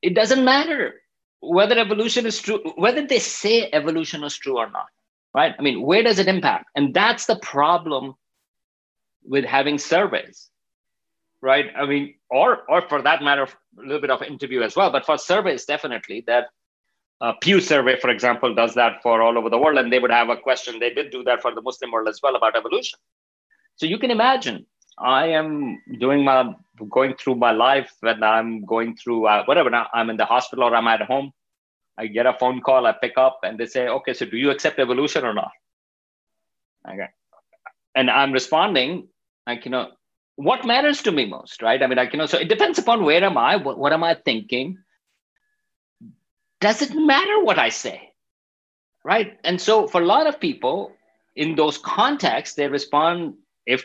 it 0.00 0.14
doesn't 0.14 0.44
matter 0.44 0.94
whether 1.40 1.78
evolution 1.78 2.24
is 2.24 2.40
true, 2.40 2.62
whether 2.76 3.06
they 3.06 3.18
say 3.18 3.68
evolution 3.70 4.24
is 4.24 4.36
true 4.36 4.56
or 4.56 4.70
not, 4.70 4.86
right? 5.34 5.54
I 5.58 5.62
mean, 5.62 5.82
where 5.82 6.02
does 6.02 6.18
it 6.18 6.26
impact? 6.26 6.70
And 6.74 6.94
that's 6.94 7.26
the 7.26 7.36
problem 7.36 8.14
with 9.24 9.44
having 9.44 9.76
surveys, 9.76 10.48
right? 11.42 11.66
I 11.76 11.84
mean, 11.84 12.14
or 12.30 12.62
or 12.66 12.88
for 12.88 13.02
that 13.02 13.22
matter, 13.22 13.42
a 13.42 13.82
little 13.82 14.00
bit 14.00 14.10
of 14.10 14.22
interview 14.22 14.62
as 14.62 14.74
well. 14.74 14.90
But 14.90 15.04
for 15.04 15.18
surveys, 15.18 15.66
definitely 15.66 16.24
that 16.26 16.46
uh, 17.20 17.34
Pew 17.42 17.60
survey, 17.60 18.00
for 18.00 18.08
example, 18.08 18.54
does 18.54 18.72
that 18.74 19.02
for 19.02 19.20
all 19.20 19.36
over 19.36 19.50
the 19.50 19.58
world, 19.58 19.76
and 19.76 19.92
they 19.92 19.98
would 19.98 20.10
have 20.10 20.30
a 20.30 20.36
question. 20.38 20.78
They 20.78 20.94
did 20.94 21.10
do 21.10 21.22
that 21.24 21.42
for 21.42 21.54
the 21.54 21.60
Muslim 21.60 21.90
world 21.90 22.08
as 22.08 22.20
well 22.22 22.36
about 22.36 22.56
evolution. 22.56 22.98
So 23.80 23.86
you 23.86 23.96
can 23.96 24.10
imagine, 24.10 24.66
I 24.98 25.28
am 25.28 25.80
doing 25.98 26.22
my 26.22 26.54
going 26.90 27.14
through 27.14 27.36
my 27.36 27.52
life 27.52 27.90
when 28.00 28.22
I'm 28.22 28.66
going 28.66 28.94
through 28.94 29.26
uh, 29.26 29.44
whatever. 29.46 29.70
Now 29.70 29.88
I'm 29.94 30.10
in 30.10 30.18
the 30.18 30.26
hospital 30.26 30.64
or 30.64 30.76
I'm 30.76 30.86
at 30.86 31.00
home. 31.00 31.32
I 31.96 32.06
get 32.06 32.26
a 32.26 32.34
phone 32.34 32.60
call, 32.60 32.84
I 32.84 32.92
pick 32.92 33.16
up, 33.16 33.40
and 33.42 33.56
they 33.56 33.64
say, 33.64 33.88
"Okay, 33.88 34.12
so 34.12 34.26
do 34.26 34.36
you 34.36 34.50
accept 34.50 34.78
evolution 34.78 35.24
or 35.24 35.32
not?" 35.32 35.52
Okay, 36.86 37.08
and 37.94 38.10
I'm 38.10 38.32
responding 38.32 39.08
like 39.46 39.64
you 39.64 39.70
know, 39.70 39.92
what 40.36 40.66
matters 40.66 41.00
to 41.04 41.10
me 41.10 41.24
most, 41.24 41.62
right? 41.62 41.82
I 41.82 41.86
mean, 41.86 41.96
like 41.96 42.12
you 42.12 42.18
know, 42.18 42.26
so 42.26 42.36
it 42.36 42.50
depends 42.50 42.78
upon 42.78 43.02
where 43.02 43.24
am 43.24 43.38
I, 43.38 43.56
what, 43.56 43.78
what 43.78 43.94
am 43.94 44.04
I 44.04 44.12
thinking. 44.12 44.76
Does 46.60 46.82
it 46.82 46.94
matter 46.94 47.42
what 47.42 47.58
I 47.58 47.70
say, 47.70 48.12
right? 49.04 49.38
And 49.42 49.58
so 49.58 49.86
for 49.86 50.02
a 50.02 50.12
lot 50.14 50.26
of 50.26 50.38
people 50.38 50.92
in 51.34 51.54
those 51.54 51.78
contexts, 51.78 52.56
they 52.56 52.68
respond 52.68 53.39
if 53.66 53.84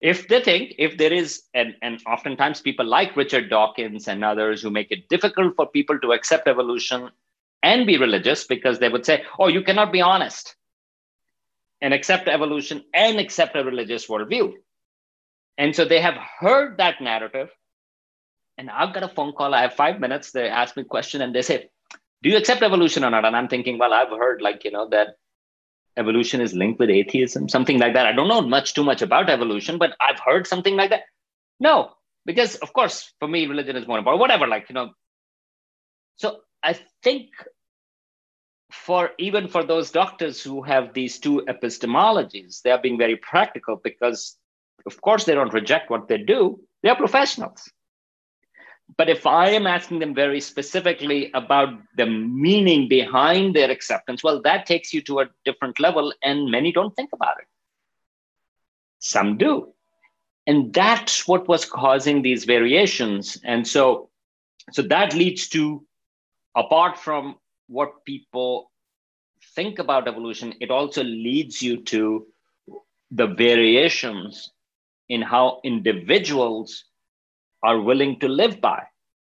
if 0.00 0.28
they 0.28 0.40
think 0.40 0.74
if 0.78 0.96
there 0.96 1.12
is 1.12 1.42
and, 1.54 1.74
and 1.82 2.00
oftentimes 2.06 2.60
people 2.60 2.86
like 2.86 3.16
richard 3.16 3.50
dawkins 3.50 4.08
and 4.08 4.24
others 4.24 4.62
who 4.62 4.70
make 4.70 4.90
it 4.90 5.08
difficult 5.08 5.54
for 5.56 5.66
people 5.66 5.98
to 5.98 6.12
accept 6.12 6.46
evolution 6.46 7.10
and 7.62 7.86
be 7.86 7.98
religious 7.98 8.44
because 8.46 8.78
they 8.78 8.88
would 8.88 9.04
say 9.04 9.24
oh 9.38 9.48
you 9.48 9.62
cannot 9.62 9.92
be 9.92 10.00
honest 10.00 10.54
and 11.80 11.94
accept 11.94 12.28
evolution 12.28 12.84
and 12.94 13.18
accept 13.18 13.56
a 13.56 13.64
religious 13.64 14.06
worldview. 14.08 14.52
And 15.56 15.74
so 15.74 15.84
they 15.84 16.00
have 16.00 16.14
heard 16.40 16.78
that 16.78 17.00
narrative. 17.00 17.50
And 18.56 18.70
i've 18.70 18.92
got 18.92 19.04
a 19.04 19.08
phone 19.08 19.32
call. 19.32 19.54
I 19.54 19.62
have 19.62 19.74
five 19.74 20.00
minutes. 20.00 20.32
They 20.32 20.48
ask 20.48 20.76
me 20.76 20.82
a 20.82 20.86
question 20.86 21.22
and 21.22 21.34
they 21.34 21.42
say 21.42 21.70
do 22.22 22.30
you 22.30 22.36
accept 22.36 22.62
evolution 22.62 23.04
or 23.04 23.10
not? 23.10 23.24
And 23.24 23.36
i'm 23.36 23.48
thinking 23.48 23.78
well 23.78 23.92
i've 23.92 24.08
heard 24.08 24.42
like 24.42 24.64
you 24.64 24.72
know 24.72 24.88
that 24.88 25.17
evolution 25.98 26.40
is 26.40 26.54
linked 26.54 26.78
with 26.78 26.90
atheism, 26.90 27.48
something 27.48 27.78
like 27.78 27.94
that. 27.94 28.06
I 28.06 28.12
don't 28.12 28.28
know 28.28 28.40
much 28.40 28.74
too 28.74 28.84
much 28.84 29.02
about 29.02 29.28
evolution, 29.28 29.78
but 29.78 29.94
I've 30.00 30.20
heard 30.20 30.46
something 30.46 30.76
like 30.76 30.90
that. 30.90 31.02
No, 31.60 31.90
because 32.24 32.56
of 32.56 32.72
course, 32.72 33.12
for 33.18 33.28
me, 33.28 33.46
religion 33.46 33.76
is 33.76 33.86
more 33.86 33.98
important, 33.98 34.20
whatever, 34.20 34.46
like, 34.46 34.68
you 34.68 34.74
know. 34.74 34.90
So 36.16 36.40
I 36.62 36.78
think 37.02 37.28
for 38.70 39.10
even 39.18 39.48
for 39.48 39.64
those 39.64 39.90
doctors 39.90 40.42
who 40.42 40.62
have 40.62 40.94
these 40.94 41.18
two 41.18 41.42
epistemologies, 41.48 42.62
they 42.62 42.70
are 42.70 42.80
being 42.80 42.98
very 42.98 43.16
practical 43.16 43.76
because, 43.82 44.36
of 44.86 45.00
course, 45.00 45.24
they 45.24 45.34
don't 45.34 45.52
reject 45.52 45.90
what 45.90 46.08
they 46.08 46.18
do. 46.18 46.60
They 46.82 46.90
are 46.90 46.96
professionals. 46.96 47.70
But 48.96 49.08
if 49.08 49.26
I 49.26 49.50
am 49.50 49.66
asking 49.66 49.98
them 49.98 50.14
very 50.14 50.40
specifically 50.40 51.30
about 51.34 51.78
the 51.96 52.06
meaning 52.06 52.88
behind 52.88 53.54
their 53.54 53.70
acceptance, 53.70 54.24
well, 54.24 54.40
that 54.42 54.66
takes 54.66 54.92
you 54.92 55.02
to 55.02 55.20
a 55.20 55.30
different 55.44 55.78
level, 55.78 56.12
and 56.22 56.50
many 56.50 56.72
don't 56.72 56.94
think 56.96 57.10
about 57.12 57.36
it. 57.38 57.46
Some 58.98 59.36
do. 59.36 59.72
And 60.46 60.72
that's 60.72 61.28
what 61.28 61.46
was 61.46 61.64
causing 61.64 62.22
these 62.22 62.44
variations. 62.44 63.38
And 63.44 63.68
so, 63.68 64.08
so 64.72 64.82
that 64.82 65.14
leads 65.14 65.48
to, 65.50 65.84
apart 66.56 66.98
from 66.98 67.36
what 67.68 68.04
people 68.06 68.70
think 69.54 69.78
about 69.78 70.08
evolution, 70.08 70.54
it 70.60 70.70
also 70.70 71.04
leads 71.04 71.62
you 71.62 71.82
to 71.84 72.26
the 73.10 73.26
variations 73.26 74.50
in 75.08 75.22
how 75.22 75.60
individuals 75.64 76.84
are 77.62 77.80
willing 77.80 78.18
to 78.20 78.28
live 78.28 78.60
by. 78.60 78.82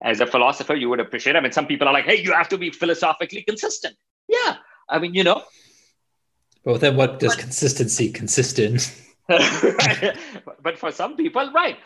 As 0.02 0.20
a 0.20 0.26
philosopher, 0.26 0.74
you 0.74 0.88
would 0.88 1.00
appreciate. 1.00 1.34
I 1.34 1.40
mean, 1.40 1.52
some 1.52 1.66
people 1.66 1.88
are 1.88 1.92
like, 1.92 2.04
"Hey, 2.04 2.22
you 2.22 2.32
have 2.32 2.48
to 2.50 2.58
be 2.58 2.70
philosophically 2.70 3.42
consistent." 3.42 3.96
Yeah, 4.28 4.56
I 4.88 4.98
mean, 4.98 5.14
you 5.14 5.24
know. 5.24 5.42
But 6.64 6.80
then, 6.80 6.96
what 6.96 7.18
does 7.18 7.34
but, 7.34 7.42
consistency 7.42 8.12
consist 8.12 8.58
in? 8.58 8.78
but 10.62 10.78
for 10.78 10.92
some 10.92 11.16
people, 11.16 11.50
right, 11.52 11.78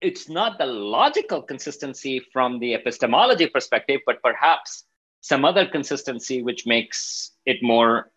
it's 0.00 0.28
not 0.28 0.58
the 0.58 0.66
logical 0.66 1.42
consistency 1.42 2.20
from 2.32 2.58
the 2.58 2.74
epistemology 2.74 3.46
perspective, 3.46 4.00
but 4.06 4.22
perhaps 4.22 4.84
some 5.20 5.44
other 5.44 5.66
consistency 5.66 6.42
which 6.42 6.66
makes 6.66 7.32
it 7.44 7.58
more 7.62 8.10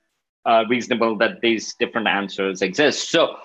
uh, 0.45 0.63
reasonable 0.69 1.17
that 1.17 1.41
these 1.41 1.75
different 1.79 2.07
answers 2.07 2.61
exist. 2.61 3.09
So, 3.09 3.35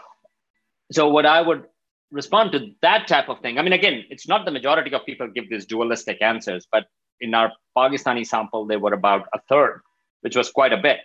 so 0.93 1.09
what 1.09 1.27
I 1.27 1.43
would 1.43 1.65
respond 2.11 2.53
to 2.53 2.71
that 2.83 3.07
type 3.07 3.29
of 3.29 3.41
thing. 3.41 3.59
I 3.59 3.63
mean, 3.63 3.73
again, 3.73 4.05
it's 4.11 4.29
not 4.29 4.45
the 4.45 4.51
majority 4.51 4.93
of 4.93 5.05
people 5.05 5.29
give 5.29 5.51
these 5.51 5.67
dualistic 5.67 6.23
answers, 6.23 6.67
but 6.71 6.87
in 7.21 7.35
our 7.35 7.53
Pakistani 7.77 8.27
sample, 8.27 8.67
they 8.67 8.77
were 8.77 8.93
about 8.93 9.27
a 9.35 9.41
third, 9.49 9.83
which 10.23 10.37
was 10.37 10.51
quite 10.51 10.73
a 10.73 10.77
bit. 10.77 10.99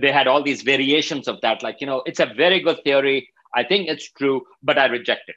They 0.00 0.12
had 0.12 0.28
all 0.28 0.42
these 0.42 0.62
variations 0.62 1.28
of 1.28 1.40
that. 1.42 1.62
Like, 1.62 1.80
you 1.80 1.86
know, 1.86 2.02
it's 2.06 2.20
a 2.20 2.26
very 2.26 2.60
good 2.60 2.82
theory. 2.84 3.28
I 3.54 3.64
think 3.64 3.88
it's 3.88 4.10
true, 4.12 4.42
but 4.62 4.78
I 4.78 4.86
reject 4.86 5.28
it. 5.28 5.36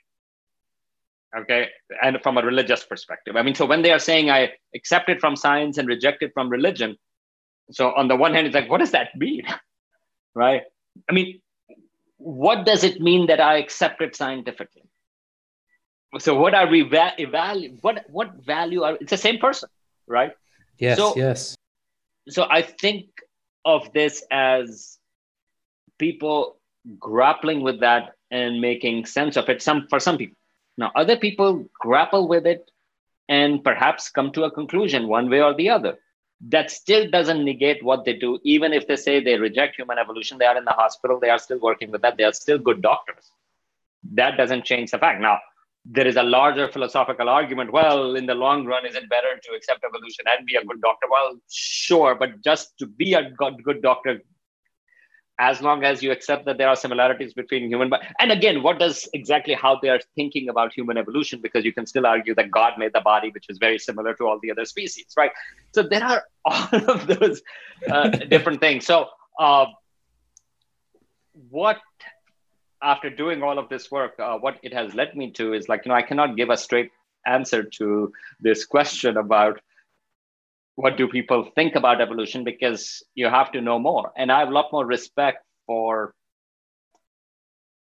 Okay. 1.35 1.69
And 2.01 2.21
from 2.21 2.37
a 2.37 2.43
religious 2.43 2.83
perspective. 2.83 3.35
I 3.35 3.41
mean, 3.41 3.55
so 3.55 3.65
when 3.65 3.81
they 3.81 3.91
are 3.91 3.99
saying 3.99 4.29
I 4.29 4.51
accept 4.75 5.09
it 5.09 5.19
from 5.19 5.35
science 5.35 5.79
and 5.79 5.87
reject 5.87 6.21
it 6.21 6.31
from 6.33 6.49
religion, 6.49 6.95
so 7.71 7.91
on 7.95 8.07
the 8.07 8.15
one 8.15 8.33
hand, 8.33 8.45
it's 8.45 8.53
like, 8.53 8.69
what 8.69 8.79
does 8.79 8.91
that 8.91 9.15
mean? 9.15 9.43
right? 10.35 10.61
I 11.09 11.13
mean, 11.13 11.41
what 12.17 12.65
does 12.65 12.83
it 12.83 13.01
mean 13.01 13.27
that 13.27 13.39
I 13.39 13.57
accept 13.57 14.01
it 14.01 14.15
scientifically? 14.15 14.83
So 16.19 16.35
what 16.35 16.53
are 16.53 16.67
we 16.67 16.81
va- 16.81 17.13
evaluate? 17.17 17.77
What 17.81 18.05
what 18.09 18.35
value 18.35 18.83
are? 18.83 18.95
It's 18.99 19.09
the 19.09 19.17
same 19.17 19.39
person, 19.39 19.69
right? 20.07 20.33
Yes. 20.77 20.97
So, 20.97 21.13
yes. 21.15 21.55
So 22.29 22.45
I 22.49 22.61
think 22.61 23.07
of 23.65 23.91
this 23.93 24.23
as 24.31 24.97
people 25.97 26.57
grappling 26.99 27.61
with 27.61 27.79
that 27.79 28.15
and 28.31 28.61
making 28.61 29.05
sense 29.05 29.37
of 29.37 29.49
it. 29.49 29.61
Some 29.61 29.87
for 29.89 29.99
some 29.99 30.17
people. 30.17 30.37
Now 30.77 30.91
other 30.95 31.17
people 31.17 31.65
grapple 31.79 32.27
with 32.27 32.45
it 32.45 32.69
and 33.29 33.63
perhaps 33.63 34.09
come 34.09 34.31
to 34.33 34.43
a 34.43 34.51
conclusion 34.51 35.07
one 35.07 35.29
way 35.29 35.41
or 35.41 35.53
the 35.53 35.69
other 35.69 35.97
that 36.49 36.69
still 36.69 37.09
doesn't 37.09 37.43
negate 37.43 37.83
what 37.83 38.05
they 38.05 38.13
do. 38.13 38.39
Even 38.43 38.73
if 38.73 38.87
they 38.87 38.95
say 38.95 39.23
they 39.23 39.37
reject 39.37 39.77
human 39.77 39.97
evolution, 39.97 40.37
they 40.37 40.45
are 40.45 40.57
in 40.57 40.65
the 40.65 40.71
hospital, 40.71 41.19
they 41.19 41.29
are 41.29 41.39
still 41.39 41.59
working 41.59 41.89
with 41.91 42.01
that, 42.01 42.17
they 42.17 42.23
are 42.23 42.33
still 42.33 42.57
good 42.57 42.81
doctors. 42.81 43.31
That 44.11 44.35
doesn't 44.35 44.65
change 44.65 44.91
the 44.91 44.97
fact. 44.97 45.21
Now, 45.21 45.39
there 45.85 46.07
is 46.07 46.15
a 46.15 46.23
larger 46.23 46.69
philosophical 46.69 47.27
argument. 47.27 47.73
Well, 47.73 48.15
in 48.15 48.25
the 48.25 48.35
long 48.35 48.65
run, 48.65 48.85
is 48.85 48.95
it 48.95 49.09
better 49.09 49.37
to 49.43 49.51
accept 49.53 49.83
evolution 49.83 50.25
and 50.35 50.45
be 50.45 50.55
a 50.55 50.63
good 50.63 50.81
doctor? 50.81 51.07
Well, 51.11 51.37
sure, 51.51 52.15
but 52.15 52.41
just 52.41 52.77
to 52.79 52.87
be 52.87 53.13
a 53.13 53.31
good 53.31 53.81
doctor 53.81 54.21
as 55.39 55.61
long 55.61 55.83
as 55.83 56.03
you 56.03 56.11
accept 56.11 56.45
that 56.45 56.57
there 56.57 56.69
are 56.69 56.75
similarities 56.75 57.33
between 57.33 57.67
human 57.67 57.91
and 58.19 58.31
again 58.31 58.61
what 58.61 58.77
does 58.77 59.09
exactly 59.13 59.53
how 59.53 59.79
they 59.81 59.89
are 59.89 59.99
thinking 60.15 60.49
about 60.49 60.71
human 60.71 60.95
evolution 60.97 61.41
because 61.41 61.65
you 61.65 61.73
can 61.73 61.85
still 61.85 62.05
argue 62.05 62.35
that 62.35 62.51
god 62.51 62.73
made 62.77 62.93
the 62.93 63.01
body 63.01 63.31
which 63.31 63.45
is 63.49 63.57
very 63.57 63.79
similar 63.79 64.13
to 64.13 64.25
all 64.25 64.39
the 64.43 64.51
other 64.51 64.65
species 64.65 65.05
right 65.17 65.31
so 65.73 65.81
there 65.81 66.03
are 66.03 66.23
all 66.45 66.89
of 66.95 67.07
those 67.07 67.41
uh, 67.89 68.09
different 68.09 68.59
things 68.59 68.85
so 68.85 69.07
uh, 69.39 69.65
what 71.49 71.79
after 72.83 73.09
doing 73.09 73.41
all 73.41 73.57
of 73.57 73.69
this 73.69 73.89
work 73.89 74.13
uh, 74.19 74.37
what 74.37 74.57
it 74.61 74.73
has 74.73 74.93
led 74.93 75.15
me 75.15 75.31
to 75.31 75.53
is 75.53 75.69
like 75.69 75.85
you 75.85 75.89
know 75.89 75.95
i 75.95 76.01
cannot 76.01 76.35
give 76.35 76.49
a 76.49 76.57
straight 76.57 76.91
answer 77.25 77.63
to 77.63 78.11
this 78.39 78.65
question 78.65 79.17
about 79.17 79.59
what 80.75 80.97
do 80.97 81.07
people 81.07 81.49
think 81.55 81.75
about 81.75 82.01
evolution 82.01 82.43
because 82.43 83.03
you 83.13 83.27
have 83.27 83.51
to 83.51 83.61
know 83.61 83.79
more. 83.79 84.11
And 84.17 84.31
i 84.31 84.39
have 84.39 84.49
a 84.49 84.51
lot 84.51 84.71
more 84.71 84.85
respect 84.85 85.45
for 85.67 86.13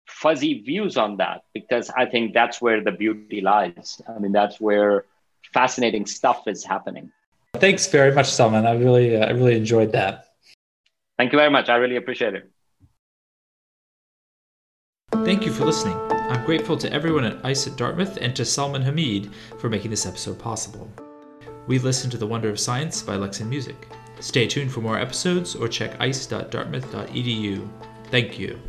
fuzzy 0.08 0.62
views 0.62 0.98
on 0.98 1.18
that 1.18 1.42
because 1.54 1.89
i 1.96 2.06
think 2.06 2.34
that's 2.34 2.62
where 2.62 2.84
the 2.84 2.92
beauty 2.92 3.42
lies. 3.42 4.02
I 4.08 4.20
mean 4.20 4.32
that's 4.32 4.60
where 4.60 5.06
fascinating 5.54 6.06
stuff 6.06 6.48
is 6.48 6.64
happening. 6.64 7.12
Thanks 7.56 7.88
very 7.88 8.14
much 8.14 8.30
salman. 8.30 8.66
I 8.66 8.74
really 8.74 9.16
uh, 9.16 9.28
i 9.28 9.32
really 9.32 9.56
enjoyed 9.56 9.92
that. 9.94 10.28
Thank 11.18 11.32
you 11.32 11.38
very 11.38 11.52
much. 11.52 11.70
I 11.70 11.76
really 11.76 11.98
appreciate 11.98 12.34
it 12.34 12.50
thank 15.26 15.45
you 15.45 15.51
for 15.51 15.66
listening 15.66 15.97
i'm 16.12 16.45
grateful 16.45 16.78
to 16.78 16.91
everyone 16.91 17.24
at 17.24 17.43
ice 17.45 17.68
at 17.68 17.76
dartmouth 17.76 18.18
and 18.22 18.36
to 18.36 18.43
salman 18.43 18.84
hameed 18.84 19.32
for 19.59 19.70
making 19.70 19.91
this 19.91 20.05
episode 20.05 20.38
possible 20.39 20.91
we 21.68 21.80
listen 21.80 22.09
to 22.09 22.18
The 22.18 22.28
Wonder 22.28 22.49
of 22.49 22.59
Science 22.59 23.01
by 23.01 23.16
Lexin 23.16 23.47
Music. 23.47 23.88
Stay 24.20 24.47
tuned 24.47 24.72
for 24.72 24.82
more 24.82 24.99
episodes 24.99 25.55
or 25.55 25.68
check 25.68 25.95
ice.dartmouth.edu. 25.99 27.70
Thank 28.09 28.39
you. 28.39 28.59